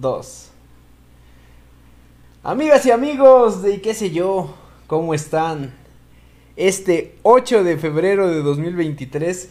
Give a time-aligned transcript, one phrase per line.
[0.00, 0.50] dos.
[2.42, 4.54] Amigas y amigos de qué sé yo,
[4.86, 5.74] ¿cómo están?
[6.56, 9.50] Este 8 de febrero de 2023,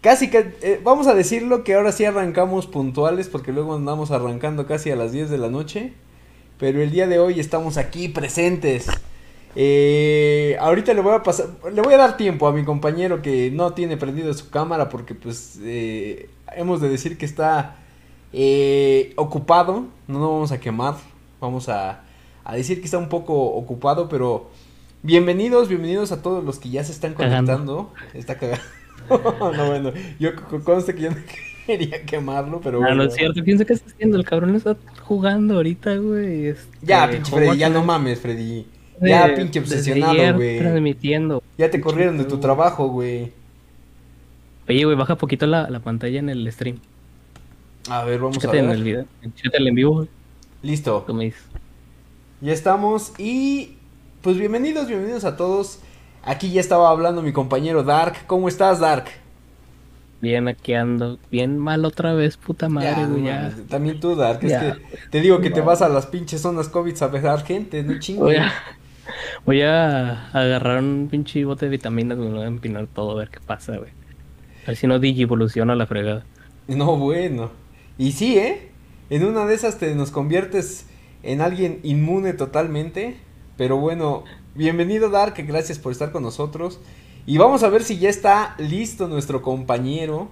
[0.00, 4.90] casi eh, vamos a decirlo que ahora sí arrancamos puntuales porque luego andamos arrancando casi
[4.90, 5.92] a las 10 de la noche,
[6.58, 8.86] pero el día de hoy estamos aquí presentes.
[9.54, 13.50] Eh, ahorita le voy a pasar, le voy a dar tiempo a mi compañero que
[13.50, 17.81] no tiene prendido su cámara porque pues eh, hemos de decir que está
[18.32, 20.94] eh, ocupado, no nos vamos a quemar,
[21.40, 22.02] vamos a,
[22.44, 24.50] a, decir que está un poco ocupado, pero
[25.02, 27.92] bienvenidos, bienvenidos a todos los que ya se están conectando.
[28.14, 28.62] Está cagando.
[29.56, 30.30] no, bueno, yo
[30.64, 31.16] conste que yo no
[31.66, 32.94] quería quemarlo, pero bueno.
[32.94, 36.46] No, no es cierto, piensa que está haciendo, el cabrón está jugando ahorita, güey.
[36.46, 38.66] Este, ya, pinche Freddy, ya no mames, Freddy.
[39.00, 40.58] Ya, pinche obsesionado, güey.
[40.58, 41.42] transmitiendo.
[41.58, 43.32] Ya te corrieron de tu trabajo, güey.
[44.68, 46.78] Oye, güey, baja poquito la, la pantalla en el stream.
[47.88, 48.64] A ver, vamos a ver.
[48.64, 49.06] en el video.
[49.22, 50.06] en vivo.
[50.62, 51.04] Listo.
[51.12, 51.42] Me dices.
[52.40, 53.76] Ya estamos y
[54.22, 55.80] pues bienvenidos, bienvenidos a todos.
[56.22, 58.26] Aquí ya estaba hablando mi compañero Dark.
[58.28, 59.06] ¿Cómo estás, Dark?
[60.20, 61.18] Bien, aquí ando.
[61.32, 63.24] Bien mal otra vez, puta madre, güey.
[63.24, 64.44] Ya, También tú, Dark.
[64.44, 64.74] Es que
[65.10, 68.24] te digo que te vas a las pinches zonas COVID a besar gente, no chingo.
[68.24, 68.52] Voy a,
[69.44, 73.30] voy a agarrar un pinche bote de vitaminas, me voy a empinar todo, a ver
[73.30, 73.90] qué pasa, güey.
[74.62, 76.24] A ver si no evoluciona la fregada.
[76.68, 77.61] No, bueno.
[78.02, 78.58] Y sí, ¿eh?
[79.10, 80.86] En una de esas te nos conviertes
[81.22, 83.14] en alguien inmune totalmente.
[83.56, 84.24] Pero bueno,
[84.56, 86.80] bienvenido Dark, gracias por estar con nosotros.
[87.26, 90.26] Y vamos a ver si ya está listo nuestro compañero.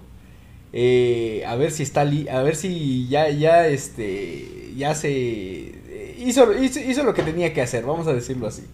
[0.72, 6.16] Eh, a ver si está li a ver si ya ya este ya se eh,
[6.18, 8.64] hizo, hizo, lo que tenía que hacer, vamos a decirlo así.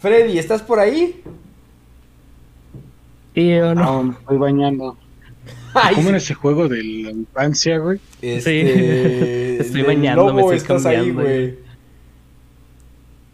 [0.00, 1.22] Freddy, ¿estás por ahí?
[3.34, 4.14] Sí o no.
[4.20, 4.98] estoy bañando.
[5.94, 8.00] ¿Cómo era ese juego de la infancia, güey?
[8.22, 11.58] Este, estoy bañando, me estoy estás ahí, güey.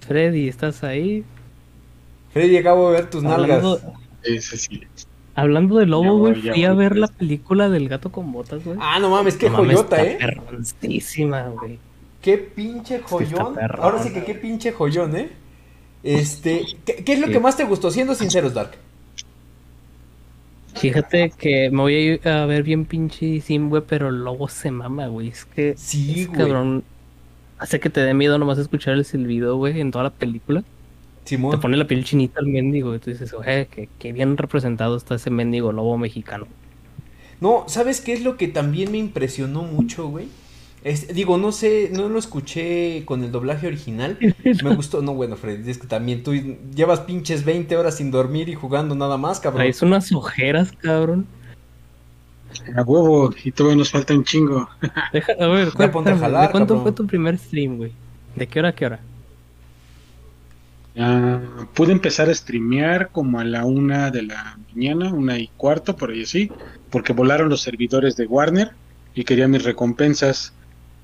[0.00, 1.24] Freddy, ¿estás ahí?
[2.32, 3.64] Freddy, acabo de ver tus nalgas.
[4.22, 4.80] Sí, sí,
[5.34, 8.76] Hablando de lobo, güey, fui a ver la película del gato con botas, güey.
[8.80, 10.18] Ah, no mames, qué joyota, eh.
[10.80, 11.78] güey.
[12.20, 13.56] Qué pinche joyón.
[13.78, 15.30] Ahora sí que qué pinche joyón, eh.
[16.02, 17.90] Este, ¿qué, qué es lo que más te gustó?
[17.90, 18.72] Siendo sinceros, Dark.
[20.74, 25.06] Fíjate que me voy a ver bien pinche sim, güey, pero el lobo se mama,
[25.08, 25.28] güey.
[25.28, 25.74] Es que.
[25.76, 26.84] Sí, cabrón.
[27.58, 30.64] Hace que te dé miedo nomás escuchar el silbido, güey, en toda la película.
[31.24, 31.52] Simón.
[31.52, 35.16] Te pone la piel chinita al mendigo, y tú dices, oye, que, bien representado está
[35.16, 36.46] ese mendigo lobo mexicano.
[37.40, 40.28] No, ¿sabes qué es lo que también me impresionó mucho, güey?
[41.12, 44.18] Digo, no sé, no lo escuché con el doblaje original.
[44.64, 45.02] Me gustó.
[45.02, 46.32] No, bueno, Freddy, es que también tú
[46.74, 49.58] llevas pinches 20 horas sin dormir y jugando nada más, cabrón.
[49.58, 51.26] Traes unas ojeras, cabrón.
[52.74, 54.68] A huevo, y todavía nos falta un chingo.
[55.12, 55.90] Deja, a ver, ¿de
[56.50, 57.92] cuánto fue tu primer stream, güey?
[58.34, 59.00] ¿De qué hora a qué hora?
[61.74, 66.10] pude empezar a streamear como a la una de la mañana, una y cuarto, por
[66.10, 66.50] ahí así,
[66.90, 68.72] porque volaron los servidores de Warner
[69.14, 70.52] y quería mis recompensas.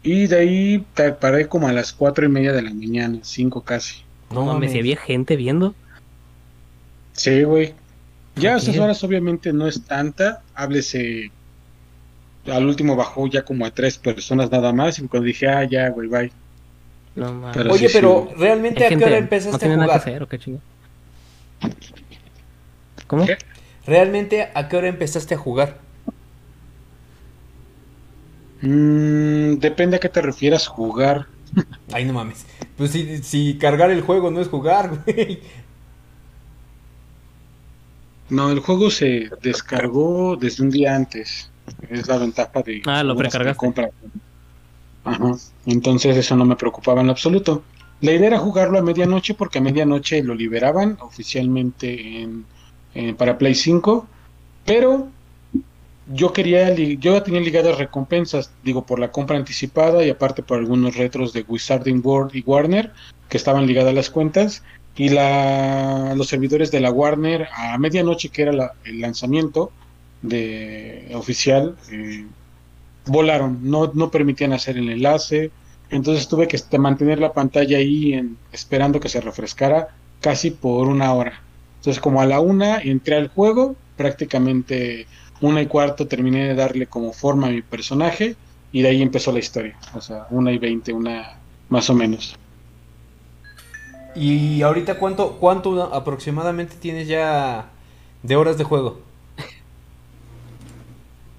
[0.03, 0.87] Y de ahí
[1.21, 4.03] paré como a las cuatro y media de la mañana, cinco casi.
[4.31, 5.75] No mames, si había gente viendo.
[7.13, 7.75] Sí, güey.
[8.37, 10.43] Ya a esas horas obviamente no es tanta.
[10.55, 11.31] Háblese.
[12.47, 14.99] Al último bajó ya como a tres personas nada más.
[14.99, 16.33] Y cuando dije, ah, ya, güey, bye.
[17.15, 17.67] No mames.
[17.67, 19.79] Oye, pero realmente a qué hora empezaste a jugar?
[19.79, 20.59] Nada que hacer, ¿o qué
[23.07, 23.27] ¿Cómo?
[23.87, 25.79] ¿Realmente a qué hora empezaste a jugar?
[28.63, 31.27] Mm, depende a qué te refieras jugar.
[31.93, 32.47] Ay, no mames.
[32.77, 35.41] Pues si, si cargar el juego no es jugar, güey.
[38.29, 41.51] No, el juego se descargó desde un día antes.
[41.89, 42.83] Es la ventaja de...
[42.87, 43.57] Ah, lo precargaste.
[43.57, 43.91] Compra.
[45.05, 45.33] Ajá.
[45.67, 47.63] Entonces eso no me preocupaba en lo absoluto.
[48.01, 53.55] La idea era jugarlo a medianoche porque a medianoche lo liberaban oficialmente en, para Play
[53.55, 54.07] 5.
[54.65, 55.09] Pero
[56.13, 60.97] yo quería, yo tenía ligadas recompensas, digo, por la compra anticipada y aparte por algunos
[60.97, 62.93] retros de Wizarding World y Warner
[63.29, 64.63] que estaban ligadas a las cuentas
[64.95, 69.73] y los servidores de la Warner a medianoche que era el lanzamiento
[70.23, 72.27] de oficial eh,
[73.05, 75.51] volaron, no, no permitían hacer el enlace,
[75.91, 79.89] entonces tuve que este, mantener la pantalla ahí esperando que se refrescara
[80.21, 81.43] casi por una hora.
[81.79, 85.07] Entonces como a la una entré al juego, prácticamente
[85.41, 88.37] una y cuarto terminé de darle como forma a mi personaje
[88.73, 89.77] y de ahí empezó la historia.
[89.95, 91.39] O sea, una y veinte, una
[91.69, 92.37] más o menos.
[94.15, 97.67] ¿Y ahorita cuánto, cuánto aproximadamente tienes ya
[98.23, 99.01] de horas de juego?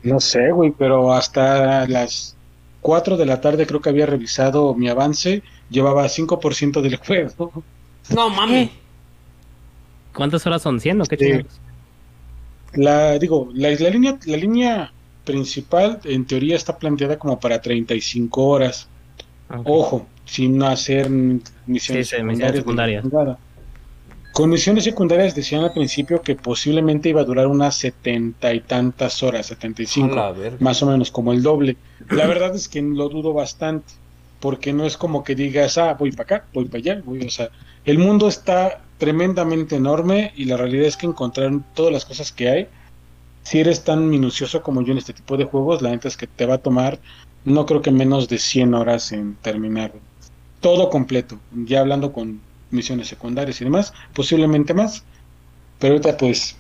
[0.04, 2.36] No sé, güey, pero hasta las
[2.82, 7.52] 4 de la tarde creo que había revisado mi avance, llevaba 5% del juego.
[8.14, 8.70] No mames.
[10.14, 10.80] ¿Cuántas horas son?
[10.80, 11.67] ¿100 o qué Sí.
[12.74, 14.94] La, digo, la, la línea, la línea
[15.24, 18.88] principal en teoría está planteada como para 35 horas.
[19.50, 19.62] Ok.
[19.66, 22.56] Ojo, sin hacer misiones Sí, sí, secundarias.
[22.58, 23.06] secundarias.
[24.34, 29.24] Con misiones secundarias decían al principio que posiblemente iba a durar unas setenta y tantas
[29.24, 30.58] horas, 75, A la verga.
[30.60, 31.76] más o menos como el doble.
[32.12, 33.94] La verdad es que lo dudo bastante,
[34.40, 37.30] porque no es como que digas, ah, voy para acá, voy para allá, voy, o
[37.32, 37.50] sea,
[37.86, 42.50] el mundo está tremendamente enorme y la realidad es que encontrar todas las cosas que
[42.50, 42.68] hay,
[43.44, 46.28] si eres tan minucioso como yo en este tipo de juegos, la neta es que
[46.28, 47.00] te va a tomar,
[47.46, 49.94] no creo que menos de 100 horas en terminar
[50.60, 52.42] todo completo, ya hablando con
[52.72, 55.04] misiones secundarias y demás, posiblemente más,
[55.80, 56.58] pero ahorita pues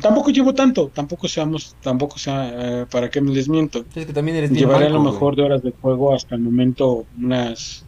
[0.00, 4.12] tampoco llevo tanto, tampoco seamos, tampoco sea, eh, para qué me les miento, Es que
[4.12, 5.36] también eres bien llevaré a lo mejor güey.
[5.36, 7.84] de horas de juego hasta el momento unas,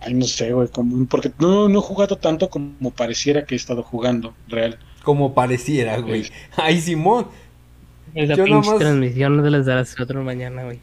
[0.00, 3.56] ay no sé, güey, como, porque no, no he jugado tanto como pareciera que he
[3.56, 4.78] estado jugando, real.
[5.02, 6.24] Como pareciera, güey.
[6.24, 6.32] Sí.
[6.56, 7.26] Ay, Simón.
[8.14, 10.78] Es la Yo pinche nomás- transmisión de las de las 4 de la mañana, güey.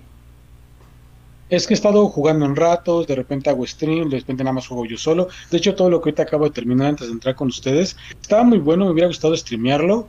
[1.49, 4.67] Es que he estado jugando en ratos, de repente hago stream, de repente nada más
[4.67, 5.29] juego yo solo.
[5.49, 8.43] De hecho, todo lo que ahorita acabo de terminar antes de entrar con ustedes, estaba
[8.43, 10.07] muy bueno, me hubiera gustado streamearlo,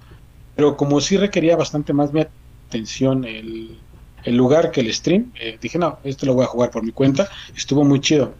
[0.56, 2.25] pero como sí requería bastante más mi
[2.69, 3.78] atención el,
[4.25, 6.90] el lugar que el stream, eh, dije, no, esto lo voy a jugar por mi
[6.90, 8.34] cuenta, estuvo muy chido.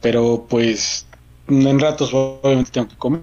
[0.00, 1.06] Pero pues
[1.48, 3.22] en ratos obviamente tengo que comer,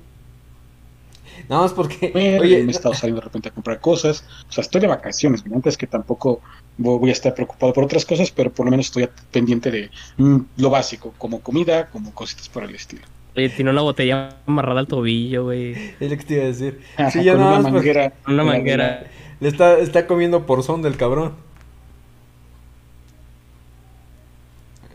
[1.50, 2.12] Nada más porque.
[2.14, 5.56] me he estado saliendo de repente a comprar cosas, o sea, estoy de vacaciones, ¿no?
[5.56, 6.42] antes que tampoco
[6.80, 9.92] vo- voy a estar preocupado por otras cosas, pero por lo menos estoy pendiente de
[10.18, 13.04] mm, lo básico, como comida, como cositas por el estilo.
[13.36, 15.74] Oye, tiene una botella amarrada al tobillo, güey.
[16.00, 16.80] es lo que te iba a decir.
[16.96, 18.14] Ajá, Sí, ya con nada una más porque manguera.
[18.28, 19.08] Una manguera.
[19.42, 21.34] le está, está comiendo porzón del cabrón.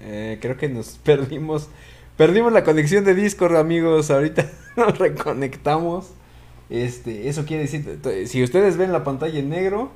[0.02, 1.68] Eh, creo que nos perdimos.
[2.16, 4.10] Perdimos la conexión de Discord, amigos.
[4.10, 6.10] Ahorita nos reconectamos.
[6.68, 9.90] Este, eso quiere decir, si ustedes ven la pantalla en negro,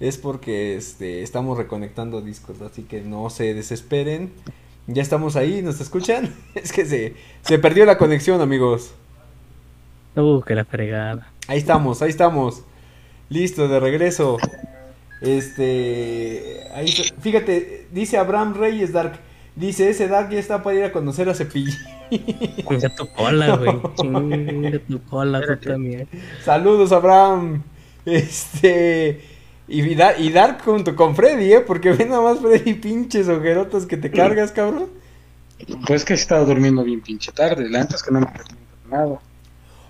[0.00, 4.32] es porque este, estamos reconectando Discord, así que no se desesperen.
[4.86, 6.34] Ya estamos ahí, ¿nos escuchan?
[6.54, 8.94] Es que se, se perdió la conexión, amigos.
[10.16, 11.32] Uh, que la fregada.
[11.48, 12.62] Ahí estamos, ahí estamos.
[13.28, 14.38] Listo, de regreso.
[15.20, 16.68] Este.
[16.74, 16.88] Ahí,
[17.20, 19.18] fíjate, dice Abraham Reyes Dark.
[19.56, 21.74] Dice, ese Dark ya está para ir a conocer a Cepillín.
[22.10, 23.80] Chinga tu cola, güey.
[23.96, 26.08] Chinga tu cola, tú también.
[26.44, 27.62] Saludos, Abraham.
[28.04, 29.20] Este.
[29.66, 31.60] Y, Dar- y Dark junto con Freddy, ¿eh?
[31.60, 34.88] Porque ven nada más Freddy pinches ojerotas que te cargas, cabrón.
[35.86, 38.90] Pues que he estado durmiendo bien pinche tarde, la neta es que no me he
[38.90, 39.18] nada.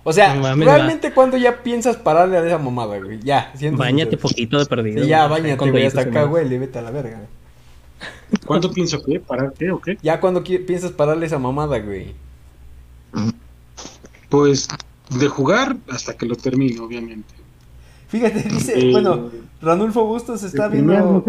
[0.03, 3.19] O sea, No realmente cuando ya piensas pararle a esa mamada, güey.
[3.23, 5.03] Ya, siendo Bañate poquito de perdido.
[5.03, 5.41] Sí, ya, güey.
[5.41, 5.85] bañate, güey.
[5.87, 6.29] Hasta acá, humanos.
[6.29, 7.21] güey, le vete a la verga.
[8.45, 9.19] ¿Cuánto pienso que?
[9.19, 9.97] ¿Parar qué o qué?
[10.01, 12.13] Ya cuando piensas pararle esa mamada, güey.
[14.29, 14.67] Pues
[15.09, 17.33] de jugar hasta que lo termine, obviamente.
[18.07, 19.29] Fíjate, dice, Eh, bueno,
[19.61, 21.25] Ranulfo Bustos está primer, viendo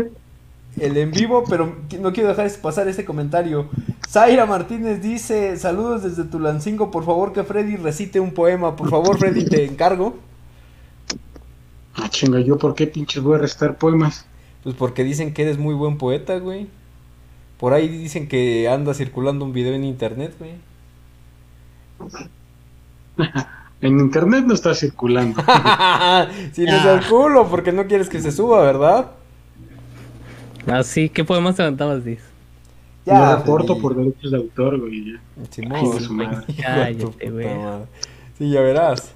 [0.79, 3.69] el en vivo, pero no quiero dejar pasar este comentario.
[4.09, 8.77] Zaira Martínez dice, saludos desde Tulancingo, por favor que Freddy recite un poema.
[8.77, 10.17] Por favor, Freddy, te encargo.
[11.95, 14.27] Ah, chinga, ¿yo por qué pinches voy a restar poemas?
[14.67, 16.67] Pues porque dicen que eres muy buen poeta, güey.
[17.57, 20.55] Por ahí dicen que anda circulando un video en internet, güey.
[23.81, 25.41] En internet no está circulando.
[26.53, 29.13] si no es el culo, porque no quieres que se suba, ¿verdad?
[30.67, 32.19] Ah, sí, ¿qué poemas te aventabas, Diz?
[33.05, 33.81] Lo reporto Freddy.
[33.83, 35.13] por derechos de autor, güey.
[35.13, 35.21] ya.
[36.61, 37.87] Cállate.
[38.37, 39.13] Sí, ya verás.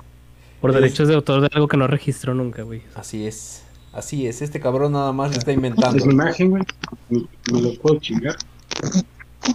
[0.60, 2.82] Por Es- derechos de autor de algo que no registró nunca, güey.
[2.94, 3.64] Así es.
[3.92, 4.40] Así es.
[4.42, 5.96] Este cabrón nada más está inventando.
[5.98, 6.62] Es mi imagen, güey.
[7.08, 8.36] Me, lo puedo chingar.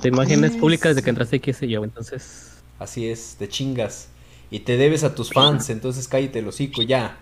[0.01, 2.58] Tu imagen es pública desde que entraste, qué sé yo, entonces...
[2.80, 4.10] Así es, te chingas.
[4.51, 7.18] Y te debes a tus fans, entonces cállate el hocico ya.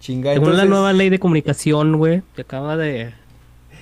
[0.00, 3.12] Chinga, Según la entonces- nueva ley de comunicación, güey, te acaba de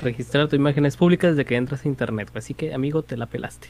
[0.01, 2.39] registrar tu imagen es pública desde que entras a internet, güey.
[2.39, 3.69] Así que, amigo, te la pelaste.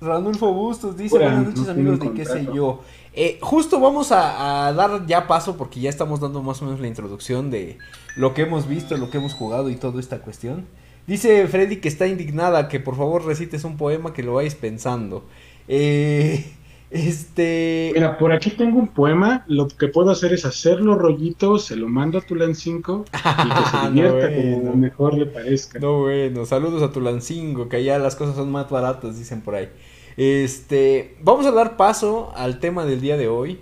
[0.00, 2.82] Ranulfo Bustos dice, buenas noches no amigos de qué sé yo.
[3.14, 6.80] Eh, justo vamos a, a dar ya paso porque ya estamos dando más o menos
[6.80, 7.78] la introducción de
[8.14, 10.66] lo que hemos visto, lo que hemos jugado y toda esta cuestión.
[11.06, 15.28] Dice Freddy que está indignada, que por favor recites un poema que lo vayas pensando.
[15.68, 16.56] Eh,
[16.90, 17.90] este...
[17.94, 19.44] Mira, por aquí tengo un poema.
[19.48, 23.66] Lo que puedo hacer es hacerlo rollito, se lo mando a Tulan 5 y que
[23.66, 24.40] se No, divierta bueno.
[24.40, 25.80] como mejor le parezca.
[25.80, 29.70] No, bueno, saludos a Tulancingo, que allá las cosas son más baratas, dicen por ahí.
[30.16, 33.60] Este, vamos a dar paso al tema del día de hoy,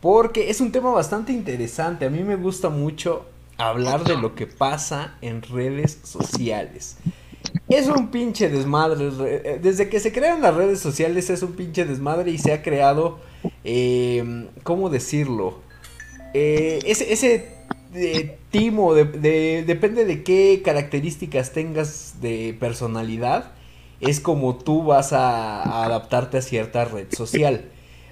[0.00, 2.06] porque es un tema bastante interesante.
[2.06, 3.26] A mí me gusta mucho
[3.58, 6.96] hablar de lo que pasa en redes sociales.
[7.68, 9.10] Es un pinche desmadre.
[9.10, 12.62] re- Desde que se crearon las redes sociales es un pinche desmadre y se ha
[12.62, 13.18] creado,
[13.64, 15.58] eh, ¿cómo decirlo?
[16.34, 17.48] Eh, ese
[17.94, 23.52] eh, timo, de, de- depende de qué características tengas de personalidad,
[24.02, 27.64] es como tú vas a, a adaptarte a cierta red social.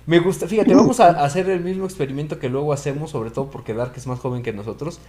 [0.07, 3.75] Me gusta, fíjate, vamos a hacer el mismo experimento que luego hacemos, sobre todo porque
[3.75, 5.01] Dark es más joven que nosotros.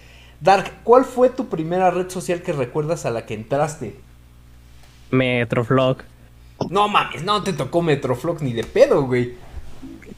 [0.42, 3.96] Dark, ¿cuál fue tu primera red social que recuerdas a la que entraste?
[5.12, 5.98] Metroflog.
[6.70, 9.36] No mames, no te tocó Metroflog ni de pedo, güey.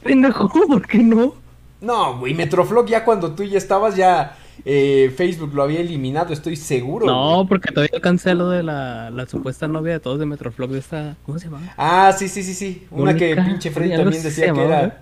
[0.02, 1.34] Pendejo, ¿por qué no?
[1.80, 6.56] No, güey, Metroflog ya cuando tú ya estabas ya eh, Facebook lo había eliminado, estoy
[6.56, 7.06] seguro.
[7.06, 7.48] No, güey.
[7.48, 11.16] porque todavía alcancé lo de la, la supuesta novia de todos de Metroflog de esta.
[11.26, 11.74] ¿Cómo se llama?
[11.76, 12.86] Ah, sí, sí, sí, sí.
[12.90, 15.00] Una que pinche Freddy también decía que era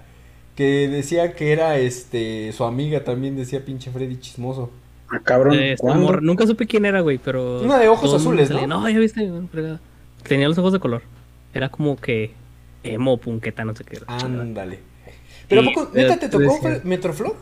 [0.54, 4.70] que decía que era este su amiga también decía pinche Freddy chismoso.
[5.10, 5.56] Ah, cabrón,
[5.96, 6.20] morra.
[6.22, 7.60] Nunca supe quién era, güey, pero.
[7.60, 8.80] Una de ojos azules, salía, ¿no?
[8.80, 9.30] No, ya viste.
[10.26, 11.02] Tenía los ojos de color.
[11.52, 12.32] Era como que
[12.82, 13.98] emo, punqueta, no sé qué.
[14.06, 14.78] Ándale.
[15.48, 17.34] Pero ¿a Y, poco neta eh, te tocó decía- Fre- Metroflog?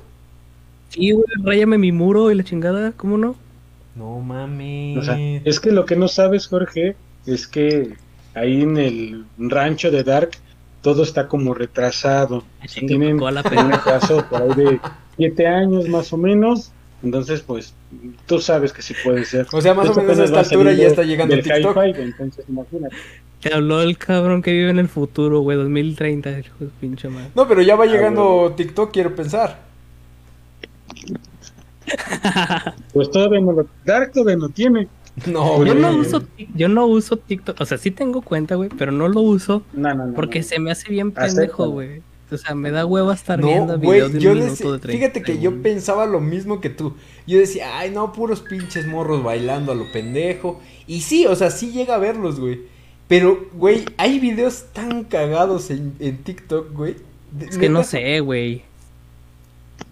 [0.90, 3.36] Sí, güey, ráyame mi muro y la chingada, ¿cómo no?
[3.96, 4.98] No mames.
[4.98, 7.94] O sea, es que lo que no sabes, Jorge, es que
[8.34, 10.30] ahí en el rancho de Dark
[10.82, 12.44] todo está como retrasado.
[12.86, 14.80] Tienen un retraso por ahí de
[15.16, 16.72] siete años más o menos.
[17.02, 17.74] Entonces, pues,
[18.26, 19.46] tú sabes que sí puede ser.
[19.52, 21.76] O sea, más o menos a esta altura ya está llegando del TikTok.
[21.96, 22.96] entonces imagínate.
[23.40, 27.30] Te habló el cabrón que vive en el futuro, güey, 2030, hijo de pinche madre.
[27.34, 29.69] No, pero ya va Ah, llegando TikTok, quiero pensar.
[32.92, 34.88] Pues todavía no lo, Dark todavía no tiene.
[35.26, 35.74] No, Yo güey.
[35.74, 36.22] no uso,
[36.54, 39.92] yo no uso TikTok, o sea, sí tengo cuenta, güey, pero no lo uso No,
[39.94, 40.14] no, no.
[40.14, 40.44] porque no.
[40.44, 42.02] se me hace bien pendejo, güey.
[42.30, 44.88] O sea, me da hueva estar No, viendo videos de un yo minuto de 30
[44.88, 46.94] fíjate que yo pensaba lo mismo que tú.
[47.26, 50.60] Yo decía, ay, no, puros pinches morros bailando a lo pendejo.
[50.86, 52.60] Y sí, o sea, sí llega a verlos, güey.
[53.08, 56.96] Pero, güey, hay videos tan cagados en, en TikTok, güey.
[57.40, 58.62] Es que no sé, güey.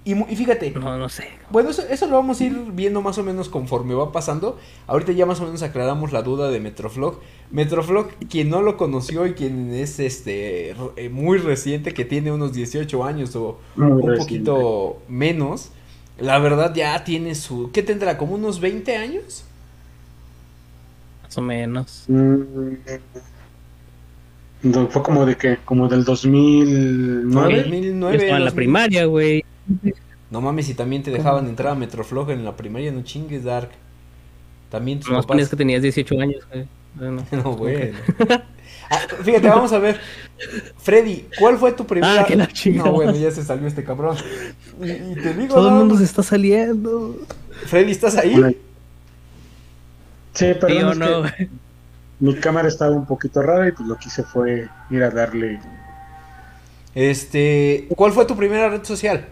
[0.08, 1.24] Y, mu- y fíjate, No, no sé.
[1.50, 4.58] bueno, eso, eso lo vamos a ir viendo más o menos conforme va pasando.
[4.86, 7.20] Ahorita ya más o menos aclaramos la duda de Metroflog.
[7.50, 10.74] Metroflog, quien no lo conoció y quien es este
[11.12, 14.18] muy reciente, que tiene unos 18 años o Muy un reciente.
[14.18, 15.72] poquito menos,
[16.18, 17.70] la verdad ya tiene su...
[17.70, 18.16] ¿Qué tendrá?
[18.16, 19.44] ¿Como unos 20 años?
[21.24, 22.04] Más o menos.
[22.08, 22.76] Mm,
[24.90, 27.56] fue como de que, como del 2009.
[27.62, 28.16] 2009.
[28.16, 28.54] Yo estaba en la 2000.
[28.54, 29.44] primaria, güey.
[30.30, 33.70] No mames, si también te dejaban entrar a Metroflog en la primaria, no chingues, Dark.
[34.70, 35.26] También tus No papás...
[35.26, 36.66] ponías que tenías 18 años, güey.
[36.94, 37.96] Bueno, No, bueno.
[38.90, 40.00] Ah, fíjate, vamos a ver.
[40.78, 42.20] Freddy, ¿cuál fue tu primera?
[42.22, 42.88] Ah, que la chingada.
[42.88, 44.16] No, bueno, ya se salió este cabrón.
[44.82, 47.16] Y, y te digo, Todo el mundo se está saliendo.
[47.66, 48.34] Freddy, ¿estás ahí?
[48.34, 48.50] Una-
[50.34, 51.50] Sí, Sí perdón, es no, que güey.
[52.20, 55.60] mi cámara estaba un poquito rara y pues lo que hice fue ir a darle.
[56.94, 59.26] Este, ¿cuál fue tu primera red social?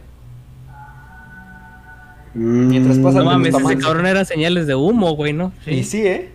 [2.38, 5.52] Mientras pasa No mames, ese cabrón era señales de humo, güey, ¿no?
[5.64, 6.30] Y sí, ¿eh?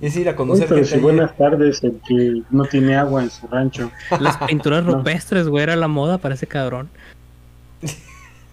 [0.00, 3.22] Es ir a Uy, conocer pero gente si buenas tardes, el que no tiene agua
[3.22, 3.90] en su rancho.
[4.18, 4.94] Las pinturas No.
[4.94, 6.88] rupestres, güey, era la moda para ese cabrón.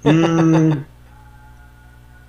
[0.04, 0.72] Mm,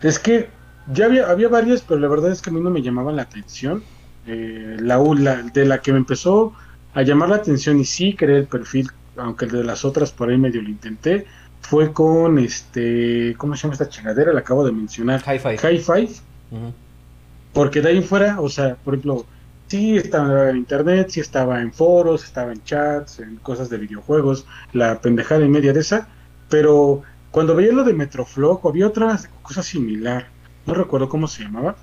[0.03, 0.49] es que
[0.93, 3.23] ya había, había varias, pero la verdad es que a mí no me llamaban la
[3.23, 3.83] atención.
[4.29, 6.53] Eh, la, la- de la que me empezó
[6.95, 10.29] a llamar la atención y sí creé el perfil, aunque el de las otras por
[10.31, 11.27] ahí medio lo intenté,
[11.61, 14.33] fue con este, ¿cómo se llama esta chingadera?
[14.33, 15.21] La acabo de mencionar.
[15.21, 15.57] Hi-Fi.
[15.67, 16.05] Hi-Fi,
[16.51, 16.73] Ujú.
[17.53, 19.27] porque de ahí fuera, o sea, por ejemplo,
[19.67, 24.47] sí estaba en internet, sí estaba en foros, estaba en chats, en cosas de videojuegos,
[24.73, 26.09] la pendejada y media de esa,
[26.49, 30.29] pero cuando veía lo de Metroflog, había otra cosa similar,
[30.65, 31.77] no recuerdo cómo se llamaba,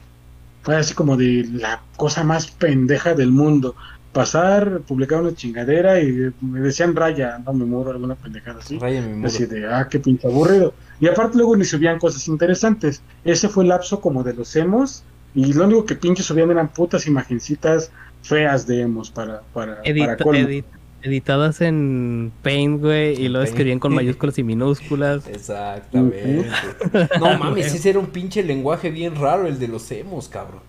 [0.63, 3.75] fue así como de la cosa más pendeja del mundo.
[4.15, 8.79] Pasar, publicar una chingadera y me decían raya, no me muero, alguna pendejada así.
[8.79, 9.27] Raya mi muro.
[9.27, 10.73] Así de, ah, qué pinche aburrido.
[11.01, 13.01] Y aparte luego ni subían cosas interesantes.
[13.25, 15.03] Ese fue el lapso como de los emos.
[15.35, 17.91] Y lo único que pinche subían eran putas imagencitas
[18.21, 20.47] feas de emos para, para, Edita- para colmo.
[20.47, 20.63] edit-
[21.01, 23.47] editadas en Paint, güey, y Paint.
[23.49, 25.27] escribían con mayúsculas y minúsculas.
[25.27, 26.47] Exactamente.
[27.19, 30.61] No mames, ese era un pinche lenguaje bien raro, el de los emos, cabrón.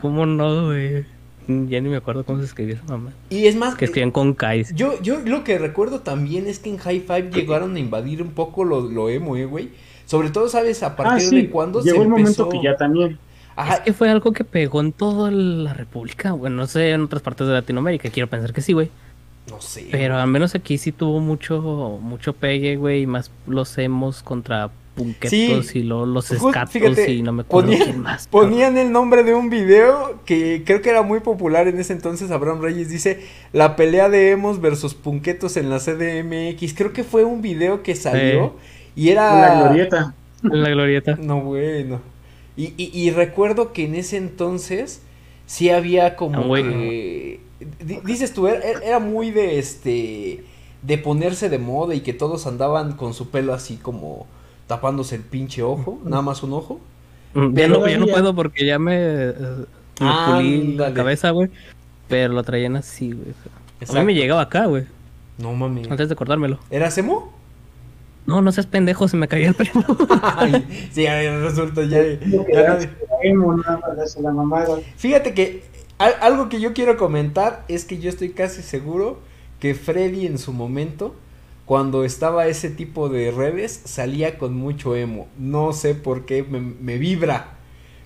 [0.00, 1.04] ¿Cómo no, güey?
[1.48, 3.12] Ya ni me acuerdo cómo se escribía esa mamá.
[3.30, 4.74] Y es más, Que escribían con Kais.
[4.74, 8.30] yo, yo lo que recuerdo también es que en High Five llegaron a invadir un
[8.30, 9.70] poco lo, lo emo, eh, güey.
[10.06, 12.48] Sobre todo, ¿sabes a Ah, partir sí, de cuándo llegó se el momento empezó?
[12.48, 13.18] que ya también.
[13.56, 16.52] Ajá, Es que fue algo que pegó en toda la República, güey.
[16.52, 18.08] No sé, en otras partes de Latinoamérica.
[18.10, 18.90] Quiero pensar que sí, güey.
[19.50, 19.88] no sé.
[19.90, 23.02] Pero al menos aquí sí tuvo mucho mucho pegue, güey.
[23.02, 25.78] Y más los hemos contra punquetos Sí.
[25.78, 28.26] y luego los Ju- escatos fíjate, y no me acuerdo ponían- quién más.
[28.28, 32.30] Ponían el nombre de un video que creo que era muy popular en ese entonces.
[32.30, 33.20] Abraham Reyes dice
[33.52, 36.74] la pelea de emos versus punquetos en la CDMX.
[36.74, 38.54] Creo que fue un video que salió
[38.94, 40.14] y era La glorieta.
[40.44, 41.16] En la glorieta.
[41.16, 42.00] No, bueno.
[42.56, 45.00] Y, y, y recuerdo que en ese entonces
[45.46, 47.40] sí había como Ah, que...
[47.84, 50.44] di- Dices tú, era, era muy de este...
[50.82, 54.26] De ponerse de moda y que todos andaban con su pelo así como
[54.66, 56.80] tapándose el pinche ojo, nada más un ojo.
[57.34, 59.34] Mm, Ya no, ya no puedo porque ya me, eh,
[60.00, 61.50] me pulí la cabeza, güey.
[62.08, 63.34] Pero lo traían así, güey.
[63.88, 64.84] A mí me llegaba acá, güey.
[65.38, 65.90] No mames.
[65.90, 66.58] Antes de cortármelo.
[66.70, 67.32] ¿Era Semo?
[68.26, 69.72] No, no seas pendejo, se me caía el pelo.
[70.36, 72.02] Ay, sí, ahí resulta ya...
[72.04, 72.78] ya
[73.24, 74.78] Emo, nada más la mamada.
[74.96, 75.64] Fíjate que
[75.98, 79.18] al- algo que yo quiero comentar es que yo estoy casi seguro
[79.58, 81.16] que Freddy en su momento,
[81.72, 85.26] cuando estaba ese tipo de redes, salía con mucho emo.
[85.38, 87.54] No sé por qué, me, me vibra.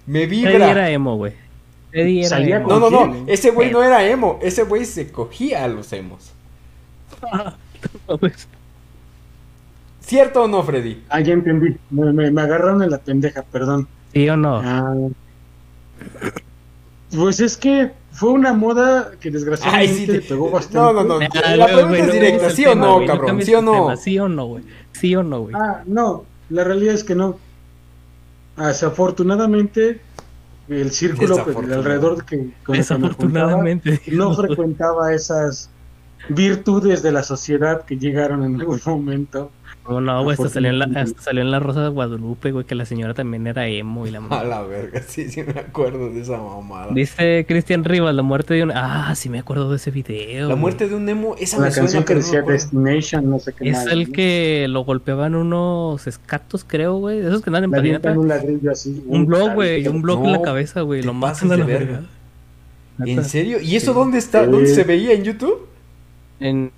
[0.07, 0.71] Me Eddie vibra.
[0.71, 1.33] era emo, güey.
[1.91, 2.69] Eddie era Salía emo.
[2.69, 6.31] No, no, no, ese güey no era emo, ese güey se cogía a los emos.
[8.07, 8.21] No,
[10.01, 11.03] ¿Cierto o no, Freddy?
[11.09, 11.77] Ah, ya entendí.
[11.91, 13.89] Me, me, me agarraron en la pendeja, perdón.
[14.13, 14.61] ¿Sí o no?
[14.63, 14.95] Ah.
[17.11, 20.79] Pues es que fue una moda que Ay, desgraciadamente sí, te- pegó bastante.
[20.79, 21.27] no, no, no.
[21.45, 23.43] Ah, La pregunta es directa, ¿sí o tema, no, cabrón?
[23.43, 23.73] ¿Sí o no?
[23.73, 24.65] tema, ¿Sí o no, güey?
[24.93, 25.55] ¿Sí o no, güey?
[25.55, 27.39] Ah, no, la realidad es que no.
[28.57, 30.01] Desafortunadamente,
[30.69, 34.01] el círculo pues, alrededor que, con el que me juntaba Desafortunadamente.
[34.13, 35.71] no frecuentaba esas
[36.31, 39.51] virtudes de la sociedad que llegaron en algún momento.
[39.89, 42.65] No, no, güey, hasta salió, en la, hasta salió en la Rosa de Guadalupe, güey,
[42.65, 44.45] que la señora también era emo y la A mamá.
[44.45, 46.89] la verga, sí, sí me acuerdo de esa mamada.
[46.93, 48.73] Dice Cristian Rivas, la muerte de un...
[48.75, 50.43] Ah, sí me acuerdo de ese video.
[50.49, 50.61] La güey.
[50.61, 52.43] muerte de un emo, esa La me suena, canción que no decía.
[52.43, 54.13] Destination, no sé qué Es el ¿no?
[54.13, 57.21] que lo golpeaban unos escatos, creo, güey.
[57.21, 58.21] Esos que andan en Le avientan patineta.
[58.21, 59.05] un ladrillo así.
[59.07, 61.03] Un blog, güey, un blog en la cabeza, güey.
[61.03, 62.03] Lo matan a de la verga.
[62.99, 63.13] verga.
[63.13, 63.61] ¿En serio?
[63.61, 63.99] ¿Y eso Sí.
[63.99, 64.45] dónde está?
[64.45, 64.51] Sí.
[64.51, 65.67] ¿Dónde se veía en YouTube?
[66.41, 66.71] En,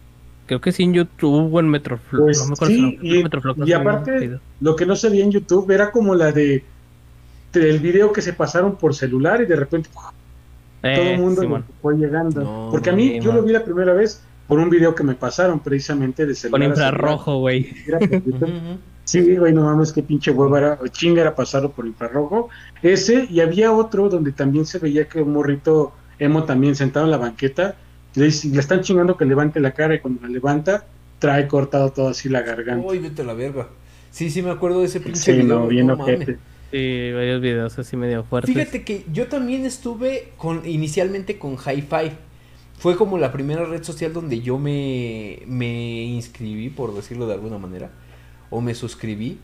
[0.49, 2.25] creo que sí en YouTube o en Metroflog.
[2.25, 4.41] Pues no me acuerdo sí, si no, y- Metroflog no y se veía aparte- el.
[4.61, 6.65] Lo que no se veía en YouTube era como la de
[7.53, 10.13] del video que se pasaron por celular y de repente todo
[10.83, 12.43] Eh, el mundo fue llegando.
[12.43, 13.37] No, Porque a mí yo man.
[13.37, 16.63] lo vi la primera vez por un video que me pasaron precisamente de Con celular.
[16.63, 17.69] a infrarrojo, güey.
[19.05, 22.51] Sí, güey, no mames, qué pinche hueva era, o chinga era pasarlo por infrarrojo.
[22.83, 27.13] Ese, y había otro donde también se veía que un morrito emo también sentado en
[27.13, 27.75] la banqueta,
[28.19, 28.27] le,
[28.59, 30.85] están chingando que levante la cara y cuando la levanta,
[31.19, 32.87] trae cortado todo así la garganta.
[32.87, 33.69] Uy, vete a la verga.
[34.11, 35.61] Sí, sí me acuerdo de ese pinche Sí, video.
[35.61, 36.25] no, bien no ojete.
[36.25, 36.39] mames.
[36.71, 38.53] Sí, varios videos así medio fuertes.
[38.55, 42.13] Fíjate que yo también estuve con inicialmente con High Five.
[42.79, 47.59] Fue como la primera red social donde yo me, me inscribí, por decirlo de alguna
[47.59, 47.91] manera,
[48.51, 49.39] o me suscribí.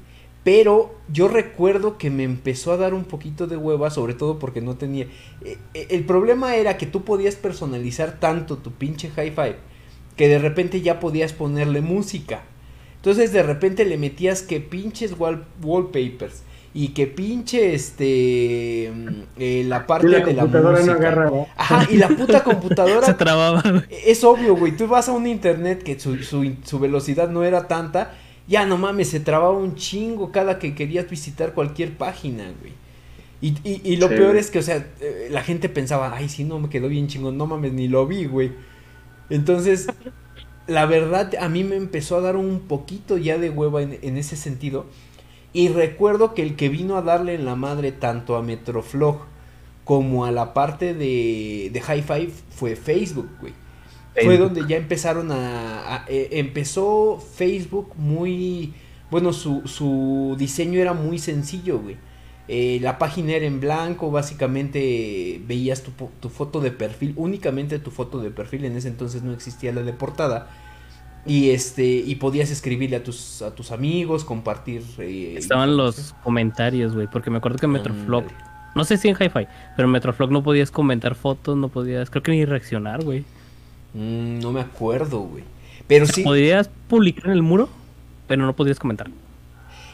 [0.44, 4.60] Pero yo recuerdo que me empezó a dar un poquito de hueva, sobre todo porque
[4.60, 5.06] no tenía...
[5.42, 9.56] eh, eh, el problema era que tú podías personalizar tanto tu pinche High Five
[10.16, 12.42] que de repente ya podías ponerle música.
[12.96, 16.42] Entonces de repente le metías que pinches wall- wallpapers
[16.74, 20.94] y que pinche este mm, eh, la parte Y la de la computadora no música.
[20.94, 21.46] agarraba.
[21.56, 23.82] Ajá, y la puta Se computadora trababa, güey.
[24.06, 24.76] es obvio, güey.
[24.76, 28.14] Tú vas a un internet que su, su, su velocidad no era tanta.
[28.46, 32.74] Ya no mames, se trababa un chingo cada que querías visitar cualquier página, güey.
[33.40, 34.14] Y, y, y lo Sí.
[34.14, 37.08] peor es que, o sea, eh, la gente pensaba, ay, sí, no, me quedó bien
[37.08, 37.38] chingón.
[37.38, 38.52] No mames, ni lo vi, güey.
[39.30, 39.94] Entonces,
[40.66, 44.16] la verdad, a mí me empezó a dar un poquito ya de hueva en, en
[44.18, 44.86] ese sentido.
[45.52, 49.26] Y recuerdo que el que vino a darle en la madre tanto a Metroflog
[49.84, 53.54] como a la parte de, de High Five fue Facebook, güey.
[54.14, 54.52] Fue Facebook.
[54.54, 55.94] donde ya empezaron a...
[55.96, 58.72] a- eh, empezó Facebook muy...
[59.10, 61.96] Bueno, su, su diseño era muy sencillo, güey.
[62.48, 67.90] Eh, la página era en blanco, básicamente veías tu, tu foto de perfil, únicamente tu
[67.90, 70.50] foto de perfil, en ese entonces no existía la de portada.
[71.26, 74.82] Y este, y podías escribirle a tus, a tus amigos, compartir.
[74.98, 78.24] eh, Estaban los comentarios, güey, porque me acuerdo que en Metroflog,
[78.74, 79.46] no sé si en Hi-Fi,
[79.76, 83.24] pero en Metroflog no podías comentar fotos, no podías, creo que ni reaccionar, güey.
[83.94, 85.44] Mm, no me acuerdo, güey.
[85.86, 87.68] Pero sí, Podías publicar en el muro,
[88.26, 89.08] pero no podías comentar.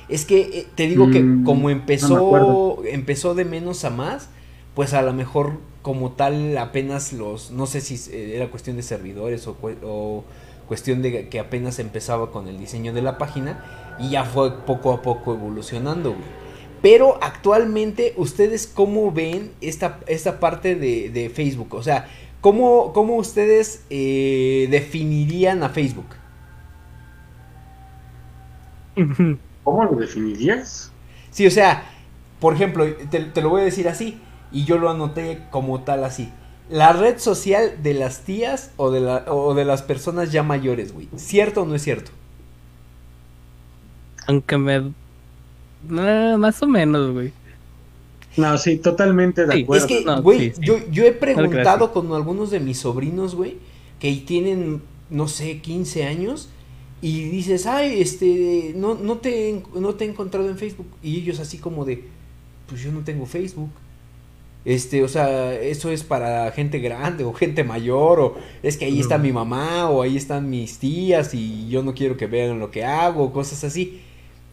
[0.08, 4.28] Es que eh, te digo que Mm, como empezó, empezó de menos a más,
[4.74, 8.82] pues a lo mejor como tal apenas los, no sé si eh, era cuestión de
[8.82, 10.24] servidores o
[10.66, 13.64] cuestión de que apenas empezaba con el diseño de la página
[13.98, 16.40] y ya fue poco a poco evolucionando, güey.
[16.82, 21.74] Pero actualmente, ¿ustedes cómo ven esta, esta parte de, de Facebook?
[21.74, 22.08] O sea,
[22.40, 26.16] ¿cómo, cómo ustedes eh, definirían a Facebook?
[29.62, 30.94] ¿Cómo lo definirías?
[31.30, 31.84] Sí, o sea,
[32.38, 36.04] por ejemplo, te, te lo voy a decir así, y yo lo anoté como tal
[36.04, 36.32] así.
[36.68, 40.92] La red social de las tías o de, la, o de las personas ya mayores,
[40.92, 41.10] güey.
[41.16, 42.12] ¿Cierto o no es cierto?
[44.26, 44.94] Aunque me.
[45.90, 47.34] eh, más o menos, güey.
[48.36, 49.86] No, sí, totalmente de Sí, acuerdo.
[49.86, 50.60] Es que, No, güey, sí, sí.
[50.64, 53.58] yo, yo he preguntado con algunos de mis sobrinos, güey,
[53.98, 56.48] que tienen, no sé, 15 años,
[57.02, 60.86] y dices, ay, este, no, no, te, he- no te he encontrado en Facebook.
[61.02, 62.04] Y ellos así como de,
[62.68, 63.70] pues yo no tengo Facebook.
[64.64, 69.00] Este, o sea, eso es para gente grande o gente mayor, o es que ahí
[69.00, 72.70] está mi mamá, o ahí están mis tías, y yo no quiero que vean lo
[72.70, 74.02] que hago, cosas así.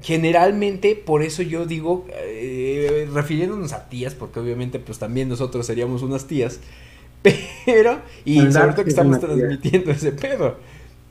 [0.02, 6.04] Generalmente, por eso yo digo, eh, refiriéndonos a tías, porque obviamente pues también nosotros seríamos
[6.04, 6.60] unas tías,
[7.66, 10.58] pero, y El sobre todo que es estamos transmitiendo ese pedo.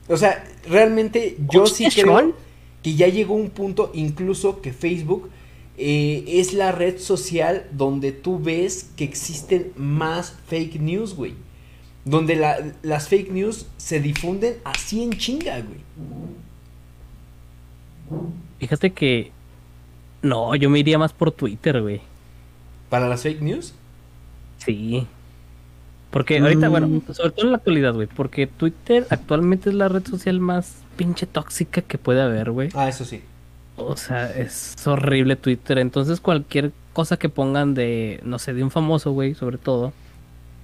[0.07, 2.33] O sea, realmente yo sí creo Sean.
[2.81, 5.29] que ya llegó un punto incluso que Facebook
[5.77, 11.33] eh, es la red social donde tú ves que existen más fake news, güey.
[12.05, 15.81] Donde la- las fake news se difunden así en chinga, güey.
[18.59, 19.31] Fíjate que.
[20.21, 22.01] No, yo me iría más por Twitter, güey.
[22.89, 23.73] Para las fake news.
[24.57, 25.05] Sí.
[26.09, 26.71] Porque ahorita, Mm.
[26.71, 28.07] bueno, sobre todo en la actualidad, güey.
[28.07, 32.69] Porque Twitter actualmente es la red social más pinche tóxica que puede haber, güey.
[32.73, 33.21] Ah, eso sí.
[33.75, 35.77] O sea, es horrible Twitter.
[35.77, 39.93] Entonces, cualquier cosa que pongan de, no sé, de un famoso, güey, sobre todo.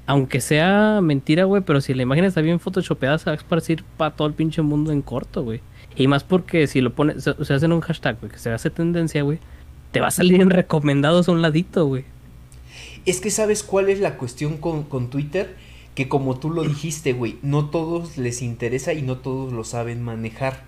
[0.07, 3.83] Aunque sea mentira, güey, pero si la imagen está bien photoshopeada, se va a esparcir
[3.97, 5.61] para todo el pinche mundo en corto, güey.
[5.95, 8.69] Y más porque si lo pones, se, se hacen un hashtag, güey, que se hace
[8.69, 9.39] tendencia, güey,
[9.91, 12.03] te va a salir en recomendados a un ladito, güey.
[13.05, 15.55] Es que sabes cuál es la cuestión con, con Twitter,
[15.93, 20.01] que como tú lo dijiste, güey, no todos les interesa y no todos lo saben
[20.01, 20.63] manejar.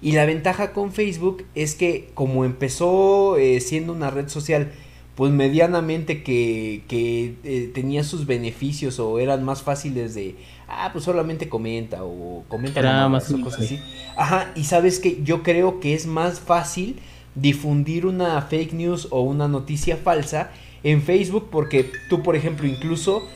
[0.00, 4.72] Y la ventaja con Facebook es que como empezó eh, siendo una red social,
[5.14, 10.36] pues medianamente que, que eh, tenía sus beneficios o eran más fáciles de,
[10.72, 13.84] ah, pues solamente comenta o comenta mamadas más o cosas así.
[14.16, 17.00] Ajá, y sabes que yo creo que es más fácil
[17.34, 20.50] difundir una fake news o una noticia falsa
[20.82, 23.30] en Facebook porque tú, por ejemplo, incluso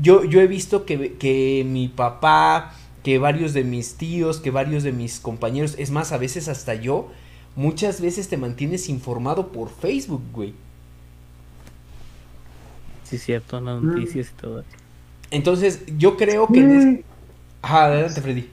[0.00, 4.82] yo, yo he visto que, que mi papá, que varios de mis tíos, que varios
[4.84, 7.10] de mis compañeros, es más, a veces hasta yo,
[7.56, 10.54] muchas veces te mantienes informado por Facebook, güey.
[13.04, 13.86] Sí, es cierto, las Mm.
[13.88, 14.64] noticias y todo.
[15.32, 16.62] Entonces, yo creo que...
[16.62, 16.98] Mm,
[17.62, 18.48] Ajá, adelante, Freddy.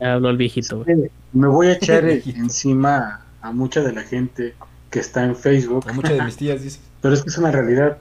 [0.00, 0.84] Habló el viejito.
[1.32, 4.54] Me voy a echar encima a mucha de la gente
[4.90, 6.78] que está en Facebook, A muchas de mis tías dice.
[7.00, 7.98] pero es que es una realidad.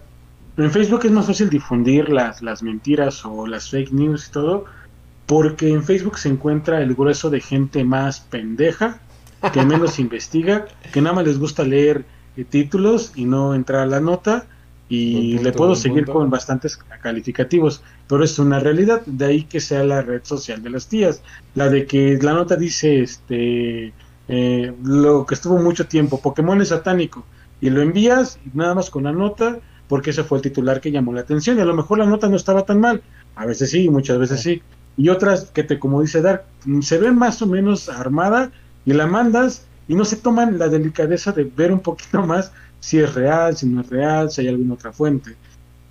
[0.58, 4.66] En Facebook es más fácil difundir las, las mentiras o las fake news y todo,
[5.26, 9.00] porque en Facebook se encuentra el grueso de gente más pendeja,
[9.54, 12.04] que menos investiga, que nada más les gusta leer
[12.36, 14.48] eh, títulos y no entrar a la nota,
[14.90, 16.14] y punto, le puedo seguir punto.
[16.14, 20.72] con bastantes calificativos, pero es una realidad, de ahí que sea la red social de
[20.72, 21.22] las tías,
[21.54, 23.94] la de que la nota dice este
[24.28, 27.24] eh, lo que estuvo mucho tiempo, Pokémon es satánico,
[27.62, 31.14] y lo envías nada más con la nota, porque ese fue el titular que llamó
[31.14, 33.02] la atención, y a lo mejor la nota no estaba tan mal,
[33.36, 34.62] a veces sí, muchas veces sí,
[34.98, 36.46] y otras que te, como dice Dark,
[36.82, 38.52] se ve más o menos armada,
[38.86, 43.00] y la mandas, y no se toman la delicadeza de ver un poquito más si
[43.00, 45.36] es real, si no es real, si hay alguna otra fuente,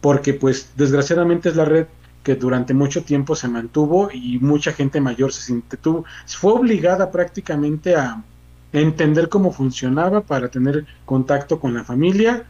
[0.01, 1.87] porque pues desgraciadamente es la red
[2.23, 7.97] que durante mucho tiempo se mantuvo y mucha gente mayor se sintió, fue obligada prácticamente
[7.97, 8.23] a
[8.73, 12.45] entender cómo funcionaba para tener contacto con la familia,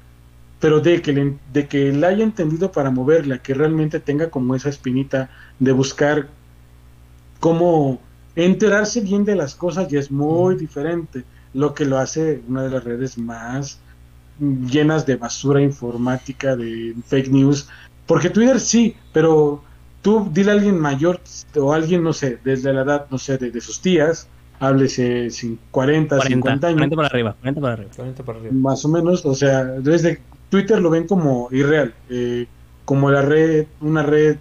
[0.58, 4.56] pero de que, le, de que la haya entendido para moverla, que realmente tenga como
[4.56, 6.28] esa espinita de buscar
[7.38, 8.00] cómo
[8.34, 11.24] enterarse bien de las cosas ya es muy diferente,
[11.54, 13.80] lo que lo hace una de las redes más
[14.40, 17.68] llenas de basura informática, de fake news,
[18.06, 19.62] porque Twitter sí, pero
[20.02, 21.20] tú dile a alguien mayor
[21.56, 24.28] o alguien, no sé, desde la edad, no sé, de, de sus tías,
[24.60, 27.90] háblese cin- 40, 40, 50 años, 40 para arriba, 40 para arriba.
[27.94, 28.54] 40 para arriba.
[28.54, 30.20] más o menos, o sea, desde
[30.50, 32.46] Twitter lo ven como irreal, eh,
[32.84, 34.38] como la red, una red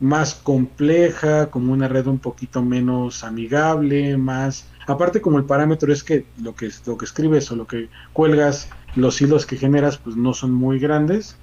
[0.00, 6.02] más compleja, como una red un poquito menos amigable, más, aparte como el parámetro es
[6.02, 10.16] que lo que lo que escribes o lo que cuelgas, los hilos que generas, pues
[10.16, 11.36] no son muy grandes.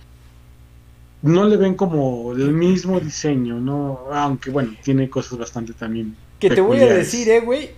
[1.21, 4.01] No le ven como el mismo diseño, ¿no?
[4.11, 6.17] Aunque bueno, tiene cosas bastante también.
[6.39, 7.71] Que te voy a decir, eh, güey.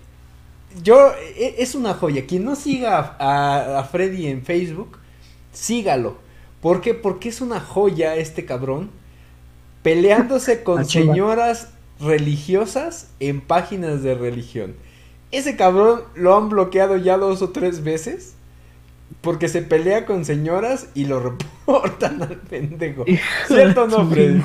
[0.83, 2.25] Yo, e- es una joya.
[2.25, 4.97] Quien no siga a, a Freddy en Facebook,
[5.53, 6.17] sígalo.
[6.61, 6.95] ¿Por qué?
[6.95, 8.89] Porque es una joya este cabrón.
[9.83, 14.75] Peleándose con señoras religiosas en páginas de religión.
[15.31, 18.35] Ese cabrón lo han bloqueado ya dos o tres veces.
[19.21, 23.05] Porque se pelea con señoras y lo reportan al pendejo.
[23.47, 24.41] ¿Cierto o no, Freddy?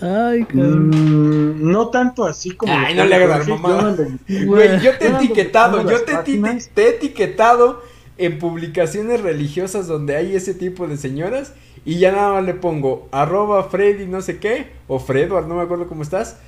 [0.00, 2.72] Ay, mm, no tanto así como.
[2.72, 3.96] Ay, no le hagas mamá.
[4.28, 7.82] Güey, yo te he etiquetado, yo te, te, he etiquetado
[8.16, 11.52] en publicaciones religiosas donde hay ese tipo de señoras
[11.84, 15.62] y ya nada más le pongo arroba Freddy no sé qué o Fredward, no me
[15.62, 16.38] acuerdo cómo estás,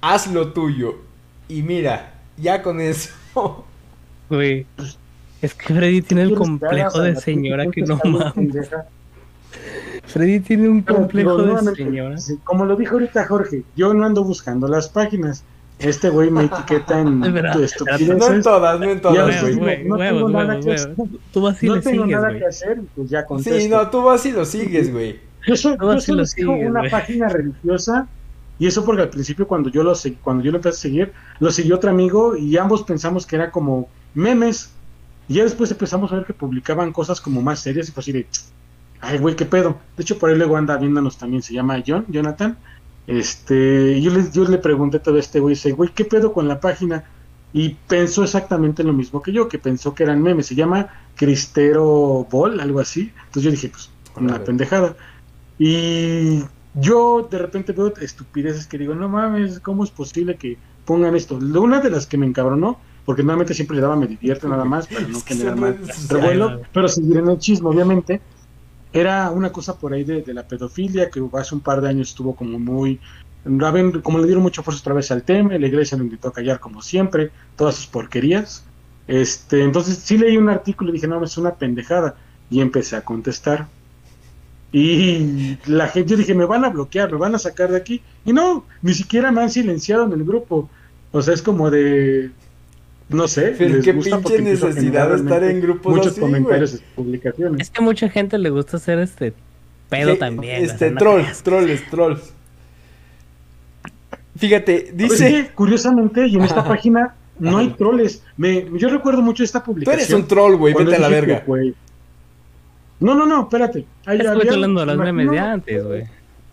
[0.00, 0.96] haz lo tuyo.
[1.48, 3.10] Y mira, ya con eso.
[4.28, 4.66] Güey,
[5.42, 8.70] es que Freddy tiene el complejo de señora que no mames.
[10.06, 12.16] Freddy tiene un complejo de señora.
[12.44, 15.44] Como lo dijo ahorita Jorge, yo no ando buscando las páginas.
[15.78, 17.20] Este güey me etiqueta en
[17.52, 18.18] tu estupidez.
[18.18, 19.84] No en todas, no en todas, güey.
[19.84, 20.94] No tengo nada que hacer.
[21.32, 23.60] Tú vas y no tengo nada que hacer, pues ya contesto.
[23.60, 25.20] Sí, no, tú vas y lo sigues, güey.
[25.46, 28.08] Yo, yo solo sigo una página religiosa
[28.58, 31.50] y eso porque al principio cuando yo lo cuando yo lo empecé a seguir, lo
[31.50, 34.72] siguió otro amigo y ambos pensamos que era como memes.
[35.28, 38.12] Y ya después empezamos a ver que publicaban cosas como más serias y fue así
[38.12, 38.26] de,
[39.00, 39.78] ay, güey, qué pedo.
[39.96, 42.56] De hecho, por ahí luego anda viéndonos también, se llama John, Jonathan.
[43.06, 46.60] Este, yo le, yo le pregunté todo este güey, dice, güey, ¿qué pedo con la
[46.60, 47.04] página?
[47.52, 50.46] Y pensó exactamente lo mismo que yo, que pensó que eran memes.
[50.46, 53.12] Se llama Cristero Ball, algo así.
[53.26, 54.96] Entonces yo dije, pues, una pendejada.
[55.58, 56.42] Y
[56.74, 61.36] yo de repente veo estupideces que digo, no mames, ¿cómo es posible que pongan esto?
[61.36, 64.86] Una de las que me encabronó porque normalmente siempre le daba me divierte nada más
[64.86, 68.20] para no generar más revuelo, pero el chisme, obviamente.
[68.92, 72.36] Era una cosa por ahí de, la pedofilia que hace un par de años estuvo
[72.36, 73.00] como muy.
[74.02, 76.60] Como le dieron mucha fuerza otra vez al tema, la iglesia lo invitó a callar
[76.60, 78.66] como siempre, todas sus porquerías.
[79.06, 82.14] Este, entonces sí leí un artículo y dije, no, es una pendejada.
[82.50, 83.68] Y empecé a contestar.
[84.70, 88.02] Y la gente, yo dije, me van a bloquear, me van a sacar de aquí.
[88.26, 90.68] Y no, ni siquiera me han silenciado en el grupo.
[91.10, 92.32] O sea, es como de,
[93.08, 93.54] no sé.
[93.56, 97.60] Pero qué pinche necesidad de estar en grupos muchos comentarios y publicaciones.
[97.60, 99.32] Es que mucha gente le gusta hacer este
[99.88, 100.64] pedo también.
[100.64, 102.32] Este, trolls, trolls, trolls.
[104.36, 105.50] Fíjate, dice.
[105.54, 108.22] curiosamente, y en esta página no hay trolls.
[108.36, 109.96] Me, yo recuerdo mucho esta publicación.
[109.96, 111.44] Tú eres un troll, güey, vete a la verga.
[113.00, 113.86] no, no, no, espérate.
[114.04, 116.04] Ahí Estoy hablando de las memes de antes, güey.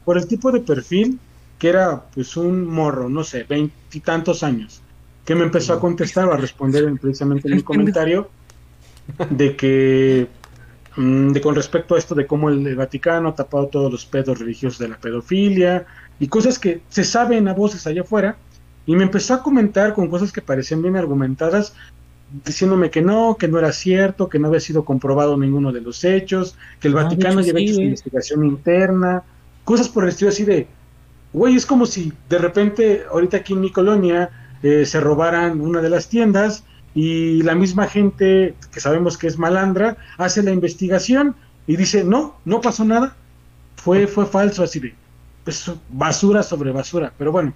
[0.06, 1.20] Por el tipo de perfil
[1.60, 4.82] que era, pues, un morro, no sé, veintitantos años
[5.26, 8.30] que me empezó a contestar o a responder precisamente en mi comentario
[9.30, 10.28] de que
[10.96, 14.40] mm, de con respecto a esto de cómo el, Vaticano ha tapado todos los pedos
[14.40, 15.86] religiosos de la pedofilia
[16.20, 18.38] y cosas que se saben a voces allá afuera
[18.86, 21.74] y me empezó a comentar con cosas que parecían bien argumentadas
[22.44, 26.04] diciéndome que no, que no era cierto, que no había sido comprobado ninguno de los
[26.04, 29.24] hechos, que el ah, Vaticano lleva hecho su investigación interna,
[29.64, 30.68] cosas por el estilo así de,
[31.34, 34.30] güey, es como si de repente ahorita aquí en mi colonia
[34.64, 36.64] eh, se robaran una de las tiendas
[36.94, 41.36] y la misma gente que sabemos que es malandra hace la investigación
[41.68, 43.16] y dice, no, no pasó nada,
[43.76, 44.94] fue, fue falso, así de
[45.44, 47.14] pues, basura sobre basura.
[47.18, 47.54] Pero bueno,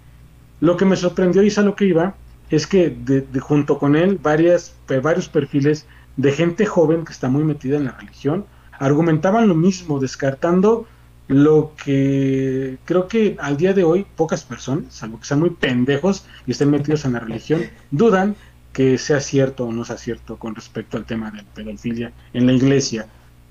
[0.60, 2.16] lo que me sorprendió y a lo que iba,
[2.50, 5.86] es que de, junto con él varias, varios perfiles
[6.18, 8.46] de gente joven que está muy metida en la religión
[8.80, 10.88] argumentaban lo mismo, descartando
[11.30, 16.26] lo que creo que al día de hoy pocas personas, salvo que sean muy pendejos
[16.48, 17.62] y estén metidos en la religión,
[17.92, 18.36] dudan
[18.74, 22.48] que sea cierto o no sea cierto con respecto al tema de la pedofilia en
[22.48, 23.06] la iglesia.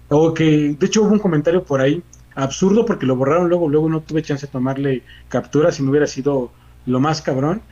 [0.09, 2.03] O que, de hecho, hubo un comentario por ahí
[2.35, 6.09] absurdo porque lo borraron luego, luego no tuve chance de tomarle captura si no hubiera
[6.09, 6.51] sido
[6.85, 7.63] lo más cabrón,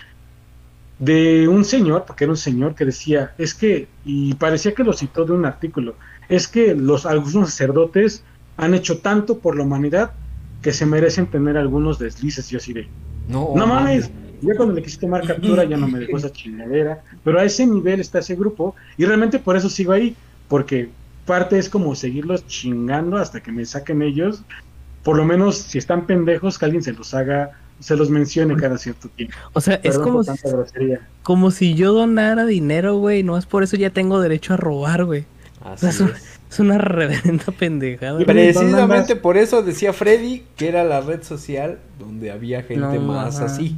[1.01, 4.93] de un señor, porque era un señor que decía, es que, y parecía que lo
[4.93, 5.97] citó de un artículo,
[6.29, 8.23] es que los algunos sacerdotes
[8.57, 10.13] han hecho tanto por la humanidad
[10.63, 12.49] que se merecen tener algunos deslices.
[12.49, 12.89] Yo así de,
[13.29, 17.03] no, no mames, ya cuando le quise tomar captura ya no me dejó esa chingadera,
[17.25, 20.17] pero a ese nivel está ese grupo y realmente por eso sigo ahí,
[20.49, 20.91] porque
[21.25, 24.43] parte es como seguirlos chingando hasta que me saquen ellos,
[25.03, 28.79] por lo menos si están pendejos, que alguien se los haga, se los mencione cada
[28.79, 29.37] cierto tiempo.
[29.53, 30.33] O sea, es como si,
[31.23, 35.05] como si yo donara dinero, güey, no es por eso ya tengo derecho a robar,
[35.05, 35.25] güey.
[35.61, 36.36] Así es.
[36.51, 38.25] Es una reverenda pendejada.
[38.25, 43.77] Precisamente por eso decía Freddy que era la red social donde había gente más así.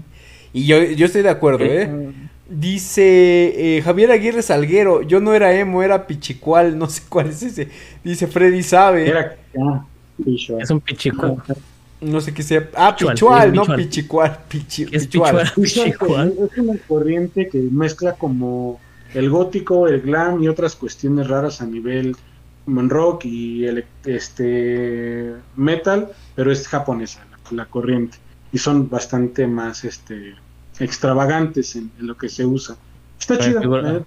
[0.53, 2.13] Y yo, yo estoy de acuerdo, ¿eh?
[2.49, 7.43] Dice eh, Javier Aguirre Salguero, yo no era emo, era pichicual, no sé cuál es
[7.43, 7.69] ese.
[8.03, 9.09] Dice Freddy sabe.
[9.09, 9.85] Era, ah,
[10.27, 11.37] es un pichicual.
[12.01, 12.69] No sé qué sea.
[12.75, 14.39] Ah, pichual, no pichicual.
[14.51, 15.53] es pichual.
[15.57, 18.81] Es una corriente que mezcla como
[19.15, 22.17] el gótico, el glam y otras cuestiones raras a nivel
[22.89, 28.19] rock y el, este metal, pero es japonesa la, corriente
[28.53, 30.35] y son bastante más este
[30.79, 32.77] extravagantes en, lo que se usa.
[33.19, 33.61] Está chido.
[33.61, 34.05] O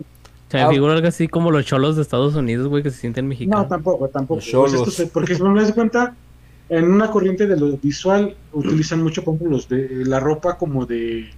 [0.50, 3.26] sea, me figura algo así como los cholos de Estados Unidos, güey, que se sienten
[3.26, 3.70] No, mexicanos.
[3.70, 4.42] tampoco, tampoco.
[4.42, 6.14] Los Pues esto se- porque si no me das cuenta,
[6.68, 11.30] en una corriente de lo visual utilizan mucho como los de la ropa como de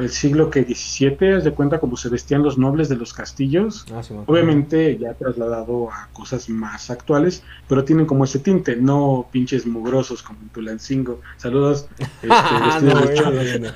[0.00, 3.86] el siglo que 17, haz de cuenta como se vestían los nobles de los castillos.
[3.94, 4.14] Ah, sí.
[4.26, 10.22] Obviamente ya trasladado a cosas más actuales, pero tienen como ese tinte, no pinches mugrosos
[10.22, 11.20] como en Tulancingo.
[11.36, 11.86] Saludos.
[11.98, 13.68] este, No, bueno.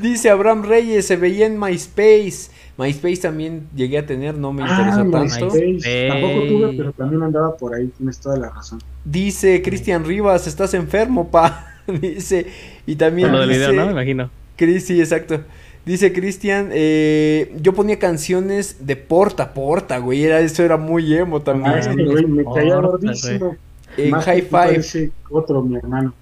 [0.00, 2.50] Dice Abraham Reyes, se veía en MySpace.
[2.76, 5.20] MySpace también llegué a tener, no me interesó Ah, tanto.
[5.22, 6.08] MySpace.
[6.08, 8.80] Tampoco tuve, pero también andaba por ahí, tienes toda la razón.
[9.04, 11.66] Dice Cristian Rivas, estás enfermo, pa.
[11.86, 12.46] Dice,
[12.86, 13.86] y también del dice, video, ¿no?
[13.86, 14.30] Me imagino.
[14.60, 15.40] Cris, sí, exacto.
[15.86, 20.22] Dice Cristian, eh, yo ponía canciones de Porta Porta, güey.
[20.24, 21.72] Era, eso era muy emo también.
[21.74, 23.56] Ah, ese güey me caía gordísimo.
[23.96, 25.10] en High Five.
[25.30, 26.12] otro, mi hermano.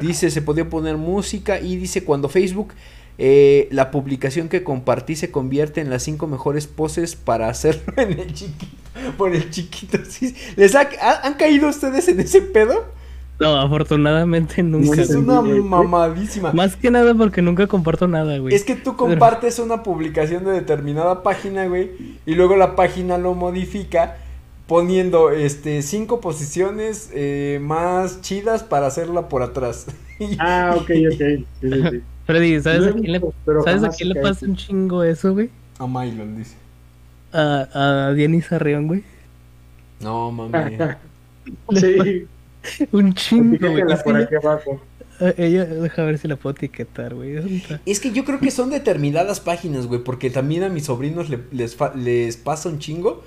[0.00, 2.72] Dice, se podía poner música y dice, cuando Facebook,
[3.18, 8.12] eh, la publicación que compartí se convierte en las cinco mejores poses para hacerlo en
[8.18, 8.76] el chiquito.
[9.18, 10.34] Por el chiquito, sí.
[10.56, 12.84] ¿Les ha- ha- ¿Han caído ustedes en ese pedo?
[13.40, 15.02] No, afortunadamente nunca.
[15.02, 15.60] Es una güey.
[15.60, 16.52] mamadísima.
[16.52, 18.54] Más que nada porque nunca comparto nada, güey.
[18.54, 21.90] Es que tú compartes una publicación de determinada página, güey,
[22.26, 24.16] y luego la página lo modifica
[24.66, 29.86] poniendo este cinco posiciones eh, más chidas para hacerla por atrás.
[30.38, 31.18] Ah, ok, ok.
[31.18, 32.02] Sí, sí, sí.
[32.26, 33.20] Freddy, ¿sabes a quién le,
[33.64, 35.50] ¿sabes a quién le pasa un chingo eso, güey?
[35.80, 36.54] A Mylon dice.
[37.32, 37.66] A,
[38.08, 39.02] a Diany Sarrión, güey.
[40.00, 40.78] No, mami.
[41.74, 42.26] Sí,
[42.92, 43.82] Un chingo, güey.
[43.82, 44.80] etiquétenla Es que por ella- aquí abajo.
[45.20, 47.36] eh, ella, deja ver si la puedo etiquetar, güey.
[47.36, 50.84] Es un- Es que yo creo que son determinadas páginas, güey, porque también a mis
[50.86, 53.22] sobrinos le- les, fa- les pasa un chingo.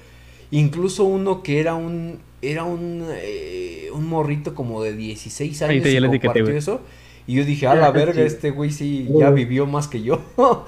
[0.51, 5.95] Incluso uno que era un era un, eh, un morrito como de 16 años y
[5.97, 6.57] etiqueté, compartió güey.
[6.57, 6.81] eso.
[7.25, 10.21] Y yo dije, a la verga, este güey sí ya vivió más que yo.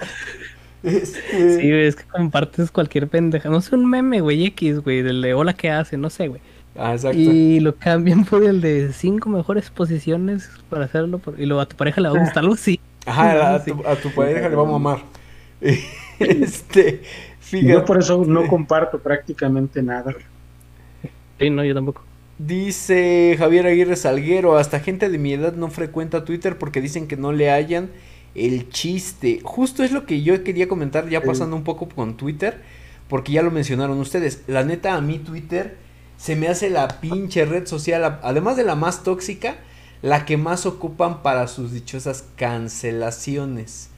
[0.82, 3.50] Este, Sí, güey, es que compartes cualquier pendeja.
[3.50, 5.98] No sé, un meme, güey, X, güey, del de hola, ¿qué hace?
[5.98, 6.42] No sé, güey.
[6.78, 7.18] Ah, exacto.
[7.20, 11.20] Y lo cambian por el de cinco mejores posiciones para hacerlo.
[11.20, 12.80] por- Y luego a tu pareja le va a gustar algo así.
[13.06, 13.72] Ajá, a Sí.
[13.72, 15.00] tu, a tu pareja le va a mamar.
[16.20, 17.82] Este, Yo fíjate.
[17.88, 20.14] por eso no comparto prácticamente nada.
[21.40, 22.04] Sí, no, yo tampoco.
[22.38, 27.18] Dice Javier Aguirre Salguero, hasta gente de mi edad no frecuenta Twitter porque dicen que
[27.18, 27.90] no le hallan
[28.36, 29.40] el chiste.
[29.44, 31.28] Justo es lo que yo quería comentar ya Sí.
[31.28, 32.62] pasando un poco con Twitter,
[33.08, 34.44] porque ya lo mencionaron ustedes.
[34.48, 35.78] La neta, a mí Twitter
[36.20, 39.56] se me hace la pinche red social, además de la más tóxica,
[40.02, 43.90] la que más ocupan para sus dichosas cancelaciones.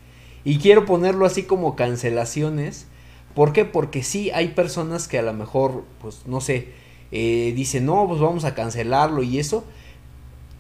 [0.44, 2.86] Y quiero ponerlo así como cancelaciones.
[3.34, 3.66] ¿Por qué?
[3.66, 6.68] Porque sí hay personas que a lo mejor, pues no sé,
[7.12, 9.64] eh, dicen, no, pues vamos a cancelarlo y eso.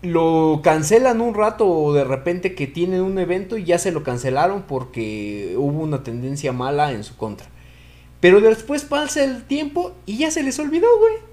[0.02, 4.02] Lo cancelan un rato o de repente que tienen un evento y ya se lo
[4.02, 7.47] cancelaron porque hubo una tendencia mala en su contra.
[8.19, 11.31] Pero después pasa el tiempo y ya se les olvidó, güey.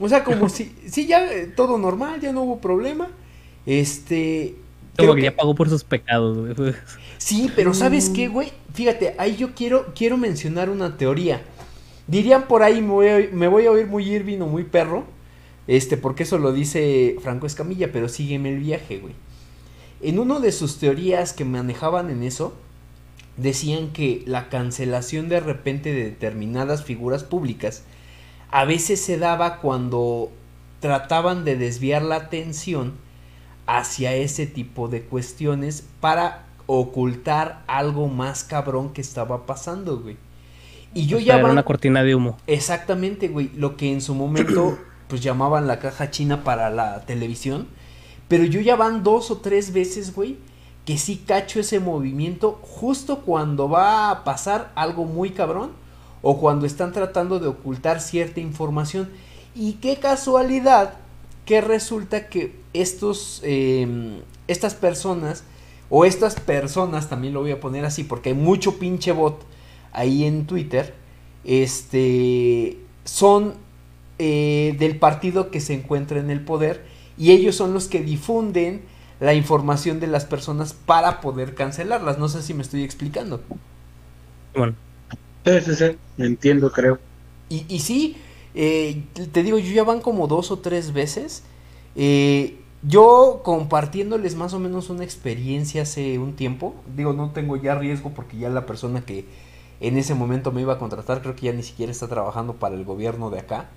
[0.00, 3.08] O sea, como si, si ya eh, todo normal, ya no hubo problema.
[3.66, 4.54] Este...
[4.96, 6.74] Como que que- ya pagó por sus pecados, güey.
[7.18, 8.52] Sí, pero ¿sabes qué, güey?
[8.74, 11.42] Fíjate, ahí yo quiero, quiero mencionar una teoría.
[12.06, 15.04] Dirían por ahí, me voy, a, me voy a oír muy Irving o muy perro,
[15.66, 19.14] este, porque eso lo dice Franco Escamilla, pero sígueme el viaje, güey.
[20.00, 22.54] En una de sus teorías que manejaban en eso,
[23.36, 27.82] decían que la cancelación de repente de determinadas figuras públicas
[28.50, 30.30] a veces se daba cuando
[30.80, 32.94] trataban de desviar la atención
[33.66, 40.16] hacia ese tipo de cuestiones para ocultar algo más cabrón que estaba pasando, güey.
[40.94, 42.36] Y yo O sea, ya era van- una cortina de humo.
[42.46, 43.50] Exactamente, güey.
[43.56, 47.66] Lo que en su momento, pues llamaban la caja china para la televisión.
[48.28, 50.36] Pero yo ya van dos o tres veces, güey,
[50.84, 55.72] que sí cacho ese movimiento justo cuando va a pasar algo muy cabrón
[56.22, 59.08] o cuando están tratando de ocultar cierta información.
[59.54, 60.94] Y qué casualidad
[61.44, 65.44] que resulta que estos, eh, estas personas,
[65.90, 69.44] o estas personas, también lo voy a poner así, porque hay mucho pinche bot
[69.92, 70.94] ahí en Twitter,
[71.44, 73.54] este, son
[74.18, 76.84] eh, del partido que se encuentra en el poder
[77.16, 78.82] y ellos son los que difunden
[79.20, 82.18] la información de las personas para poder cancelarlas.
[82.18, 83.40] No sé si me estoy explicando.
[84.54, 84.74] Bueno,
[85.48, 85.96] Sí, sí, sí.
[86.18, 86.98] Entiendo, creo.
[87.48, 88.16] Y, y sí,
[88.54, 91.42] eh, te digo, yo ya van como dos o tres veces.
[91.96, 96.74] Eh, yo compartiéndoles más o menos una experiencia hace un tiempo.
[96.96, 99.24] Digo, no tengo ya riesgo porque ya la persona que
[99.80, 102.74] en ese momento me iba a contratar creo que ya ni siquiera está trabajando para
[102.74, 103.68] el gobierno de acá.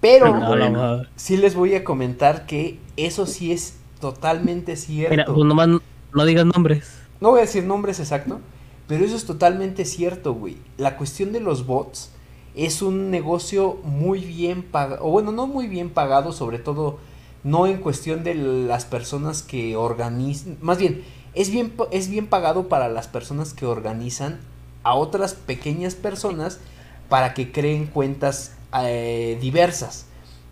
[0.00, 5.10] Pero no, sí les voy a comentar que eso sí es totalmente cierto.
[5.10, 5.68] Mira, pues nomás
[6.12, 6.98] no digas nombres.
[7.20, 8.40] No voy a decir nombres exacto,
[8.86, 10.58] Pero eso es totalmente cierto, güey.
[10.76, 12.10] La cuestión de los bots
[12.54, 16.98] es un negocio muy bien pagado, o bueno, no muy bien pagado, sobre todo
[17.44, 22.68] no en cuestión de las personas que organizan, más bien, es bien, es bien pagado
[22.68, 24.40] para las personas que organizan
[24.82, 26.60] a otras pequeñas personas
[27.08, 30.06] para que creen cuentas eh, diversas,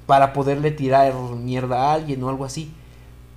[0.07, 2.72] para poderle tirar mierda a alguien o algo así.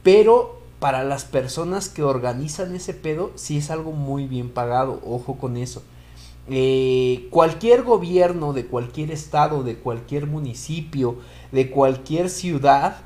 [0.03, 5.37] Pero para las personas que organizan ese pedo, sí es algo muy bien pagado, ojo
[5.37, 5.81] con eso.
[6.49, 11.17] Eh, cualquier gobierno de cualquier estado, de cualquier municipio,
[11.51, 12.97] de cualquier ciudad,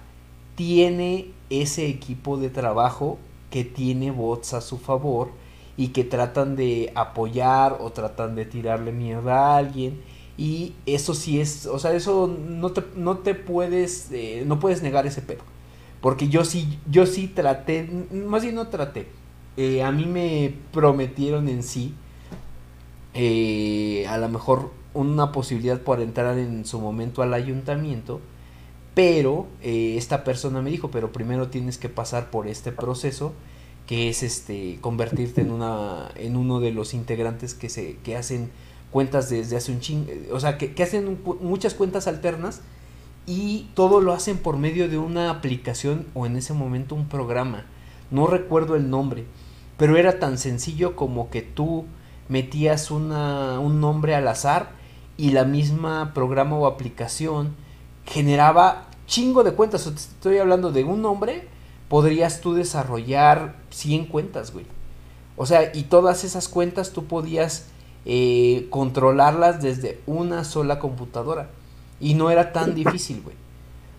[0.55, 3.17] tiene ese equipo de trabajo
[3.49, 5.29] que tiene bots a su favor
[5.77, 10.01] y que tratan de apoyar o tratan de tirarle mierda a alguien
[10.37, 14.81] y eso sí es, o sea, eso no te, no te puedes, eh, no puedes
[14.81, 15.43] negar ese pedo.
[16.01, 19.07] Porque yo sí, yo sí traté, más bien no traté.
[19.57, 21.93] Eh, a mí me prometieron en sí,
[23.13, 28.19] eh, a lo mejor una posibilidad por entrar en su momento al ayuntamiento,
[28.93, 33.33] pero esta persona me dijo, pero primero tienes que pasar por este proceso
[33.87, 38.49] que es este convertirte en una en uno de los integrantes que se que hacen
[38.91, 42.61] cuentas desde hace un ching, o sea, que, hacen muchas cuentas alternas
[43.25, 47.65] y todo lo hacen por medio de una aplicación o en ese momento un programa.
[48.09, 49.25] No recuerdo el nombre,
[49.77, 51.85] pero era tan sencillo como que tú
[52.29, 54.71] metías una, un nombre al azar
[55.17, 57.55] y la misma programa o aplicación
[58.05, 59.85] generaba chingo de cuentas.
[59.85, 61.47] estoy hablando de un nombre,
[61.89, 64.65] podrías tú desarrollar 100 cuentas, güey.
[65.35, 67.67] O sea, y todas esas cuentas tú podías
[68.05, 71.49] eh, controlarlas desde una sola computadora.
[72.01, 73.35] Y no era tan difícil, güey.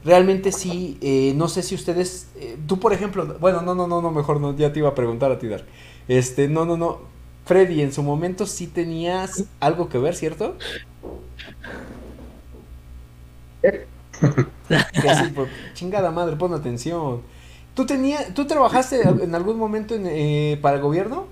[0.04, 4.02] Realmente sí, eh, no sé si ustedes, eh, tú por ejemplo, bueno, no, no, no,
[4.02, 5.64] no, mejor no, ya te iba a preguntar a ti, Dar.
[6.08, 6.98] Este, no, no, no.
[7.44, 10.56] Freddy, en su momento sí tenías algo que ver, ¿cierto?
[15.74, 17.22] chingada madre, pon atención.
[17.74, 21.26] ¿Tú, tenías, ¿Tú trabajaste en algún momento en, para el gobierno?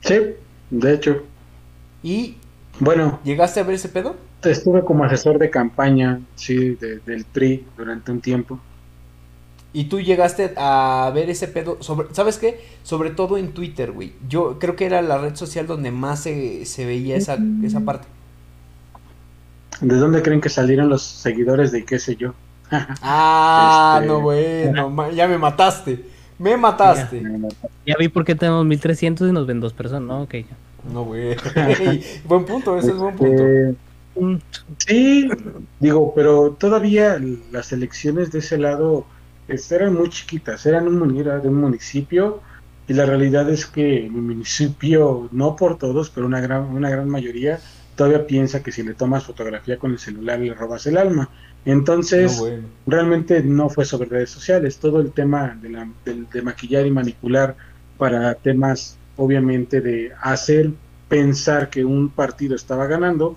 [0.00, 0.14] Sí.
[0.70, 1.22] De hecho.
[2.02, 2.36] ¿Y
[2.80, 4.16] bueno, llegaste a ver ese pedo?
[4.42, 8.60] Estuve como asesor de campaña, sí, del PRI durante un tiempo.
[9.72, 11.76] ¿Y tú llegaste a ver ese pedo?
[11.80, 12.60] Sobre, ¿Sabes qué?
[12.82, 14.12] Sobre todo en Twitter, güey.
[14.28, 18.06] Yo creo que era la red social donde más se, veía esa, esa parte.
[19.80, 22.34] ¿De dónde creen que salieron los seguidores de qué sé yo?
[22.70, 26.04] ah, este, no, bueno, ya me mataste.
[26.38, 27.22] Me mataste.
[27.84, 30.22] Ya, vi por qué tenemos 1300 y nos ven dos personas, ¿no?
[30.22, 30.34] Ok.
[30.92, 31.36] No, güey.
[32.24, 33.44] buen punto, ese es buen punto.
[34.78, 35.28] Sí,
[35.80, 37.20] digo, pero todavía
[37.52, 39.06] las elecciones de ese lado
[39.48, 42.40] este, eran muy chiquitas, eran un, de un municipio
[42.86, 47.08] y la realidad es que mi municipio, no por todos, pero una gran, una gran
[47.08, 47.60] mayoría,
[47.96, 51.28] todavía piensa que si le tomas fotografía con el celular le robas el alma.
[51.64, 52.42] Entonces,
[52.86, 57.56] realmente no fue sobre redes sociales, todo el tema de, la, de, maquillar y manipular
[57.98, 60.70] para temas, obviamente, de hacer
[61.08, 63.36] pensar que un partido estaba ganando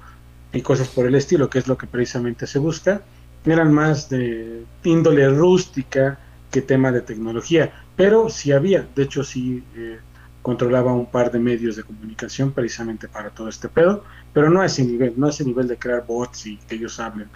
[0.53, 3.01] y cosas por el estilo, que es lo que precisamente se busca,
[3.45, 6.19] eran más de índole rústica
[6.51, 9.99] que tema de tecnología, pero sí había, de hecho sí eh,
[10.41, 14.65] controlaba un par de medios de comunicación precisamente para todo este pedo, pero no a
[14.65, 17.29] ese nivel, no a ese nivel de crear bots y que ellos hablen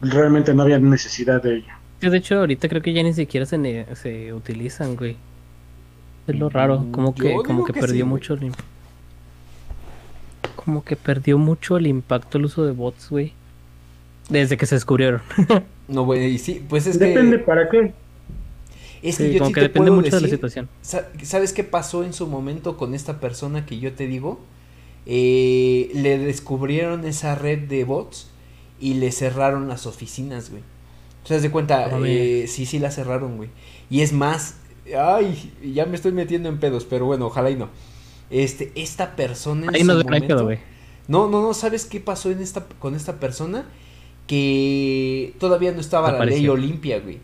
[0.00, 1.72] realmente no había necesidad de ello.
[2.00, 5.16] De hecho, ahorita creo que ya ni siquiera se, se utilizan, güey.
[6.26, 8.52] Es lo raro, mm, como que, como que, perdió mucho el
[10.66, 13.32] como que perdió mucho el impacto el uso de bots, güey.
[14.28, 15.22] Desde que se descubrieron.
[15.88, 17.94] no, güey, sí, pues es Depende para qué.
[19.00, 20.68] Es que como que depende mucho de la situación.
[20.82, 24.40] ¿Sabes qué pasó en su momento con esta persona que yo te digo?
[25.06, 28.28] Eh, le descubrieron esa red de bots
[28.80, 30.62] y le cerraron las oficinas, güey.
[31.22, 33.50] O sea, de cuenta, eh, sí, sí la cerraron, güey.
[33.88, 34.56] Y es más,
[34.98, 37.68] ay, ya me estoy metiendo en pedos, pero bueno, ojalá y no.
[38.30, 40.58] Este, esta persona en Ahí no momento, güey.
[41.08, 43.66] No, no, no, ¿sabes qué pasó en esta, con esta persona?
[44.26, 47.20] Que todavía no estaba la ley Olimpia, güey.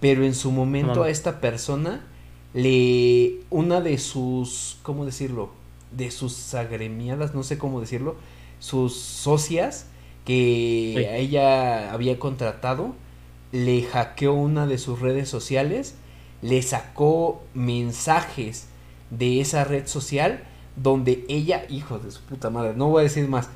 [0.00, 2.06] Pero en su momento a esta persona
[2.54, 5.50] le una de sus, ¿cómo decirlo?
[5.92, 8.16] De sus agremiadas, no sé cómo decirlo,
[8.60, 9.86] sus socias
[10.24, 12.94] que ella había contratado,
[13.52, 15.94] le hackeó una de sus redes sociales,
[16.42, 18.68] le sacó mensajes
[19.10, 20.42] de esa red social
[20.76, 23.48] donde ella, hijo de su puta madre, no voy a decir más,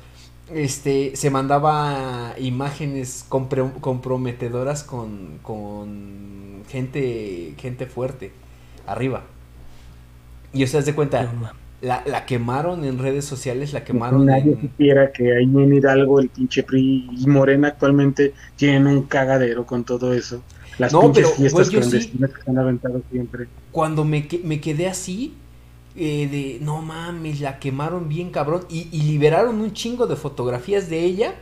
[0.53, 8.33] este, se mandaba imágenes comprometedoras con, con gente, gente fuerte,
[8.85, 9.23] arriba.
[10.53, 11.33] Y usted se de cuenta,
[11.81, 14.61] la, la quemaron en redes sociales, la quemaron Nadie en...
[14.61, 19.83] supiera que ahí en Hidalgo el pinche PRI y Morena actualmente tienen un cagadero con
[19.85, 20.45] todo eso.
[20.77, 23.49] Las No, pinches pero, fiestas yo sí- clandestinas que se han aventado siempre.
[23.71, 25.42] Cuando me, me quedé así,
[25.95, 31.03] eh, de, no mames, la quemaron bien cabrón, y, liberaron un chingo de fotografías de
[31.03, 31.35] ella,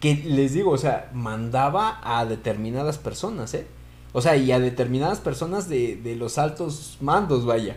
[0.00, 3.66] que les digo, o sea, mandaba a determinadas personas, ¿eh?
[4.12, 7.76] O sea, y a determinadas personas de, de los altos mandos, vaya.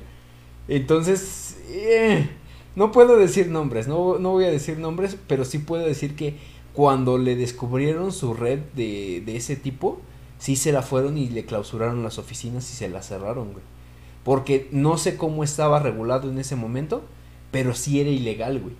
[0.67, 2.29] Entonces, eh,
[2.75, 6.37] no puedo decir nombres, no, no voy a decir nombres, pero sí puedo decir que
[6.73, 9.99] cuando le descubrieron su red de, de ese tipo,
[10.39, 13.49] sí se la fueron y le clausuraron las oficinas y se la cerraron.
[14.23, 17.03] Porque no sé cómo estaba regulado en ese momento,
[17.51, 18.75] pero sí era ilegal, güey.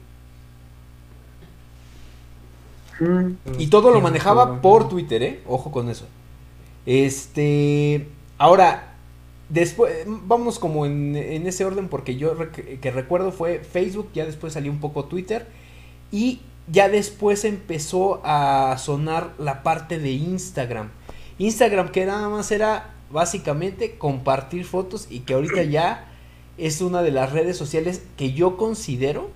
[2.99, 5.39] Mm, Y todo lo manejaba por Twitter, ¿eh?
[5.47, 6.05] Ojo con eso.
[6.85, 8.07] Este.
[8.37, 8.93] Ahora,
[9.49, 9.93] después.
[10.07, 14.53] Vamos como en, en ese orden, porque yo rec- que recuerdo fue Facebook, ya después
[14.53, 15.47] salió un poco Twitter.
[16.11, 20.89] Y ya después empezó a sonar la parte de Instagram.
[21.39, 26.07] Instagram, que nada más era básicamente compartir fotos y que ahorita ya
[26.57, 29.29] es una de las redes sociales que yo considero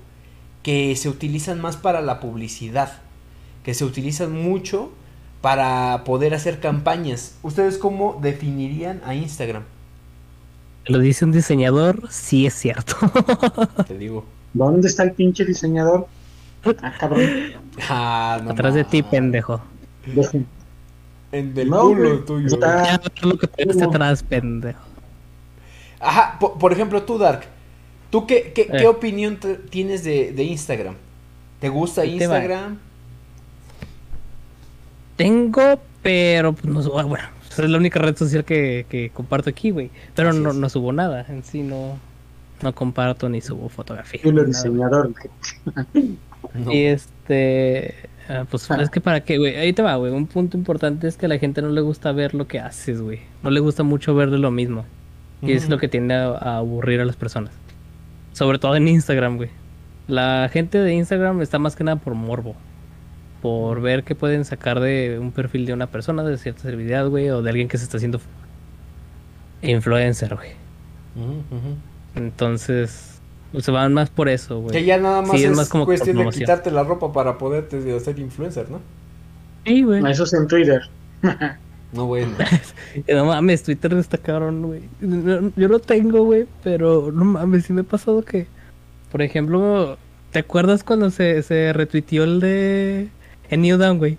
[0.64, 3.02] que se utilizan más para la publicidad
[3.66, 4.92] que se utilizan mucho
[5.42, 7.36] para poder hacer campañas.
[7.42, 9.64] ¿Ustedes cómo definirían a Instagram?
[10.86, 12.96] Lo dice un diseñador, sí es cierto.
[13.88, 14.24] Te digo.
[14.54, 16.08] ¿Dónde está el pinche diseñador?
[16.82, 17.28] Ah, cabrón.
[17.90, 19.60] Ah, no Atrás de ti, pendejo.
[20.06, 20.46] Dejen.
[21.38, 22.48] En del No, culo güey, tuyo.
[22.48, 23.48] está- Ya lo que
[23.80, 23.92] ¿cómo?
[23.92, 24.80] atrás, pendejo.
[26.00, 27.46] Ajá, po- por, ejemplo, tú, Dark.
[28.10, 28.88] ¿Tú qué, qué, qué Eh.
[28.88, 30.96] opinión te- tienes de, de Instagram?
[31.60, 32.08] ¿Te gusta te.
[32.40, 32.78] Instagram?
[35.16, 39.72] Tengo, pero pues, no subo, bueno, es la única red social que, que comparto aquí,
[39.72, 39.90] güey.
[40.14, 41.98] Pero no, no subo nada, en sí no,
[42.62, 44.24] no comparto ni subo fotografías.
[44.26, 45.08] Ni nada.
[46.54, 46.72] No.
[46.72, 47.96] Y este,
[48.30, 48.82] ah, pues Ah.
[48.82, 50.12] es que para qué, güey, ahí te va, güey.
[50.12, 53.02] Un punto importante es que a la gente no le gusta ver lo que haces,
[53.02, 53.20] güey.
[53.44, 54.86] No le gusta mucho ver de lo mismo.
[55.42, 57.52] Y es lo que tiende a, a aburrir a las personas.
[58.34, 59.50] Sobre todo en Instagram, güey.
[60.08, 62.56] La gente de Instagram está más que nada por morbo.
[63.42, 67.30] Por ver qué pueden sacar de un perfil de una persona, de cierta celebridad, güey,
[67.30, 68.20] o de alguien que se está haciendo
[69.62, 70.52] influencer, güey.
[72.16, 73.15] Entonces,
[73.56, 74.86] pues, se van más por eso, Que güey.
[74.86, 77.96] ya nada más Sí, es es, más como cuestión de quitarte la ropa para poderte
[77.96, 78.80] hacer influencer, ¿no?
[79.66, 80.04] Sí, güey.
[80.12, 80.82] Eso es en Twitter.
[81.92, 82.32] No, bueno.
[83.08, 84.82] No mames, Twitter está cabrón, güey.
[85.56, 88.48] Yo lo tengo, güey, pero no mames, sí me ha pasado que,
[89.12, 89.98] por ejemplo,
[90.32, 93.10] ¿te acuerdas cuando se, se retuiteó el de
[93.50, 94.18] en New Down, güey?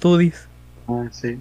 [0.00, 0.46] Tudis,
[0.88, 1.38] Ah, sí.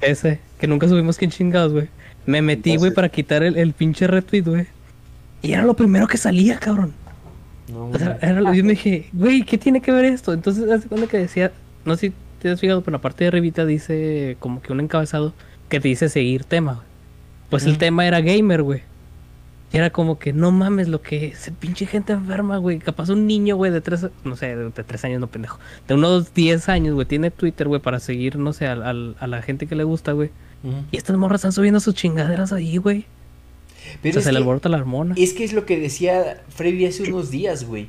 [0.00, 1.88] ese, que nunca subimos quién chingados, güey.
[2.26, 4.66] Me metí, güey, para quitar el, el pinche retweet, güey.
[5.44, 6.92] Y era lo primero que salía, cabrón.
[7.68, 10.32] No, O sea, era lo- yo me dije, güey, ¿qué tiene que ver esto?
[10.32, 11.52] Entonces, hace cuenta que decía,
[11.84, 14.72] no sé si te has fijado, pero en la parte de arribita dice como que
[14.72, 15.32] un encabezado
[15.68, 16.86] que te dice seguir tema, güey.
[17.50, 18.82] Pues el tema era gamer, güey.
[19.72, 22.78] Y era como que, no mames, lo que es pinche gente enferma, güey.
[22.78, 25.58] Capaz un niño, güey, de tres, no sé, de tres años, no pendejo.
[25.88, 29.26] De unos 10 años, güey, tiene Twitter, güey, para seguir, no sé, al- al- a,
[29.26, 30.30] la gente que le gusta, güey.
[30.92, 33.04] Y estas morras están subiendo sus chingaderas ahí, güey.
[34.00, 35.14] O sea, es se le que- alborota la hormona.
[35.18, 37.88] Es que es lo que decía Freddy hace unos días, güey.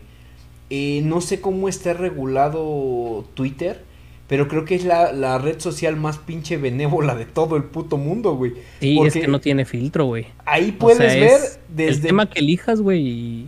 [0.70, 3.84] Eh, no sé cómo está regulado Twitter,
[4.28, 7.98] pero creo que es la, la red social más pinche benévola de todo el puto
[7.98, 8.54] mundo, güey.
[8.80, 10.26] Sí, porque- es que no tiene filtro, güey.
[10.46, 11.92] Ahí O puedes sea, ver es desde...
[11.94, 13.48] El tema que elijas, güey.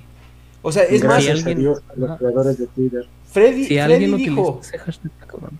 [0.62, 2.18] O sea, es más, Gracias alguien- a Dios, a los Ajá.
[2.20, 3.08] creadores de Twitter.
[3.32, 4.62] Freddy, Si Freddy alguien dijo...
[4.86, 5.12] hashtag.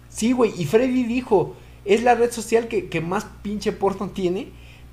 [0.10, 4.48] Sí, güey, y Freddy dijo, es la red social que, que más pinche porno tiene,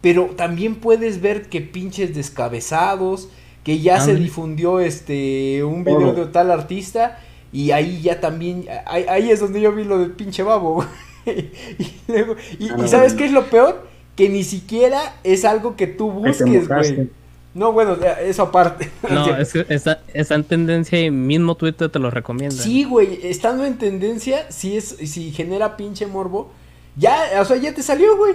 [0.04, 3.28] pero también puedes ver que pinches descabezados,
[3.64, 7.18] que ya se difundió este un video de tal artista
[7.50, 10.74] y ahí ya también, ahí, ahí es donde yo vi lo del pinche babo.
[10.74, 10.88] güey.
[11.78, 13.86] y, luego- y- Ah, y ¿sabes qué es lo peor?
[14.14, 17.08] Que ni siquiera es algo que tú busques, güey.
[17.54, 18.90] No, bueno, eso aparte.
[19.10, 22.62] No, es que está, está en tendencia y mismo Twitter te lo recomienda.
[22.62, 26.50] Sí, güey, estando en tendencia, si es, si genera pinche morbo,
[26.94, 28.34] ya, o sea, ya te salió, güey.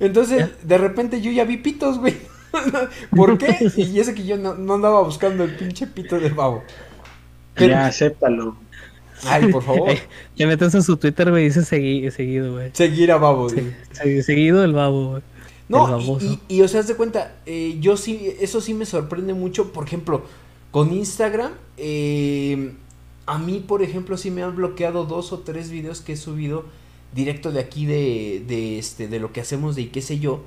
[0.00, 2.16] Entonces, de repente yo ya vi pitos, güey.
[3.14, 3.56] ¿Por qué?
[3.76, 6.62] Y eso que yo no, no andaba buscando el pinche pito de babo.
[7.54, 8.56] Pero- Ya, acéptalo.
[9.24, 9.90] Ay, por favor.
[10.36, 12.70] Le metes en su Twitter, güey, dice segui- seguido, güey.
[12.72, 14.22] Seguir a babo, güey.
[14.22, 15.22] seguido el babo, güey.
[15.68, 18.86] No, y, y, y, o sea, haz de cuenta, eh, yo sí, eso sí me
[18.86, 20.24] sorprende mucho, por ejemplo,
[20.70, 22.72] con Instagram, eh,
[23.26, 26.64] a mí, por ejemplo, sí me han bloqueado dos o tres videos que he subido
[27.14, 30.42] directo de aquí de, de, este, de lo que hacemos de y qué sé yo,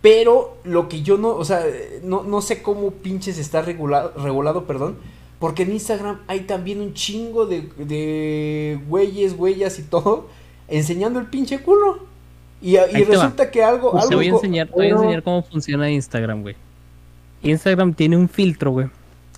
[0.00, 1.64] Pero lo que yo no, o sea,
[2.04, 4.96] no, no sé cómo pinches está regulado, regulado, perdón.
[5.38, 10.28] Porque en Instagram hay también un chingo de, de güeyes, huellas y todo
[10.68, 11.98] enseñando el pinche culo.
[12.62, 13.92] Y, y resulta que algo...
[13.92, 16.56] Pues algo te, voy a enseñar, te voy a enseñar cómo funciona Instagram, güey.
[17.42, 18.86] Instagram tiene un filtro, güey.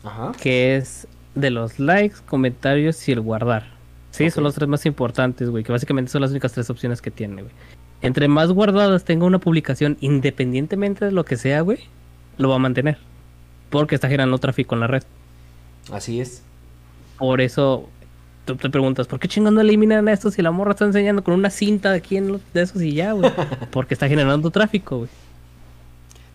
[0.05, 0.33] Ajá.
[0.41, 3.78] Que es de los likes, comentarios y el guardar.
[4.11, 5.63] Sí, son los tres más importantes, güey.
[5.65, 7.55] Que básicamente son las únicas tres opciones que tiene, güey.
[8.01, 11.79] Entre más guardadas tenga una publicación, independientemente de lo que sea, güey,
[12.37, 12.99] lo va a mantener.
[13.71, 15.03] Porque está generando tráfico en la red.
[15.93, 16.43] Así es.
[17.19, 17.89] Por eso
[18.45, 21.51] tú te preguntas, ¿por qué chingando eliminan esto si la morra está enseñando con una
[21.51, 23.31] cinta aquí en los- de esos y ya, güey?
[23.73, 25.11] Porque está generando tráfico, güey.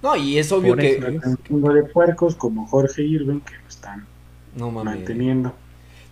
[0.03, 0.97] No, y es obvio Por que...
[0.97, 4.05] eso, Un chingo de puercos como Jorge Irving que lo están
[4.55, 5.55] No manteniendo.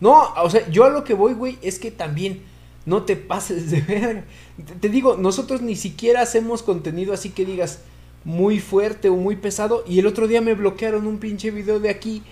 [0.02, 2.42] No, o sea, yo a lo que voy, güey, es que también
[2.86, 4.26] no te pases de verga.
[4.66, 7.80] Te, te digo, nosotros ni siquiera hacemos contenido así que digas
[8.24, 9.84] muy fuerte o muy pesado.
[9.88, 12.24] Y el otro día me bloquearon un pinche video de aquí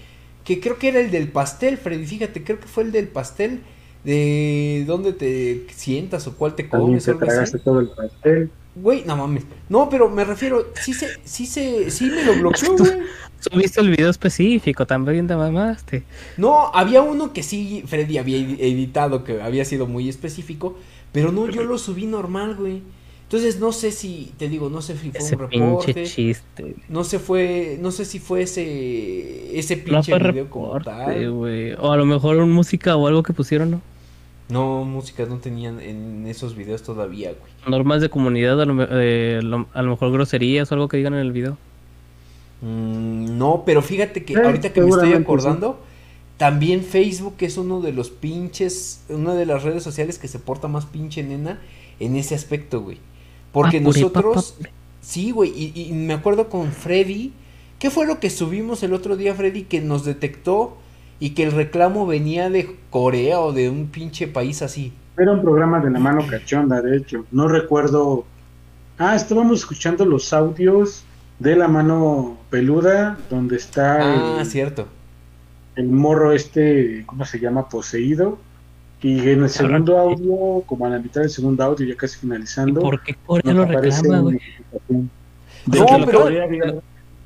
[0.44, 2.06] que creo que era el del pastel, Freddy.
[2.06, 3.62] Fíjate, creo que fue el del pastel
[4.04, 8.52] de dónde te sientas o cuál te También comes o te tragaste todo el pastel.
[8.76, 9.44] Güey, no mames.
[9.68, 12.92] No, pero me refiero, sí se, sí se, sí me lo bloqueó, güey.
[13.40, 16.04] Subiste el video específico, también te mamaste.
[16.38, 20.78] No, había uno que sí, Freddy había edi- editado, que había sido muy específico,
[21.12, 22.82] pero no, yo lo subí normal, güey.
[23.24, 26.76] Entonces no sé si, te digo, no sé si fue Ese un pinche reporte, chiste.
[26.90, 31.28] no sé fue, no sé si fue ese, ese No pinche fue video como tal.
[31.80, 33.82] O a lo mejor un música o algo que pusieron, ¿no?
[34.50, 37.52] No, música no tenían en esos videos todavía, güey.
[37.68, 41.14] Normas de comunidad, a lo, eh, lo- a lo mejor groserías o algo que digan
[41.14, 41.58] en el video.
[42.62, 45.80] Mm, no, pero fíjate que Sí, ahorita que me estoy acordando,
[46.38, 50.68] también Facebook es uno de los pinches, una de las redes sociales que se porta
[50.68, 51.60] más pinche nena
[52.00, 52.98] en ese aspecto, güey.
[53.52, 54.56] Porque Ah, nosotros,
[55.02, 57.34] sí, güey, y, y me acuerdo con Freddy,
[57.78, 60.78] ¿qué fue lo que subimos el otro día, Freddy, que nos detectó
[61.20, 64.94] y que el reclamo venía de Corea o de un pinche país así?
[65.18, 67.26] Era un programa de la mano cachonda, de hecho.
[67.32, 68.26] No recuerdo.
[68.98, 71.04] Ah, estábamos escuchando los audios
[71.40, 74.00] de la mano peluda, donde está
[74.38, 74.88] Ah, el, cierto.
[75.76, 77.68] el morro este, ¿cómo se llama?
[77.70, 78.38] Poseído.
[79.02, 82.20] Y en el segundo audio, como a la mitad del segundo audio, ya casi ¿Y
[82.20, 84.40] finalizando, por qué Corea lo reclama, güey?
[85.66, 86.48] No, que pero- Corea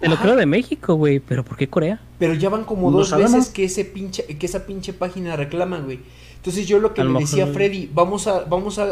[0.04, 1.20] Te lo creo de México, güey.
[1.22, 2.02] Pero ¿por qué Corea?
[2.20, 3.32] Pero ya van como No dos sabemos.
[3.34, 6.00] veces que ese pinche, que esa pinche página reclama, güey.
[6.36, 8.84] Entonces yo lo que A le lo decía a Freddy, vamos a, vamos a,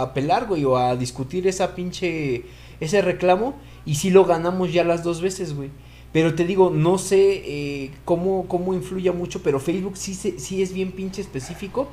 [0.00, 2.44] a apelar, güey, o a discutir esa pinche,
[2.80, 3.54] ese reclamo,
[3.86, 5.70] y si lo ganamos ya las dos veces, güey.
[6.12, 10.60] Pero te digo, no sé eh, cómo, cómo influya mucho, pero Facebook sí, se, sí
[10.60, 11.88] es bien pinche específico.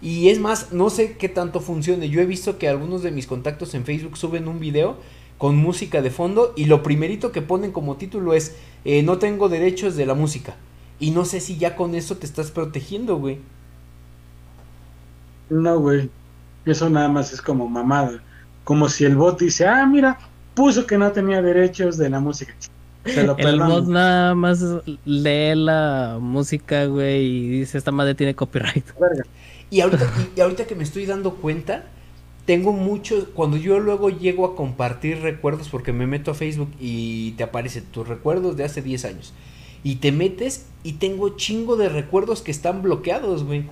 [0.00, 2.08] Y es más, no sé qué tanto funcione.
[2.08, 4.98] Yo he visto que algunos de mis contactos en Facebook suben un video
[5.38, 9.48] con música de fondo y lo primerito que ponen como título es eh, no tengo
[9.48, 10.56] derechos de la música.
[10.98, 13.40] Y no sé si ya con eso te estás protegiendo, güey.
[15.50, 16.10] No, güey.
[16.64, 18.22] Eso nada más es como mamada.
[18.64, 20.18] Como si el bot dice, ah, mira,
[20.54, 22.54] puso que no tenía derechos de la música.
[23.04, 24.62] Se lo El bot nada más
[25.04, 28.86] lee la música, güey, y dice, esta madre tiene copyright.
[28.98, 29.24] Verga.
[29.70, 31.90] Y ahorita, y, y ahorita que me estoy dando cuenta,
[32.46, 37.32] tengo muchos, cuando yo luego llego a compartir recuerdos, porque me meto a Facebook y
[37.32, 39.34] te aparecen tus recuerdos de hace 10 años.
[39.82, 43.70] Y te metes y tengo chingo de recuerdos que están bloqueados, güey.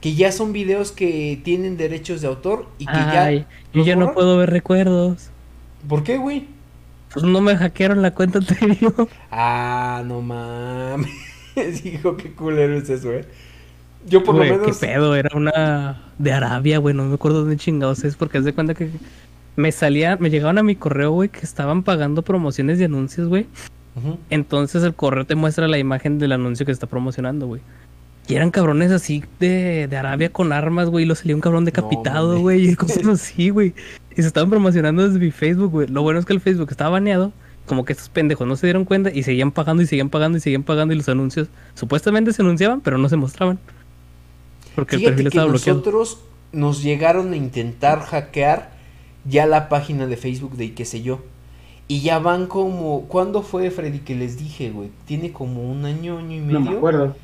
[0.00, 3.30] Que ya son videos que tienen derechos de autor y que Ay, ya...
[3.30, 5.32] yo ¿los ya no puedo ver recuerdos.
[5.88, 6.48] ¿Por qué, güey?
[7.12, 9.08] Pues no me hackearon la cuenta anterior.
[9.30, 11.10] Ah, no mames.
[11.84, 13.26] Hijo, qué culero es eso, eh.
[14.06, 14.78] Yo por Güey, lo menos.
[14.78, 18.44] qué pedo, era una de Arabia, güey, no me acuerdo dónde chingados es, porque haz
[18.44, 18.90] de cuenta que
[19.56, 23.46] me salía, me llegaban a mi correo, güey, que estaban pagando promociones de anuncios, güey.
[24.30, 27.62] Entonces el correo te muestra la imagen del anuncio que está promocionando, güey.
[28.28, 31.04] Y eran cabrones así de, de Arabia con armas, güey.
[31.04, 32.42] Y lo salía un cabrón decapitado, mames.
[32.42, 32.68] güey.
[32.70, 33.72] y cosas así, güey.
[34.16, 35.86] Y se estaban promocionando desde mi Facebook, güey.
[35.88, 37.32] Lo bueno es que el Facebook estaba baneado.
[37.66, 40.40] Como que estos pendejos no se dieron cuenta y seguían pagando y seguían pagando y
[40.40, 40.92] seguían pagando.
[40.92, 43.58] Y los anuncios supuestamente se anunciaban, pero no se mostraban.
[44.76, 45.78] Porque el Fíjate perfil que estaba bloqueado.
[45.78, 46.20] nosotros
[46.52, 48.70] nos llegaron a intentar hackear
[49.24, 51.20] ya la página de Facebook de qué sé yo.
[51.88, 53.02] Y ya van como.
[53.08, 54.90] ¿Cuándo fue, Freddy, que les dije, güey?
[55.06, 56.60] Tiene como un año, año y medio.
[56.60, 57.16] No me acuerdo.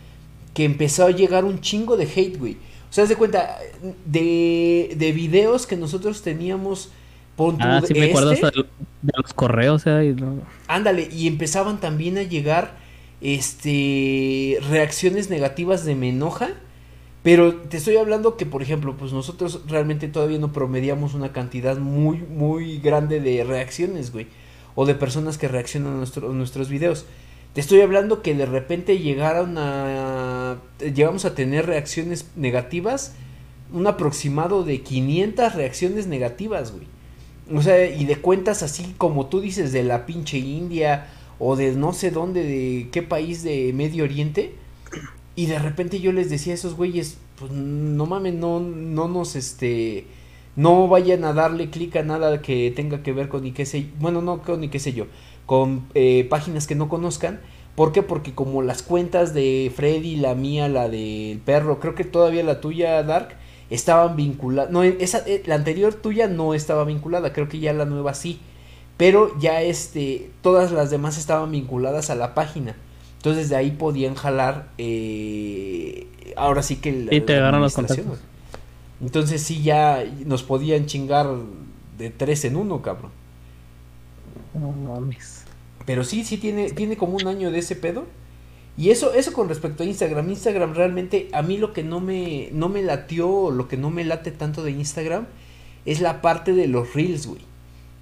[0.55, 2.55] que empezó a llegar un chingo de hate, güey.
[2.91, 3.57] O sea, haz de cuenta,
[4.05, 6.91] de, de videos que nosotros teníamos,
[7.37, 8.67] pon Ah, sí me acuerdo este, hasta de,
[9.01, 12.75] de los correos, o sea, y no- ándale, y empezaban también a llegar,
[13.23, 16.51] este, reacciones negativas de me enoja,
[17.23, 21.77] pero te estoy hablando que, por ejemplo, pues nosotros realmente todavía no promediamos una cantidad
[21.79, 24.27] muy, muy grande de reacciones, güey.
[24.75, 27.05] o de personas que reaccionan a nuestro- nuestros videos.
[27.53, 30.57] Te estoy hablando que de repente llegaron a...
[30.81, 33.15] Llegamos a tener reacciones negativas,
[33.71, 36.87] un aproximado de 500 reacciones negativas, güey.
[37.55, 41.09] O sea, y de cuentas así como tú dices de la pinche India
[41.39, 44.55] o de no sé dónde, de qué país de Medio Oriente.
[45.35, 49.35] Y de repente yo les decía a esos güeyes, pues no mames, no, no nos,
[49.35, 50.07] este,
[50.57, 53.87] no vayan a darle clic a nada que tenga que ver con ni qué sé,
[53.99, 55.07] bueno, no con ni qué sé yo,
[55.47, 57.41] con eh, páginas que no conozcan.
[57.75, 58.03] ¿Por qué?
[58.03, 62.61] Porque como las cuentas de Freddy, la mía, la del perro, creo que todavía la
[62.61, 63.37] tuya, Dark,
[63.71, 64.71] estaban vinculadas.
[64.71, 68.41] No, esa, eh, la anterior tuya no estaba vinculada, creo que ya la nueva sí.
[68.99, 72.77] Pero ya este, todas las demás estaban vinculadas a la página.
[73.23, 77.73] Entonces de ahí podían jalar, eh, ahora sí que la, Y te la agarran los
[77.73, 78.19] contactos.
[79.01, 81.29] Entonces sí ya nos podían chingar
[81.99, 83.13] de tres en uno, cabrón.
[84.55, 85.45] No mames.
[85.87, 88.07] Pero sí, sí tiene, tiene como un año de ese pedo.
[88.77, 90.29] Y eso, eso con respecto a Instagram.
[90.29, 93.91] Instagram realmente, a mí lo que no me, no me latió, o lo que no
[93.91, 95.27] me late tanto de Instagram,
[95.85, 97.43] es la parte de los reels, güey.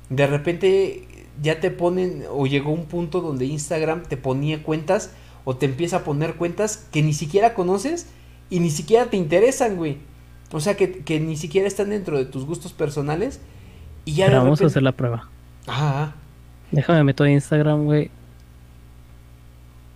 [0.09, 1.05] De repente
[1.43, 5.11] ya te ponen, o llegó un punto donde Instagram te ponía cuentas,
[5.45, 8.07] o te empieza a poner cuentas que ni siquiera conoces
[8.51, 9.99] y ni siquiera te interesan, güey.
[10.53, 13.41] O sea, que, que ni siquiera están dentro de tus gustos personales.
[14.05, 15.29] Y ya Pero vamos a hacer la prueba.
[15.67, 16.15] Ajá.
[16.73, 18.11] Déjame meto a Instagram, güey.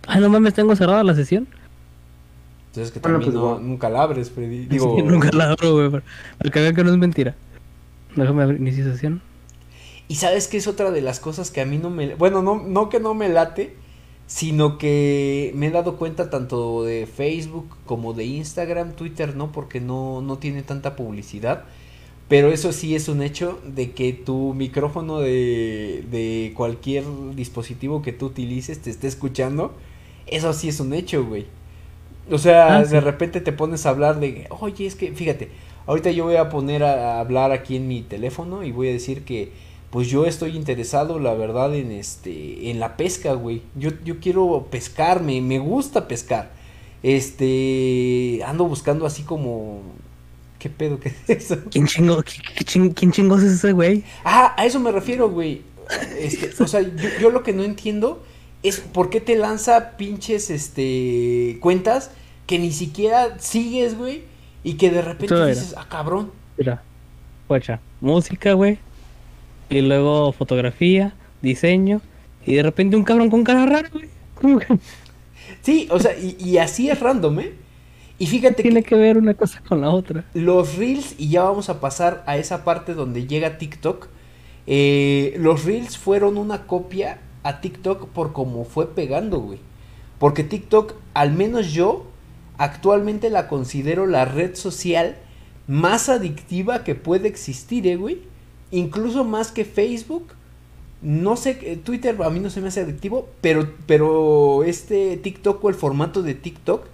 [0.07, 1.47] Ah, no mames, tengo cerrada la sesión.
[2.67, 4.65] Entonces que Bueno, también pues, no- nunca la abres, Freddy.
[4.69, 5.89] Digo, Sí, nunca la abro, güey.
[6.37, 7.35] Para que que no es mentira.
[8.15, 9.21] Déjame abrir inicio sesión.
[10.07, 12.15] Y sabes que es otra de las cosas que a mí no me...
[12.15, 13.75] Bueno, no, no que no me late,
[14.27, 19.81] sino que me he dado cuenta tanto de Facebook como de Instagram, Twitter no, porque
[19.81, 21.65] no, no tiene tanta publicidad.
[22.27, 28.13] Pero eso sí es un hecho de que tu micrófono de, de cualquier dispositivo que
[28.13, 29.75] tú utilices te esté escuchando.
[30.27, 31.47] Eso sí es un hecho, güey.
[32.31, 35.51] O sea, Ah, de repente te pones a hablar de, oye, es que, fíjate,
[35.85, 38.93] ahorita yo voy a poner a, a hablar aquí en mi teléfono y voy a
[38.93, 39.51] decir que,
[39.95, 43.61] pues yo estoy interesado, la verdad, en este, en la pesca, güey.
[43.75, 46.51] Yo, yo quiero pescar, me, me gusta pescar.
[47.01, 49.81] Este, ando buscando así como,
[50.59, 51.59] ¿qué pedo que es eso?
[51.71, 54.03] ¿Quién chingo, qué- qué ching- quién chingos es ese güey?
[54.25, 55.61] Ah, a eso me refiero, güey.
[56.19, 58.21] Este, o sea, yo, yo lo que no entiendo
[58.63, 62.11] es por qué te lanza pinches este cuentas
[62.47, 64.23] que ni siquiera sigues, güey,
[64.61, 66.31] y que de repente dices, ah, cabrón.
[66.57, 66.83] Mira,
[67.47, 68.77] guacha, música, güey.
[69.69, 72.01] Y luego fotografía, diseño.
[72.45, 74.09] Y de repente un cabrón con cara rara, güey.
[74.35, 74.67] ¿Cómo que
[75.61, 77.53] Sí, o sea, y, y así es random, ¿eh?
[78.17, 80.25] Y fíjate tiene que que ver una cosa con la otra?
[80.33, 84.07] los reels, y ya vamos a pasar a esa parte donde llega TikTok,
[84.67, 89.59] eh, los reels fueron una copia a TikTok por cómo fue pegando, güey.
[90.19, 92.05] Porque TikTok, al menos yo,
[92.57, 95.17] actualmente la considero la red social
[95.67, 98.21] más adictiva que puede existir, ¿eh, güey?
[98.71, 100.27] Incluso más que Facebook.
[101.01, 105.63] No sé, eh, Twitter a mí no se me hace adictivo, pero, pero este TikTok
[105.63, 106.85] o el formato de TikTok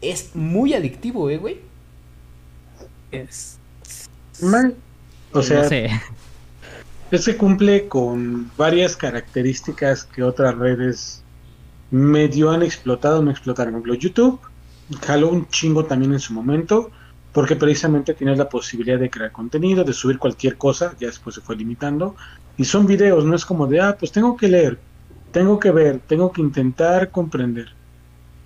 [0.00, 1.60] es muy adictivo, ¿eh, güey?
[3.12, 3.58] Es...
[4.42, 4.74] Mal.
[5.32, 5.90] O sea, no sé.
[7.10, 11.22] es que cumple con varias características que otras redes
[11.90, 13.74] medio han explotado, no explotaron.
[13.74, 14.40] Por ejemplo, YouTube
[15.02, 16.90] jaló un chingo también en su momento,
[17.34, 21.40] porque precisamente tienes la posibilidad de crear contenido, de subir cualquier cosa, ya después se
[21.40, 22.14] fue limitando.
[22.56, 24.78] Y son videos, no es como de, ah, pues tengo que leer,
[25.32, 27.70] tengo que ver, tengo que intentar comprender.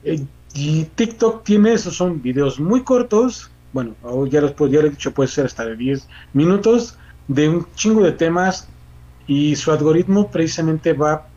[0.02, 0.24] Eh,
[0.54, 3.94] y TikTok tiene eso, son videos muy cortos, bueno,
[4.30, 6.96] ya, los, ya he dicho, puede ser hasta de 10 minutos,
[7.28, 8.68] de un chingo de temas,
[9.26, 11.28] y su algoritmo precisamente va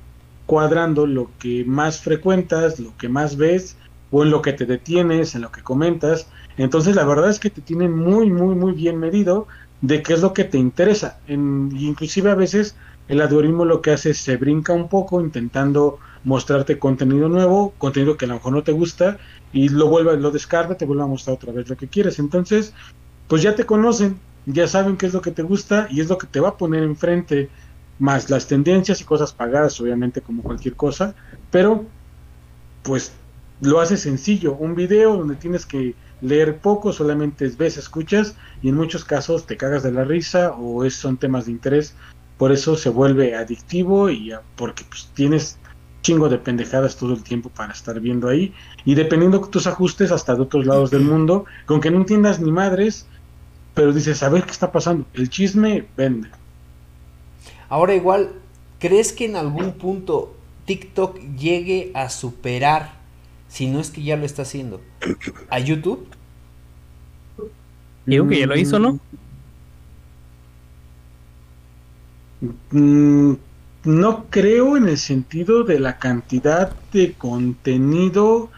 [0.46, 3.76] cuadrando lo que más frecuentas, lo que más ves,
[4.10, 6.28] o en lo que te detienes, en lo que comentas.
[6.58, 9.48] Entonces la verdad es que te tienen muy, muy, muy bien medido
[9.82, 11.20] de qué es lo que te interesa.
[11.28, 12.76] En, inclusive a veces
[13.08, 18.16] el algoritmo lo que hace es se brinca un poco intentando mostrarte contenido nuevo, contenido
[18.16, 19.18] que a lo mejor no te gusta,
[19.52, 22.20] y lo vuelve, lo descarga, te vuelve a mostrar otra vez lo que quieres.
[22.20, 22.74] Entonces,
[23.28, 26.18] pues ya te conocen, ya saben qué es lo que te gusta y es lo
[26.18, 27.50] que te va a poner enfrente,
[28.00, 31.16] más las tendencias y cosas pagadas, obviamente como cualquier cosa,
[31.52, 31.86] pero
[32.84, 33.14] pues
[33.62, 38.76] lo hace sencillo, un video donde tienes que leer poco, solamente ves, escuchas y en
[38.76, 41.96] muchos casos te cagas de la risa o es, son temas de interés,
[42.38, 45.58] por eso se vuelve adictivo y porque pues, tienes
[46.02, 48.54] chingo de pendejadas todo el tiempo para estar viendo ahí.
[48.86, 52.40] Y dependiendo de tus ajustes hasta de otros lados del mundo, con que no entiendas
[52.40, 53.06] ni madres,
[53.74, 56.30] pero dices, a ver qué está pasando, el chisme vende.
[57.70, 58.32] Ahora igual,
[58.80, 62.94] ¿crees que en algún punto TikTok llegue a superar,
[63.48, 64.82] si no es que ya lo está haciendo,
[65.50, 66.08] a YouTube?
[68.06, 69.00] Digo que ya lo hizo, ¿no?
[72.72, 73.34] Mm,
[73.84, 78.50] no creo en el sentido de la cantidad de contenido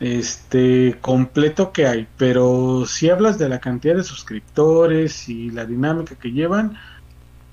[0.00, 6.14] este completo que hay, pero si hablas de la cantidad de suscriptores y la dinámica
[6.14, 6.78] que llevan,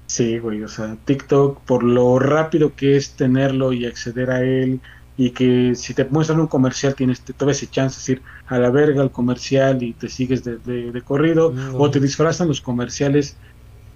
[0.05, 4.79] sí, güey, o sea, TikTok por lo rápido que es tenerlo y acceder a él
[5.17, 8.69] y que si te muestran un comercial tienes toda esa chance de ir a la
[8.69, 13.35] verga al comercial y te sigues de, de, corrido o te disfrazan los comerciales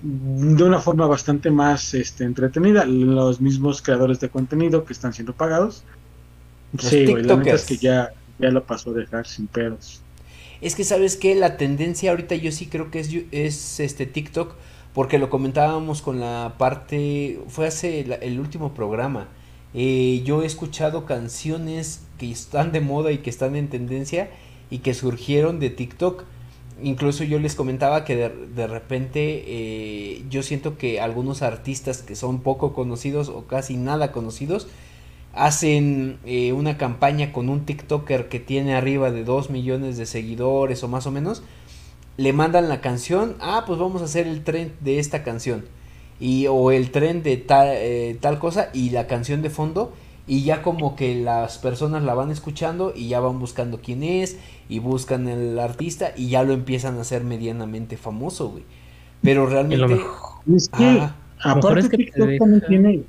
[0.02, 5.34] de una forma bastante más este, entretenida los mismos creadores de contenido que están siendo
[5.34, 5.84] pagados.
[6.80, 8.10] Sí güey, la es que ya
[8.40, 10.02] ya lo pasó a dejar sin pedos.
[10.62, 14.56] Es que sabes que la tendencia ahorita yo sí creo que es, es este TikTok
[14.96, 19.28] porque lo comentábamos con la parte fue hace el último programa
[19.74, 24.30] eh, yo he escuchado canciones que están de moda y que están en tendencia
[24.70, 26.24] y que surgieron de TikTok.
[26.84, 32.42] Incluso yo les comentaba que de, repente eh, yo siento que algunos artistas que son
[32.42, 34.68] poco conocidos o casi nada conocidos
[35.34, 40.84] hacen eh, una campaña con un TikToker que tiene arriba de 2 millones de seguidores
[40.84, 41.44] o más o menos.
[42.18, 45.64] Le mandan la canción, ah, pues vamos a hacer el trend de esta canción
[46.22, 49.92] y o el tren de tal, eh, tal cosa y la canción de fondo
[50.28, 54.38] y ya como que las personas la van escuchando y ya van buscando quién es
[54.70, 58.64] y buscan el artista y ya lo empiezan a hacer medianamente famoso, güey.
[59.24, 60.00] Pero realmente...
[60.56, 61.10] Es que,
[61.42, 63.04] aparte TikTok también tiene,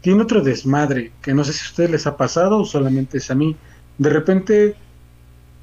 [0.00, 3.30] tiene otro desmadre, que no sé si a ustedes les ha pasado o solamente es
[3.30, 3.54] a mí.
[3.98, 4.74] De repente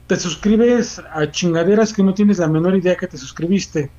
[0.06, 3.90] te suscribes a chingaderas que no tienes la menor idea que te suscribiste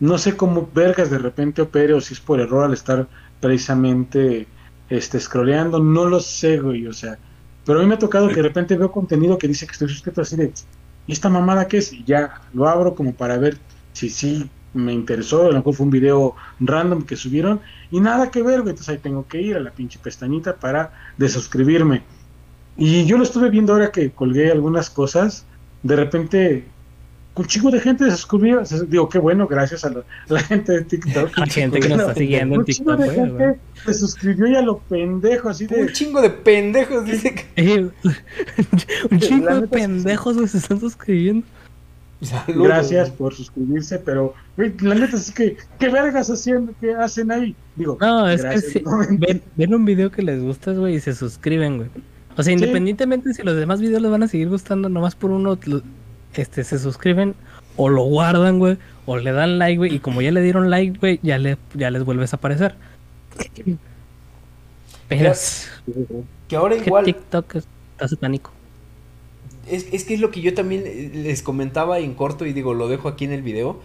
[0.00, 3.08] no sé cómo vergas de repente opere o si es por error al estar
[3.40, 4.46] precisamente
[4.88, 7.18] este scrolleando, no lo sé, güey, o sea,
[7.64, 9.88] pero a mí me ha tocado que de repente veo contenido que dice que estoy
[9.88, 10.52] suscrito así de,
[11.06, 11.92] ¿y esta mamada qué es?
[11.92, 13.58] Y ya lo abro como para ver
[13.92, 18.30] si sí me interesó, a lo mejor fue un video random que subieron y nada
[18.30, 22.02] que ver, güey, entonces ahí tengo que ir a la pinche pestañita para desuscribirme.
[22.76, 25.44] Y yo lo estuve viendo ahora que colgué algunas cosas,
[25.82, 26.64] de repente
[27.38, 28.62] un chico de gente se suscribió.
[28.88, 29.92] Digo, qué bueno, gracias a
[30.28, 31.36] la, gente de TikTok.
[31.38, 32.98] La gente que nos está siguiendo en TikTok.
[32.98, 35.82] De gente se suscribió y a lo pendejo, así de.
[35.82, 37.90] Un chingo de pendejos, dice que.
[39.10, 41.46] un chingo de pendejos se están suscribiendo.
[42.48, 46.72] Gracias por suscribirse, pero la neta es que, ¿qué vergas haciendo?
[46.80, 47.54] ¿Qué hacen ahí?
[47.76, 48.82] Digo, no, es que si,
[49.56, 51.90] ven, un video que les gusta, güey, y se suscriben, güey.
[52.36, 55.58] O sea, independientemente si los demás videos les van a seguir gustando, nomás por uno
[56.38, 57.34] este, se suscriben
[57.76, 58.76] o lo guardan, güey,
[59.06, 61.90] o le dan like, güey, y como ya le dieron like, güey, ya, le, ya
[61.90, 62.74] les vuelves a aparecer.
[65.08, 65.32] Pero
[66.48, 68.50] que ahora igual TikTok está satánico.
[69.66, 70.84] Es, es que es lo que yo también
[71.24, 73.80] les comentaba en corto y digo, lo dejo aquí en el video.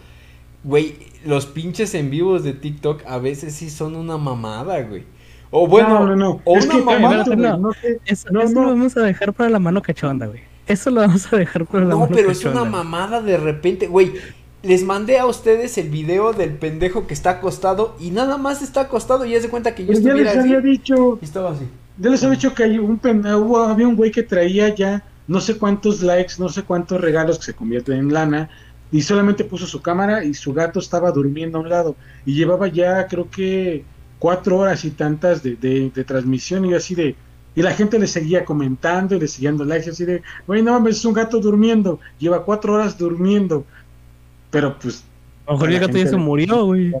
[0.64, 0.96] Güey,
[1.26, 5.04] los pinches en vivos de TikTok a veces sí son una mamada, güey.
[5.50, 7.70] O bueno, no, no, o una mamada, no,
[8.06, 10.40] eso, lo vamos a dejar para la mano cachonda, güey.
[10.66, 14.14] Eso lo vamos a dejar por la No, pero es una mamada de repente, güey.
[14.62, 18.82] Les mandé a ustedes el video del pendejo que está acostado y nada más está
[18.82, 21.18] acostado y ya se cuenta que yo pues estuviera ya les había dicho.
[21.20, 21.68] Y estaba así.
[21.96, 25.40] Ya les había dicho que hay un pendejo, había un güey que traía ya no
[25.40, 28.50] sé cuántos likes, no sé cuántos regalos que se convierten en lana
[28.90, 32.68] y solamente puso su cámara y su gato estaba durmiendo a un lado y llevaba
[32.68, 33.84] ya creo que
[34.18, 37.16] cuatro horas y tantas de, de, de transmisión y así de
[37.56, 40.96] y la gente le seguía comentando y le seguían likes así de, güey, no mames,
[40.96, 43.64] es un gato durmiendo, lleva cuatro horas durmiendo.
[44.50, 45.04] Pero pues...
[45.46, 46.92] A lo mejor el gato ya se murió, güey.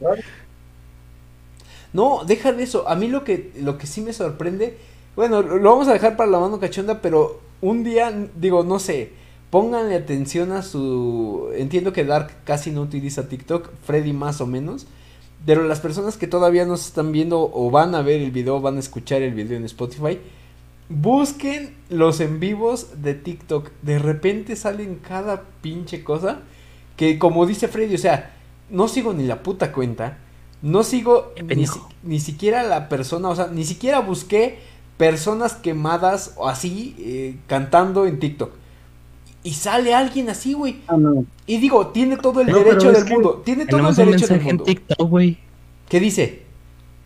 [1.92, 2.88] No, deja de eso.
[2.88, 4.76] A mí lo que, lo que sí me sorprende,
[5.16, 9.12] bueno, lo vamos a dejar para la mano cachonda, pero un día, digo, no sé,
[9.50, 11.48] pónganle atención a su...
[11.54, 14.86] Entiendo que Dark casi no utiliza TikTok, Freddy más o menos.
[15.46, 18.76] Pero las personas que todavía nos están viendo o van a ver el video, van
[18.76, 20.18] a escuchar el video en Spotify,
[20.88, 23.70] Busquen los en vivos de TikTok.
[23.82, 26.40] De repente salen cada pinche cosa.
[26.96, 28.34] Que como dice Freddy, o sea,
[28.70, 30.18] no sigo ni la puta cuenta.
[30.62, 31.32] No sigo
[32.02, 34.58] ni, siquiera la persona, o sea, ni siquiera busqué
[34.96, 38.50] personas quemadas o así eh, cantando en TikTok.
[39.42, 40.80] Y sale alguien así, güey.
[40.88, 40.96] Ah,
[41.46, 43.42] y digo, tiene todo el derecho del mundo.
[43.44, 44.64] Tiene todo el derecho del mundo.
[44.64, 45.38] TikTok, güey.
[45.88, 46.44] ¿Qué dice?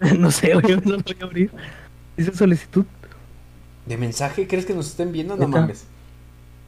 [0.19, 1.51] no sé, güey, no lo voy a abrir.
[2.17, 2.85] Dice solicitud
[3.89, 4.47] ¿De mensaje?
[4.47, 5.37] ¿Crees que nos estén viendo?
[5.37, 5.87] No mames.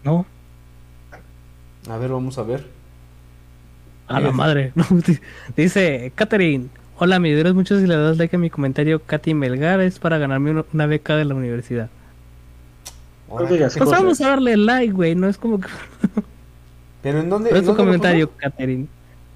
[0.02, 0.24] No.
[1.88, 2.66] A ver, vamos a ver.
[4.08, 4.72] A la madre.
[5.56, 6.68] Dice, Catherine,
[7.02, 9.00] Hola, me dieron muchos y le das like a mi comentario.
[9.00, 11.88] Katy Melgar es para ganarme una, beca de la universidad.
[13.26, 15.14] Pues vamos a darle like, güey.
[15.14, 15.68] No es como que.
[17.02, 17.48] Pero en dónde.
[17.48, 18.30] Pero es tu comentario?
[18.36, 18.86] Catherine.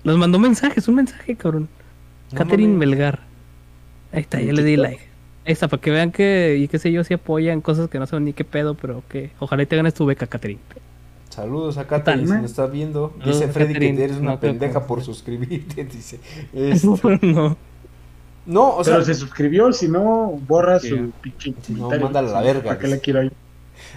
[0.05, 1.71] Nos mandó mensajes, un mensaje, cabrón.
[2.33, 2.77] No Catherine.
[2.77, 3.21] Melgar.
[4.13, 5.14] Ahí está, ya ¿En le di like.
[5.47, 8.07] Ahí está, para que vean que, y qué sé yo, si apoyan cosas que no
[8.07, 10.61] saben ni qué pedo, pero que ojalá y te ganes tu beca, Catherine.
[11.29, 13.13] Saludos a Katherine, si nos está viendo.
[13.19, 15.85] Saludos Dice Freddy que eres una No, pendeja que- por suscribirte.
[15.93, 16.19] Dice.
[16.55, 16.99] Esto.
[17.23, 17.57] no.
[18.47, 20.91] No, o sea, Pero se suscribió, si no, borra Sí.
[20.91, 23.31] su pinche Si no, mándala a la verga, ¿Para qué la quiero ahí?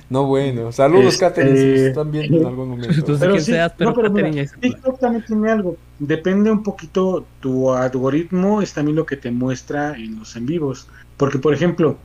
[0.10, 0.72] No bueno.
[0.72, 2.94] Saludos, Este- Katherine, si nos están viendo en algún momento.
[2.94, 4.30] Entonces, Pero quien sí, seas, pero no, pero mira,
[4.60, 5.78] TikTok también tiene algo.
[6.00, 10.88] Depende un poquito tu algoritmo, es también lo que te muestra en los en vivos.
[11.18, 11.98] Porque, por ejemplo,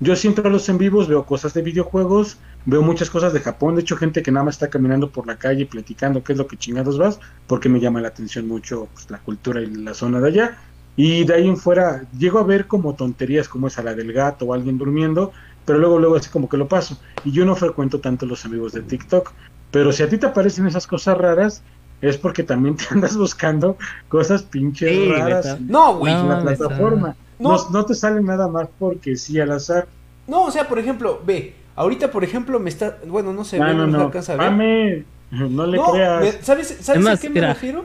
[0.00, 3.74] yo siempre a los en vivos veo cosas de videojuegos, veo muchas cosas de Japón.
[3.76, 6.46] De hecho, gente que nada más está caminando por la calle platicando qué es lo
[6.46, 10.20] que chingados vas, porque me llama la atención mucho pues, la cultura y la zona
[10.20, 10.58] de allá.
[10.96, 14.46] Y de ahí en fuera, llego a ver como tonterías como esa la del gato
[14.46, 15.32] o alguien durmiendo,
[15.64, 16.98] pero luego, luego así como que lo paso.
[17.24, 19.32] Y yo no frecuento tanto los en vivos de TikTok.
[19.70, 21.62] Pero si a ti te aparecen esas cosas raras,
[22.00, 23.76] es porque también te andas buscando
[24.08, 26.12] cosas pinches Sí, raras en No, güey.
[26.12, 27.16] la No, plataforma.
[27.38, 27.56] No.
[27.56, 27.70] No.
[27.70, 29.86] no te sale nada más porque sí al azar.
[30.26, 31.54] No, o sea, por ejemplo, ve.
[31.76, 32.98] Ahorita, por ejemplo, me está.
[33.06, 34.50] Bueno, no se No, ve, no, no, alcanza a ver.
[34.50, 36.20] Mame, no le no, creas.
[36.22, 37.48] me- ¿sabes, sabes Es a qué me mira.
[37.54, 37.84] refiero?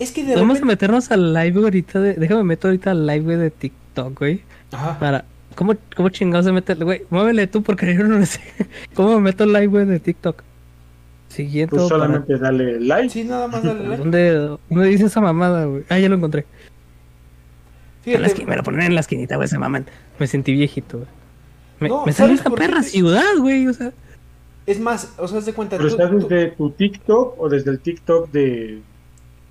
[0.00, 0.66] Es que de Vamos a repente.
[0.72, 2.14] meternos al live ahorita de...
[2.14, 4.42] Déjame meto ahorita al live güey, de TikTok, güey.
[4.72, 4.98] Ajá.
[4.98, 5.24] Para...
[5.60, 6.72] ¿Cómo, cómo chingados se mete?
[6.72, 8.40] Güey, muévele tú porque yo no lo sé.
[8.94, 10.42] ¿Cómo me meto al live, güey, de TikTok?
[11.28, 12.04] Siguiente Pues para...
[12.06, 13.10] solamente dale like.
[13.10, 13.96] Sí, nada más dale like.
[13.98, 15.84] ¿Dónde, ¿Dónde dice esa mamada, güey?
[15.90, 16.46] Ah, ya lo encontré.
[18.06, 19.84] En la me lo ponen en la esquinita, güey, se maman.
[20.18, 21.08] Me sentí viejito, güey.
[21.80, 23.92] Me, No, me salió ¿sabes esta perra te- ciudad, güey, o sea...
[24.64, 25.76] es más, o sea, haz de cuenta.
[25.76, 28.80] Pero Tú, está tú- desde tu TikTok o desde el TikTok de,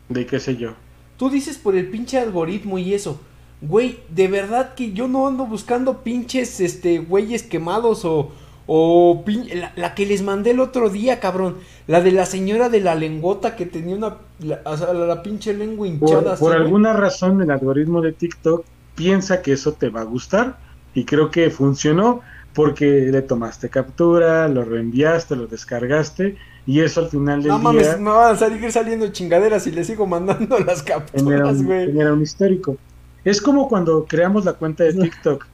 [0.10, 0.74] de qué sé yo.
[1.18, 3.22] tú dices por el pinche algoritmo y eso.
[3.62, 8.32] Güey, de verdad que yo no ando buscando pinches, este, güeyes quemados o,
[8.68, 11.58] o pin- la, la que les mandé el otro día, cabrón.
[11.88, 16.22] La de la señora de la lengota que tenía una, la, pinche lengua hinchada.
[16.22, 16.64] Por, así, por güey.
[16.64, 20.58] alguna razón el algoritmo de TikTok piensa que eso te va a gustar
[20.94, 22.22] y creo que funcionó
[22.54, 27.64] porque le tomaste captura, lo reenviaste, lo descargaste y eso al final del No día
[27.64, 31.88] mames, me van a salir saliendo chingaderas y le sigo mandando las capturas, güey.
[31.88, 32.78] genera un histórico.
[33.30, 35.46] Es como cuando creamos la cuenta de TikTok,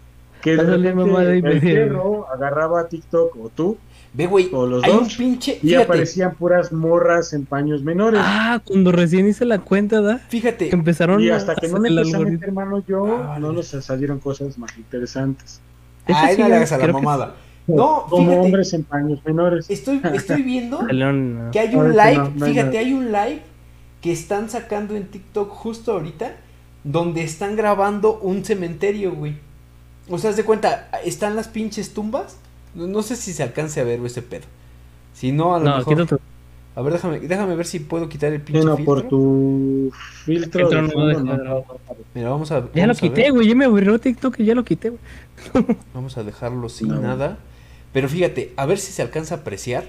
[0.41, 3.77] que de el perro agarraba TikTok o tú
[4.15, 7.83] Ve, güey, o los hay un dos pinche, y fíjate, aparecían puras morras en paños
[7.83, 8.21] menores.
[8.23, 10.19] Ah, cuando recién hice la cuenta, ¿da?
[10.29, 13.37] fíjate, Que empezaron y a hasta que no el empecé a meter mano yo, Ah,
[13.41, 15.59] no nos salieron cosas más interesantes.
[16.07, 17.35] Ay, sí, no le hagas a la que mamada.
[17.67, 19.69] No, como fíjate, hombres en paños menores.
[19.69, 20.79] estoy, estoy viendo
[21.51, 23.41] que hay un live, no, no hay fíjate, hay un live
[23.99, 26.37] que están sacando en TikTok justo ahorita,
[26.85, 29.35] donde están grabando un cementerio, güey.
[30.07, 32.37] O sea, haz de cuenta, están las pinches tumbas.
[32.75, 34.45] No, no sé si se alcance a ver ese pedo.
[35.13, 35.97] Si no, a lo No, mejor.
[35.97, 36.21] quítate.
[36.75, 38.95] A ver, déjame, déjame ver si puedo quitar el pinche Sí, no, filtro.
[38.95, 39.91] por tu
[40.25, 40.69] filtro.
[40.69, 41.63] Filtro de no grabar.
[42.13, 42.59] Mira, vamos a.
[42.73, 43.47] Ya lo vamos quité, güey.
[43.47, 45.01] Ya me aburrió TikTok y ya lo quité, güey.
[45.93, 46.99] Vamos a dejarlo sin No.
[47.01, 47.37] nada.
[47.93, 49.85] Pero fíjate, a ver si se alcanza a apreciar.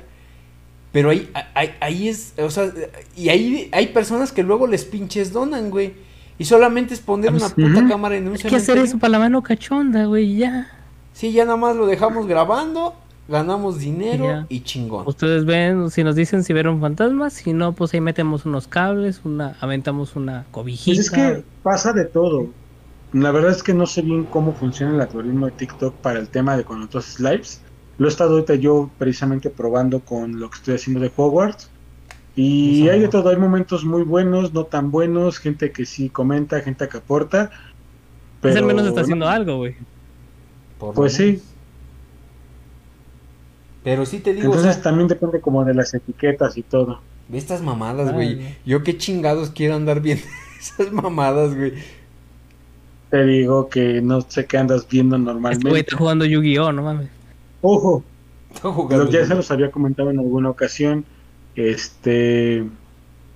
[0.92, 2.72] Pero ahí, ahí, ahí es, o sea,
[3.16, 5.92] y ahí hay personas que luego les pinches donan, güey.
[6.38, 7.88] Y solamente es poner una puta Ujú.
[7.88, 10.68] cámara en un Hay que hacer eso para la mano cachonda, güey, ya.
[11.12, 12.94] Sí, ya nada más lo dejamos grabando,
[13.26, 14.46] ganamos dinero ya.
[14.50, 15.06] y chingón.
[15.08, 19.22] Ustedes ven, si nos dicen si vieron fantasmas, si no, pues ahí metemos unos cables,
[19.24, 20.96] una, aventamos una cobijita.
[20.96, 22.48] Pues es que pasa de todo.
[23.12, 26.28] La verdad es que no sé bien cómo funciona el algoritmo de TikTok para el
[26.28, 27.62] tema de cuando tú haces lives.
[27.98, 31.70] Lo he estado ahorita yo precisamente probando con lo que estoy haciendo de Hogwarts.
[32.36, 36.10] Y Eso hay de todo, hay momentos muy buenos, no tan buenos, gente que sí
[36.10, 37.50] comenta, gente que aporta.
[38.42, 39.74] Pues Pero al menos está haciendo algo, güey.
[40.78, 41.42] Pues sí.
[43.82, 47.00] Pero sí te digo, o entonces sea, también depende como de las etiquetas y todo.
[47.28, 48.56] ve estas mamadas, güey.
[48.66, 50.24] Yo qué chingados quiero andar viendo
[50.60, 51.72] esas mamadas, güey.
[53.10, 55.80] Te digo que no sé qué andas viendo Este güey normalmente.
[55.80, 57.08] está jugando Yu-Gi-Oh, no mames.
[57.62, 58.04] Ojo,
[58.52, 59.10] Estoy jugando.
[59.10, 61.04] Ya se los había comentado en alguna ocasión,
[61.56, 62.64] este,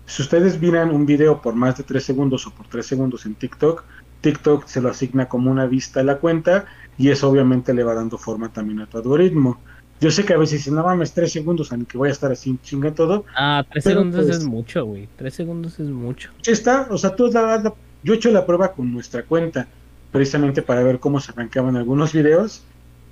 [0.07, 3.35] si ustedes miran un video por más de 3 segundos o por 3 segundos en
[3.35, 3.85] TikTok,
[4.21, 6.66] TikTok se lo asigna como una vista a la cuenta
[6.99, 9.59] y eso obviamente le va dando forma también a tu algoritmo.
[10.01, 12.59] Yo sé que a veces dicen, no mames, 3 segundos, aunque voy a estar así
[12.62, 13.25] chinga todo.
[13.37, 15.09] Ah, tres Pero, segundos pues- es mucho, güey.
[15.16, 16.31] Tres segundos es mucho.
[16.47, 19.66] Está, o sea, tú la- la- yo he hecho la prueba con nuestra cuenta,
[20.11, 22.62] precisamente para ver cómo se arrancaban algunos videos.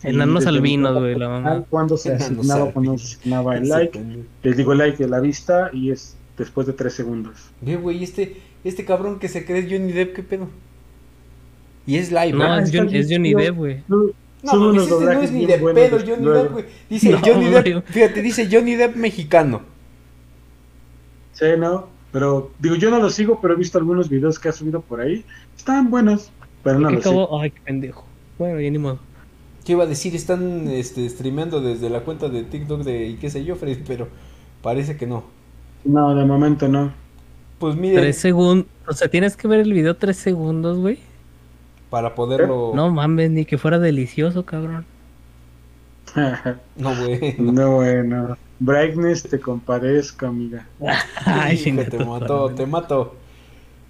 [0.03, 1.65] Enanos albinos, güey, la mamá.
[1.69, 4.01] Cuando se asignaba, cuando se asignaba el like.
[4.43, 7.35] Les digo like de la vista y es después de tres segundos.
[7.61, 10.49] Ve, güey, este, este cabrón que se cree Johnny Depp, ¿qué pedo?
[11.87, 13.09] Y es live, No, Ah, es, Johnny- es.
[13.09, 13.83] Depp, güey.
[13.89, 14.05] No,
[14.43, 16.43] No, son unos ese no es ni de buenos pedo Johnny luego.
[16.45, 16.65] Depp, güey.
[16.89, 17.63] Dice No, Johnny güey.
[17.65, 19.63] Depp, fíjate, dice Johnny Depp mexicano.
[21.33, 24.53] Sí, no, pero digo, yo no lo sigo, pero he visto algunos videos que ha
[24.53, 25.25] subido por ahí.
[25.57, 26.31] Están buenos,
[26.63, 27.09] pero no ¿Qué lo sé.
[27.09, 27.41] acabó?
[27.41, 28.05] Ay, qué pendejo.
[28.39, 29.01] Bueno, ya ni modo.
[29.69, 30.17] ¿Qué iba a decir?
[30.17, 34.09] Están este, streameando desde la cuenta de TikTok de y qué sé yo, Freddy, pero
[34.63, 35.25] parece que no.
[35.85, 36.95] No, de momento no.
[37.59, 38.67] Pues miren, Tres segundos.
[38.87, 41.01] O sea, tienes que ver el video tres segundos, güey.
[41.91, 42.73] para poderlo...
[42.75, 44.87] No mames, ni que fuera delicioso, cabrón.
[46.77, 47.37] No, güey.
[47.39, 48.39] no, bueno.
[48.61, 50.67] Brightness, te compadezco, amiga.
[51.27, 52.55] Ay, Hijo, chinga te mató, madre.
[52.55, 53.17] te mató.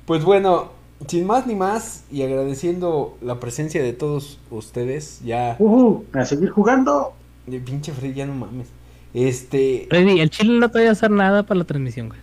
[0.06, 0.72] Pues bueno,
[1.06, 5.56] sin más ni más y agradeciendo la presencia de todos ustedes, ya...
[5.58, 7.12] Uh, a seguir jugando.
[7.46, 8.68] Eh, pinche Freddy, ya no mames.
[9.14, 9.86] Este...
[9.88, 12.20] Freddy, el chile no te voy a hacer nada para la transmisión, güey.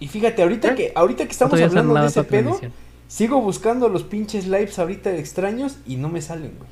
[0.00, 0.74] Y fíjate, ahorita ¿Eh?
[0.74, 2.58] que, ahorita que estamos hablando de ese pedo,
[3.08, 6.70] sigo buscando los pinches lives ahorita extraños y no me salen, güey.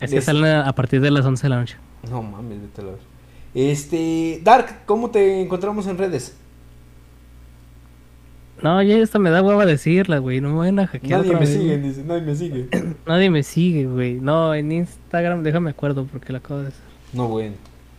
[0.00, 1.76] Es que salen a a partir de las 11 de la noche.
[2.10, 3.00] No mames, vete a la ver.
[3.54, 6.36] Este, Dark, ¿cómo te encontramos en redes?
[8.62, 10.40] No, ya esta me da hueva decirla, güey.
[10.40, 11.88] No me vayan a hackear Nadie otra me vez, sigue, güey.
[11.88, 12.68] dice, nadie me sigue.
[13.06, 14.14] Nadie me sigue, güey.
[14.20, 16.80] No, en Instagram, déjame acuerdo porque la acabo de hacer.
[17.12, 17.54] No, bueno.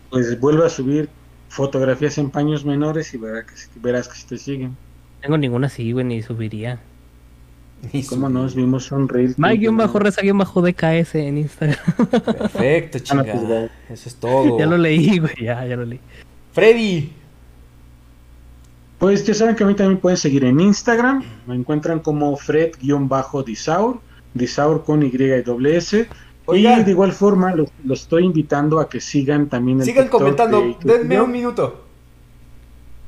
[0.10, 1.10] Pues vuelve a subir
[1.50, 4.76] fotografías en paños menores y verás que, si- verás que si te siguen.
[5.22, 6.80] Tengo ninguna así, güey, ni subiría.
[7.92, 8.34] Ni ¿Cómo subí.
[8.34, 9.36] nos vimos sonreír?
[9.38, 11.78] Mike-reza-DKS en Instagram.
[12.10, 13.70] Perfecto, Ah, pues, chingada.
[13.90, 14.58] Eso es todo.
[14.58, 15.34] ya lo leí, güey.
[15.42, 16.00] Ya, ya lo leí.
[16.54, 17.12] Freddy.
[19.04, 21.22] Pues ya saben que a mí también pueden seguir en Instagram.
[21.46, 24.00] Me encuentran como Fred-Disaur.
[24.34, 26.08] Disaur con Y y doble S.
[26.46, 26.80] Oigan.
[26.80, 30.22] Y de igual forma los, los estoy invitando a que sigan también el Sigan TikTok
[30.22, 31.84] comentando, de- denme un minuto.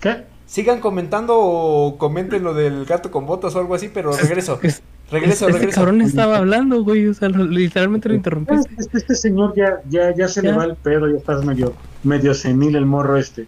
[0.01, 0.25] ¿Qué?
[0.45, 4.59] Sigan comentando o comenten lo del gato con botas o algo así, pero regreso.
[4.63, 5.79] Es- Regreso, este regreso.
[5.79, 7.07] cabrón estaba hablando, güey.
[7.07, 8.75] O sea, lo- literalmente lo Este, interrumpiste.
[8.81, 11.71] este, este señor ya, ya, ya se le va el pedo, ya estás medio,
[12.03, 13.47] medio senil el morro este.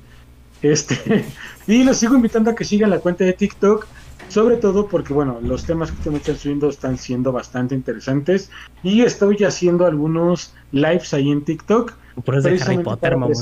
[0.61, 1.25] Este,
[1.67, 3.87] y los sigo invitando a que sigan la cuenta de TikTok,
[4.29, 8.51] sobre todo porque, bueno, los temas que me están subiendo están siendo bastante interesantes.
[8.83, 11.93] Y estoy haciendo algunos lives ahí en TikTok
[12.23, 13.35] Puros de Harry Potter, mamón.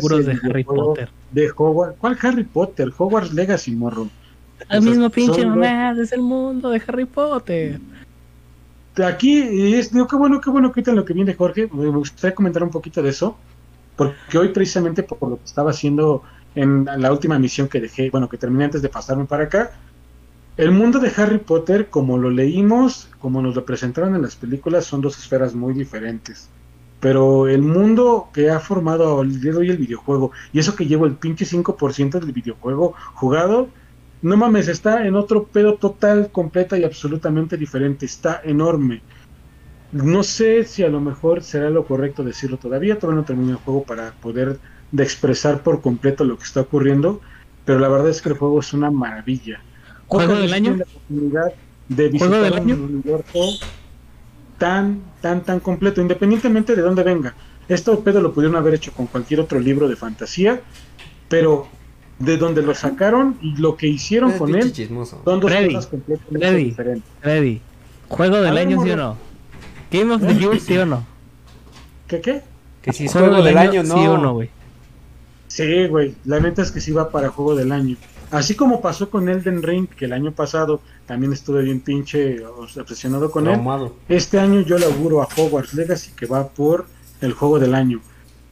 [0.00, 1.10] Puros de Harry Potter.
[1.32, 1.96] de Hogwarts.
[1.98, 2.92] ¿Cuál Harry Potter?
[2.96, 4.08] Hogwarts Legacy, morro.
[4.68, 7.80] La misma pinche mamá, es el mundo de Harry Potter.
[9.02, 11.68] Aquí es, digo, qué bueno, qué bueno que ahorita lo que viene Jorge.
[11.72, 13.36] Me gustaría comentar un poquito de eso,
[13.96, 16.22] porque hoy precisamente por lo que estaba haciendo
[16.54, 19.72] en la última misión que dejé, bueno, que terminé antes de pasarme para acá,
[20.56, 24.84] el mundo de Harry Potter, como lo leímos, como nos lo presentaron en las películas,
[24.84, 26.50] son dos esferas muy diferentes.
[27.00, 30.86] Pero el mundo que ha formado el día de hoy el videojuego, y eso que
[30.86, 33.68] llevo el pinche 5% del videojuego jugado,
[34.22, 38.04] no mames, está en otro pedo total, completa y absolutamente diferente.
[38.04, 39.00] Está enorme.
[39.92, 42.98] No sé si a lo mejor será lo correcto decirlo todavía.
[42.98, 44.58] Todavía no terminé el juego para poder
[44.92, 47.20] de expresar por completo lo que está ocurriendo.
[47.64, 49.60] Pero la verdad es que el juego es una maravilla.
[50.06, 50.76] ¿Juego del año?
[50.76, 51.52] la oportunidad
[51.88, 52.74] de ¿Juego visitar del un año?
[52.76, 53.58] universo
[54.58, 57.34] tan, tan, tan completo, independientemente de dónde venga.
[57.68, 60.60] Esto pedo lo pudieron haber hecho con cualquier otro libro de fantasía,
[61.28, 61.68] pero
[62.18, 65.22] de donde lo sacaron y lo que hicieron con él chismoso.
[65.24, 66.64] son dos Freddy, cosas completamente Freddy.
[66.64, 67.10] diferentes.
[67.20, 67.60] Freddy,
[68.08, 69.16] ¿juego del ver, año sí o no?
[69.90, 71.06] ¿Game of the Year sí o no?
[72.08, 72.42] ¿Qué qué?
[72.82, 73.94] Que si es juego del año, no.
[73.94, 74.50] Sí o no, güey.
[75.50, 77.96] Sí, güey, la neta es que sí va para juego del año.
[78.30, 83.32] Así como pasó con Elden Ring, que el año pasado también estuve bien pinche obsesionado
[83.32, 83.60] con él.
[84.08, 86.86] Este año yo le auguro a Hogwarts Legacy que va por
[87.20, 88.00] el juego del año.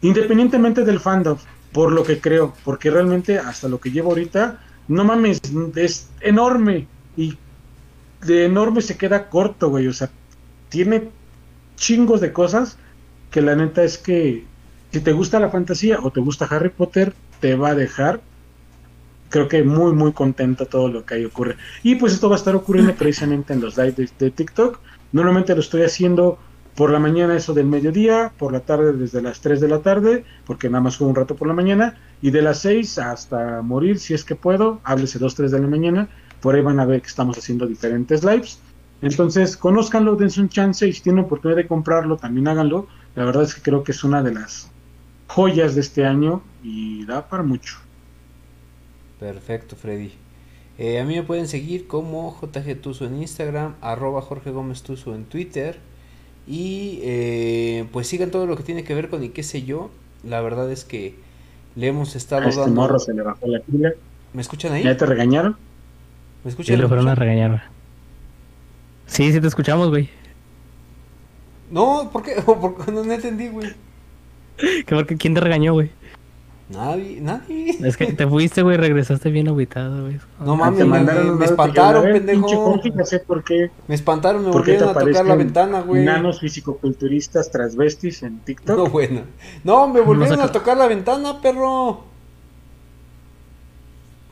[0.03, 1.39] Independientemente del fandom,
[1.73, 5.41] por lo que creo, porque realmente hasta lo que llevo ahorita, no mames,
[5.77, 7.39] es enorme y
[8.27, 9.87] de enorme se queda corto, güey.
[9.87, 10.11] O sea,
[10.69, 11.11] tiene
[11.77, 12.77] chingos de cosas
[13.31, 14.45] que la neta es que
[14.93, 18.20] si te gusta la fantasía o te gusta Harry Potter, te va a dejar
[19.28, 21.56] creo que muy muy contento todo lo que ahí ocurre.
[21.82, 24.81] Y pues esto va a estar ocurriendo precisamente en los live de, de TikTok.
[25.12, 26.39] Normalmente lo estoy haciendo
[26.78, 30.24] por la mañana eso del mediodía, por la tarde desde las 3 de la tarde,
[30.47, 33.98] porque nada más juego un rato por la mañana, y de las 6 hasta morir,
[33.98, 36.09] si es que puedo, háblese 2, 3 de la mañana,
[36.40, 38.60] por ahí van a ver que estamos haciendo diferentes lives.
[39.02, 42.86] Entonces, conózcanlo, dense un chance y si tienen oportunidad de comprarlo, también háganlo.
[43.16, 44.70] La verdad es que creo que es una de las
[45.28, 47.76] joyas de este año y da para mucho.
[49.20, 50.12] Perfecto, Freddy.
[50.78, 55.14] Eh, a mí me pueden seguir como JG Tuso en Instagram, arroba Jorge Gómez Tuso
[55.14, 55.80] en Twitter.
[56.46, 59.90] Y eh, pues sigan todo lo que tiene que ver con y qué sé yo.
[60.24, 61.16] La verdad es que
[61.74, 62.80] le hemos estado A este dando.
[62.80, 63.92] morro se le bajó la pila.
[64.32, 64.84] ¿Me escuchan ahí?
[64.84, 65.59] ¿Ya te regañaron?
[66.44, 66.80] ¿Me Sí, escuchan?
[66.80, 67.70] lo fueron a regañar.
[69.06, 70.09] Sí, sí te escuchamos, güey.
[71.70, 72.40] No, ¿por qué?
[72.46, 72.92] ¿Por qué?
[72.92, 73.74] No, no entendí, güey.
[74.86, 75.90] ¿Que porque quién te regañó, güey?
[76.68, 77.78] Nadie, nadie.
[77.82, 80.20] Es que te fuiste, güey, regresaste bien ubicado, güey.
[80.39, 82.40] No mames, me, yo, espantaron, pendejo.
[82.40, 83.70] pinche Jorge, no sé por qué.
[83.86, 86.05] Me espantaron, me ¿Por qué volvieron a tocar la ventana, güey.
[86.05, 88.76] Nanos fisicoculturistas transvestis en TikTok.
[88.76, 89.22] No, bueno.
[89.64, 92.05] No, me volvieron a tocar la ventana, perro.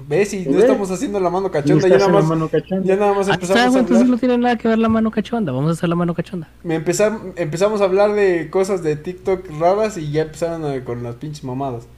[0.09, 0.33] ¿Ves?
[0.35, 2.85] Y no estamos haciendo la mano cachonda, ya nada más, mano cachonda.
[2.87, 4.11] ya nada más Ah, empezamos está, a güey, entonces hablar.
[4.15, 5.51] no tiene nada que ver la mano cachonda.
[5.53, 6.49] Vamos a hacer la mano cachonda.
[6.63, 11.03] Me empezar- empezamos a hablar de cosas de TikTok raras y ya empezaron a- con
[11.03, 11.89] las pinches mamadas.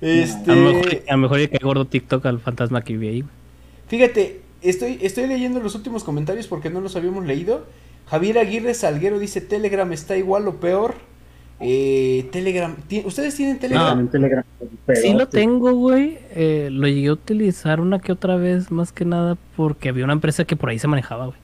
[0.00, 3.08] Este, A lo mejor, a lo mejor le cae gordo TikTok al fantasma que vive
[3.12, 3.24] ahí,
[3.88, 7.66] fíjate, estoy, estoy leyendo los últimos comentarios porque no los habíamos leído.
[8.06, 10.94] Javier Aguirre Salguero dice Telegram está igual o peor.
[11.62, 13.98] Eh, Telegram, ¿ti- ¿ustedes tienen Telegram?
[14.00, 14.44] En Telegram.
[14.86, 16.18] Pero, Sí lo tengo, güey.
[16.30, 20.14] Eh, lo llegué a utilizar una que otra vez, más que nada porque había una
[20.14, 21.38] empresa que por ahí se manejaba, güey.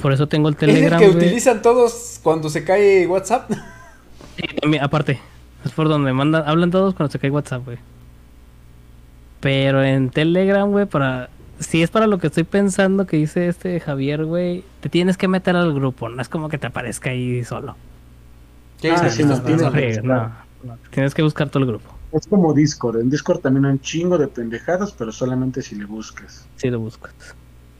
[0.00, 1.16] Por eso tengo el es el Telegram, que güey.
[1.18, 3.50] utilizan todos cuando se cae WhatsApp.
[4.36, 5.18] Sí, también, aparte.
[5.64, 7.78] Es por donde mandan, hablan todos cuando se cae WhatsApp, güey.
[9.40, 11.28] Pero en Telegram, güey, para...
[11.58, 15.26] Si es para lo que estoy pensando que dice este Javier, güey, te tienes que
[15.26, 17.74] meter al grupo, no es como que te aparezca ahí solo.
[18.80, 20.32] ¿Qué Ah, sí, no, tienes que no,
[20.62, 23.00] no, tienes que buscar todo el grupo, Es como Discord.
[23.00, 26.46] En Discord también hay un chingo de pendejadas, pero solamente si le buscas.
[26.56, 27.12] si lo buscas.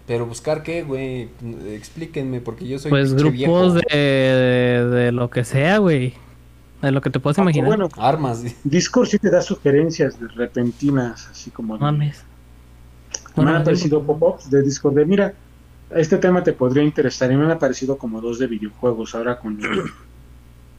[0.07, 1.29] Pero buscar qué, güey,
[1.67, 3.73] explíquenme porque yo soy Pues grupos viejo.
[3.75, 6.15] de, de, de lo que sea, güey.
[6.81, 7.69] De lo que te puedas Ah, imaginar.
[7.69, 8.43] Bueno, armas.
[8.65, 11.75] Discord sí te da sugerencias de repentinas, así como...
[11.75, 12.23] de- Mames.
[13.37, 15.35] me han aparecido pop-ups de Discord de, mira,
[15.91, 17.31] este tema te podría interesar.
[17.31, 19.59] Y me han aparecido como dos de videojuegos ahora con...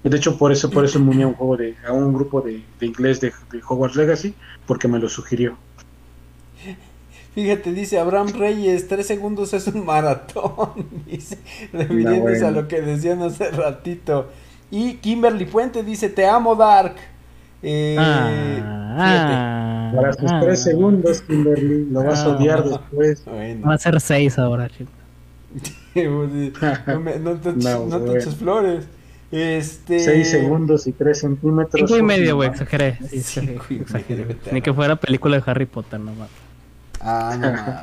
[0.03, 2.41] De hecho, por eso, por eso me uní a un juego de, a un grupo
[2.41, 4.33] de, de inglés de, de Hogwarts Legacy,
[4.65, 5.57] porque me lo sugirió.
[7.35, 10.69] Fíjate, dice Abraham Reyes, tres segundos es un maratón,
[11.05, 11.37] dice,
[11.71, 12.47] refiriéndose bueno.
[12.47, 14.29] a lo que decían hace ratito.
[14.71, 16.95] Y Kimberly Puente dice, te amo Dark.
[17.61, 17.95] Eh,
[19.01, 22.29] Ah, Para sus ah, tres segundos, Kimberly, lo vas a Ah.
[22.35, 23.23] odiar después.
[23.27, 24.89] Va a ser seis ahora, chico.
[25.95, 28.15] no, me- no te, No, no te bueno.
[28.15, 28.85] eches flores.
[29.31, 29.99] Este...
[29.99, 31.73] Seis segundos y tres centímetros.
[31.75, 32.97] Cinco y son- medio, güey, exageré.
[33.09, 34.37] Sí, sí, Cinco y exageré.
[34.51, 36.29] Ni que fuera película de Harry Potter, no mames.
[37.01, 37.75] Ah, no mames.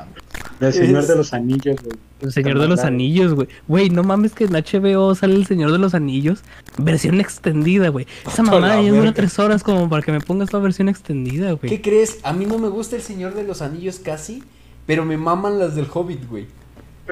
[0.59, 1.95] Del Señor Es- de los Anillos, güey.
[2.19, 2.79] El Señor de los.
[2.79, 3.47] Anillos, güey.
[3.67, 6.39] Güey, no mames que en HBO sale El Señor de los Anillos.
[6.79, 8.07] Versión extendida, güey.
[8.25, 11.67] Esa mamada ya dura tres horas como para que me pongas la versión extendida, ¿Qué
[11.67, 11.81] güey.
[11.81, 12.17] crees?
[12.23, 14.43] A mí no me gusta el Señor de los Anillos casi,
[14.87, 16.47] pero me maman las del Hobbit, güey.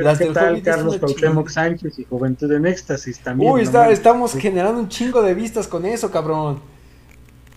[0.03, 1.49] Las ¿Qué del tal Carlos Cuauhtémoc.
[1.49, 3.51] Sánchez y Juventud en Éxtasis también?
[3.51, 6.59] Uy, no está- estamos generando un chingo de vistas con eso, cabrón.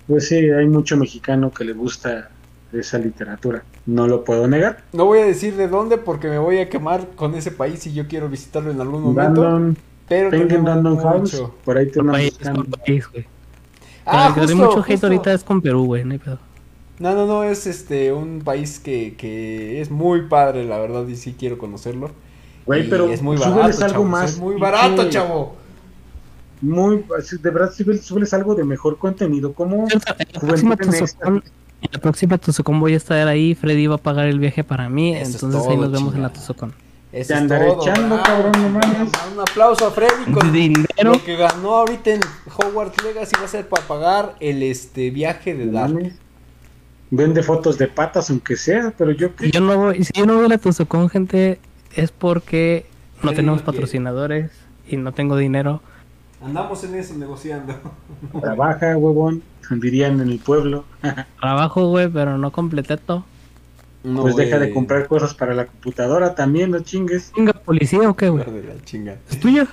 [0.06, 2.30] Pues sí, hay mucho mexicano que le gusta
[2.72, 3.62] esa literatura.
[3.86, 4.84] No lo puedo negar.
[4.92, 7.92] No voy a decir de dónde porque me voy a quemar con ese país y
[7.94, 9.42] yo quiero visitarlo en algún momento.
[9.42, 9.74] Random,
[10.08, 11.54] pero tenemos Random House, mucho.
[11.64, 13.26] por ahí te Por país, por país, güey.
[14.06, 16.04] Ah, justo, mucho hate ahorita es con Perú, güey.
[16.04, 16.38] No hay pedo.
[16.98, 21.16] No, no, no, es este un país que, que es muy padre, la verdad, y
[21.16, 22.10] sí quiero conocerlo.
[22.68, 24.32] Güey, pero es muy súbeles barato, algo chavo, más.
[24.32, 25.56] Es muy barato, chavo.
[26.60, 27.02] Muy,
[27.40, 29.54] de verdad, súbeles, súbeles algo de mejor contenido.
[29.54, 33.54] Como la próxima Tuzocón, voy a estar ahí.
[33.54, 35.16] Freddy va a pagar el viaje para mí.
[35.16, 36.28] Eso entonces ahí nos vemos en la.
[36.28, 36.74] Tuzocón.
[37.10, 39.12] Te es andaré todo, echando, bravo, cabrón, no mames.
[39.32, 41.14] Un aplauso a Freddy con Dinero.
[41.14, 42.20] lo que ganó ahorita en
[42.54, 46.12] Hogwarts Legacy va a ser para pagar el este viaje de mames.
[47.10, 50.36] Vende fotos de patas, aunque sea, pero yo Si yo no voy, si yo no
[50.36, 51.58] voy a la Tuzocón, gente,
[51.98, 52.86] es porque
[53.24, 54.52] no tenemos patrocinadores
[54.88, 55.82] y no tengo dinero.
[56.40, 57.74] Andamos en eso negociando.
[58.40, 60.84] trabaja, huevón, dirían en el pueblo.
[61.40, 63.24] Trabajo, güey, pero no completeto.
[64.04, 67.32] No, pues deja de comprar cosas para la computadora también, no chingues.
[67.34, 68.44] ¿Chinga policía o qué, güey?
[69.28, 69.66] ¿Es tuya?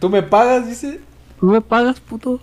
[0.00, 0.98] ¿Tú me pagas, dice?
[1.38, 2.40] ¿Tú me pagas, puto?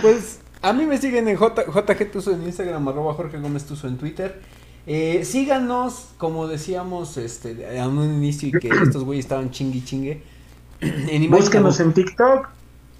[0.00, 3.86] Pues a mí me siguen en J, JG Tuzo en Instagram, arroba Jorge Gómez Tuzo
[3.86, 4.40] en Twitter.
[4.86, 10.22] Eh, síganos, como decíamos este, a un inicio y que estos güeyes estaban chingui chingue.
[10.80, 12.48] En Búsquenos en TikTok.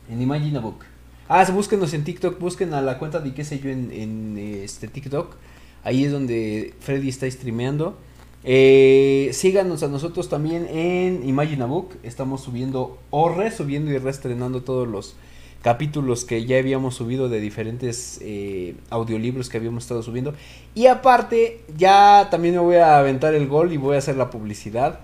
[0.09, 0.85] En Imaginabook.
[1.29, 4.39] Ah, sí, búsquenos en TikTok, busquen a la cuenta de qué sé yo en, en,
[4.39, 5.35] este TikTok.
[5.83, 7.97] Ahí es donde Freddy está streameando.
[8.45, 11.95] Eh, síganos a nosotros también en Imaginabook.
[12.03, 15.17] Estamos subiendo o resubiendo y reestrenando todos los
[15.63, 20.35] capítulos que ya habíamos subido de diferentes eh, audiolibros que habíamos estado subiendo.
[20.75, 24.29] Y aparte, ya también me voy a aventar el gol y voy a hacer la
[24.29, 25.01] publicidad.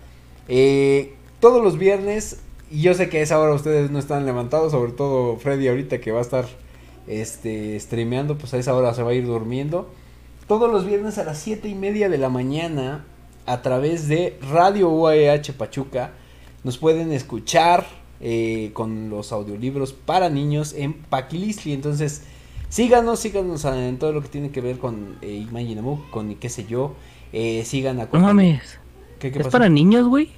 [0.49, 2.41] Eh, todos los viernes,
[2.71, 6.01] y yo sé que a esa hora ustedes no están levantados, sobre todo Freddy ahorita
[6.01, 6.47] que va a estar
[7.07, 9.89] este, streameando, pues a esa hora se va a ir durmiendo.
[10.49, 13.05] Todos los viernes a las 7 y media de la mañana,
[13.47, 16.11] a través de Radio UAH Pachuca,
[16.65, 17.87] nos pueden escuchar
[18.21, 21.73] eh, con los audiolibros para niños en Paquilistli.
[21.73, 22.23] Entonces,
[22.69, 26.67] síganos, síganos en todo lo que tiene que ver con eh, Imagine con qué sé
[26.67, 26.95] yo.
[27.33, 28.79] Eh, sigan a No mames.
[29.19, 29.53] ¿Qué, qué ¿Es pasó?
[29.53, 30.31] para niños, güey?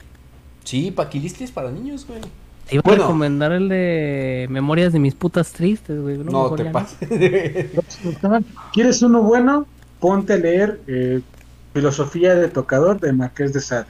[0.65, 2.21] Sí, Paquilistli es para niños, güey.
[2.69, 3.03] Te iba Bueno.
[3.05, 6.19] a recomendar el de Memorias de mis putas tristes, güey.
[6.19, 7.09] No, mejor te pases.
[8.73, 9.67] ¿Quieres uno bueno?
[9.99, 11.21] Ponte a leer eh,
[11.73, 13.87] Filosofía de Tocador de Marqués de Sade.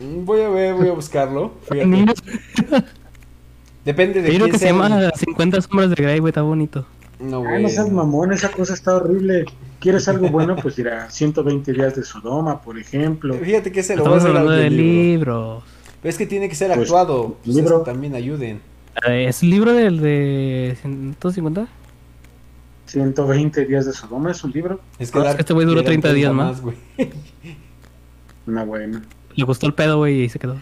[0.00, 1.52] Voy a ver, voy a buscarlo.
[1.70, 2.14] Fíjate.
[3.84, 6.42] Depende de uno quién que se sea el- llama 50 sombras de Grey, güey, está
[6.42, 6.86] bonito.
[7.20, 7.96] No, Ay, no seas güey.
[7.96, 9.46] mamón, esa cosa está horrible.
[9.80, 10.56] ¿Quieres algo bueno?
[10.56, 13.34] Pues irá 120 días de Sodoma, por ejemplo.
[13.34, 15.64] Fíjate que se lo voy a Estamos hablando de libros.
[16.02, 17.36] Pero es que tiene que ser Pues, actuado.
[17.44, 17.80] Pues libro.
[17.82, 18.60] también ayuden.
[19.06, 21.68] Eh, ¿Es el libro del de 150?
[22.86, 24.80] 120 días de Sodoma es un libro.
[24.98, 26.60] Es que No, es Dark que este güey duró llega 30 días a más.
[26.60, 26.76] güey.
[28.46, 29.02] Una buena.
[29.36, 30.60] Le gustó el pedo, güey, y se quedó.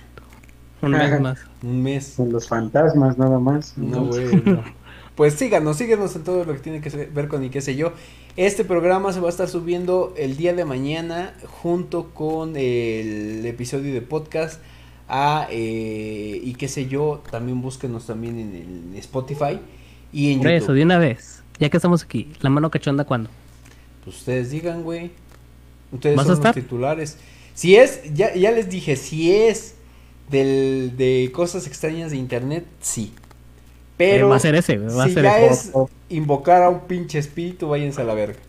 [0.82, 1.38] Un mes más.
[1.62, 2.14] Un mes.
[2.16, 3.78] Con los fantasmas nada más.
[3.78, 4.26] No, güey.
[4.44, 4.62] no.
[5.14, 7.92] Pues síganos, síganos en todo lo que tiene que ver con y qué sé yo.
[8.36, 13.94] Este programa se va a estar subiendo el día de mañana junto con el episodio
[13.94, 14.60] de podcast
[15.08, 17.22] a eh, y qué sé yo.
[17.30, 19.60] También búsquenos también en, el Spotify
[20.12, 20.56] y en Por YouTube.
[20.64, 21.44] eso, de una vez.
[21.60, 23.30] Ya que estamos aquí, ¿la mano cachonda cuándo?
[24.02, 25.12] Pues ustedes digan, güey.
[25.92, 27.18] Ustedes ¿Vas a son los titulares.
[27.54, 29.76] Si es, ya, ya les dije, si es
[30.28, 33.14] del, de cosas extrañas de internet, sí.
[33.96, 35.54] Pero Eh, va a ser ese, va a si ser ya ese.
[35.54, 35.72] es
[36.08, 38.40] invocar a un pinche espíritu, váyanse a la verga.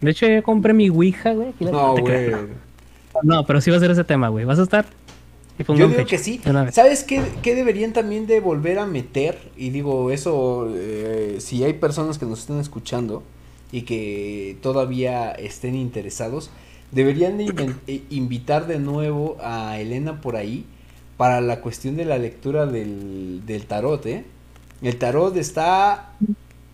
[0.00, 1.54] De hecho, ya compré mi Ouija, güey.
[1.60, 2.56] No, güey.
[3.22, 4.44] No, pero sí va a ser ese tema, güey.
[4.44, 4.86] ¿Vas a estar?
[5.72, 6.48] Yo digo que sí.
[6.68, 9.52] ¿Sabes qué, qué deberían también de volver a meter?
[9.56, 13.30] Y digo, eso, eh, si hay personas que nos están escuchando
[13.70, 16.50] y que todavía estén interesados,
[16.92, 20.64] deberían de eh, invitar de nuevo a Elena por ahí
[21.16, 24.24] para la cuestión de la lectura del, del tarot, ¿eh?
[24.82, 26.12] El tarot está...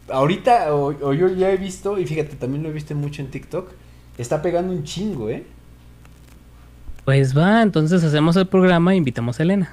[0.09, 3.31] Ahorita, o, o yo ya he visto, y fíjate, también lo he visto mucho en
[3.31, 3.71] TikTok,
[4.19, 5.45] está pegando un chingo, ¿eh?
[7.07, 9.73] Pues va, entonces hacemos el programa e invitamos a Elena.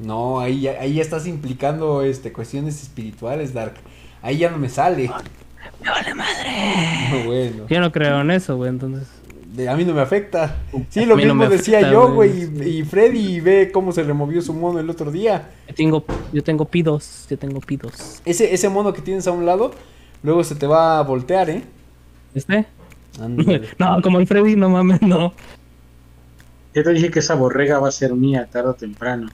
[0.00, 3.74] No, ahí ya, ahí ya estás implicando este cuestiones espirituales, Dark.
[4.22, 5.10] Ahí ya no me sale.
[5.82, 7.10] ¡Me vale madre!
[7.10, 7.66] No, bueno.
[7.68, 9.08] Yo no creo en eso, güey, entonces.
[9.54, 10.56] De- a mí no me afecta.
[10.90, 12.30] Sí, lo no mismo decía afecta, yo, güey.
[12.62, 15.50] Y, y Freddy ve cómo se removió su mono el otro día.
[15.68, 18.22] Yo tengo, yo tengo pidos, yo tengo pidos.
[18.24, 19.72] Ese, ese mono que tienes a un lado,
[20.22, 21.64] luego se te va a voltear, ¿eh?
[22.34, 22.66] ¿Este?
[23.78, 25.34] No, como el Freddy, no mames, no.
[26.74, 29.28] Yo te dije que esa borrega va a ser mía tarde o temprano.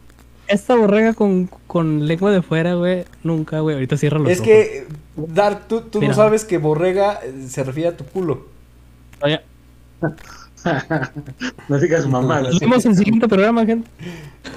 [0.49, 3.75] Esta borrega con, con lengua de fuera, güey, nunca, güey.
[3.75, 4.49] Ahorita cierra los es ojos.
[4.49, 4.87] que,
[5.17, 8.47] Dark, tú, tú no sabes que borrega eh, se refiere a tu culo.
[9.23, 9.41] Oye,
[11.69, 12.53] no digas mamadas.
[12.53, 13.89] nos vemos en el siguiente programa, gente.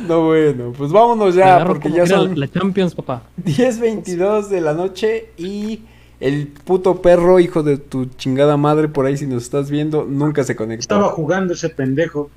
[0.07, 3.23] No, bueno, pues vámonos ya, porque ya son La Champions, papá.
[3.43, 5.81] 10.22 de la noche y
[6.19, 10.43] el puto perro, hijo de tu chingada madre, por ahí si nos estás viendo, nunca
[10.43, 10.81] se conectó.
[10.81, 12.29] Estaba jugando ese pendejo.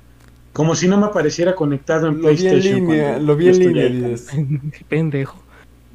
[0.53, 2.75] Como si no me apareciera conectado en Lo vi en PlayStation.
[2.75, 4.17] línea, lo vi en línea,
[4.87, 5.35] pendejo.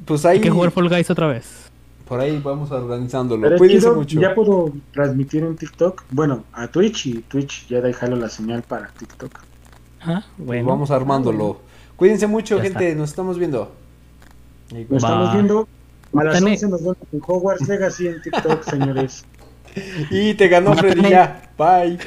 [0.03, 1.68] Pues ahí, Hay que jugar Fall Guys otra vez.
[2.09, 3.47] Por ahí vamos organizándolo.
[3.47, 4.19] Pero mucho.
[4.19, 6.03] ya puedo transmitir en TikTok.
[6.09, 9.31] Bueno, a Twitch y Twitch ya déjalo la señal para TikTok.
[10.01, 11.61] Ah, Pues vamos armándolo.
[11.95, 13.71] Cuídense mucho, Ya gente, nos estamos viendo.
[14.71, 15.67] Lo estamos viendo.
[16.15, 16.51] A las Tane.
[16.51, 19.23] 11 nos vemos en Hogwarts Legacy en TikTok, señores.
[20.09, 21.51] Y te ganó Freddy ya.
[21.55, 21.99] Bye.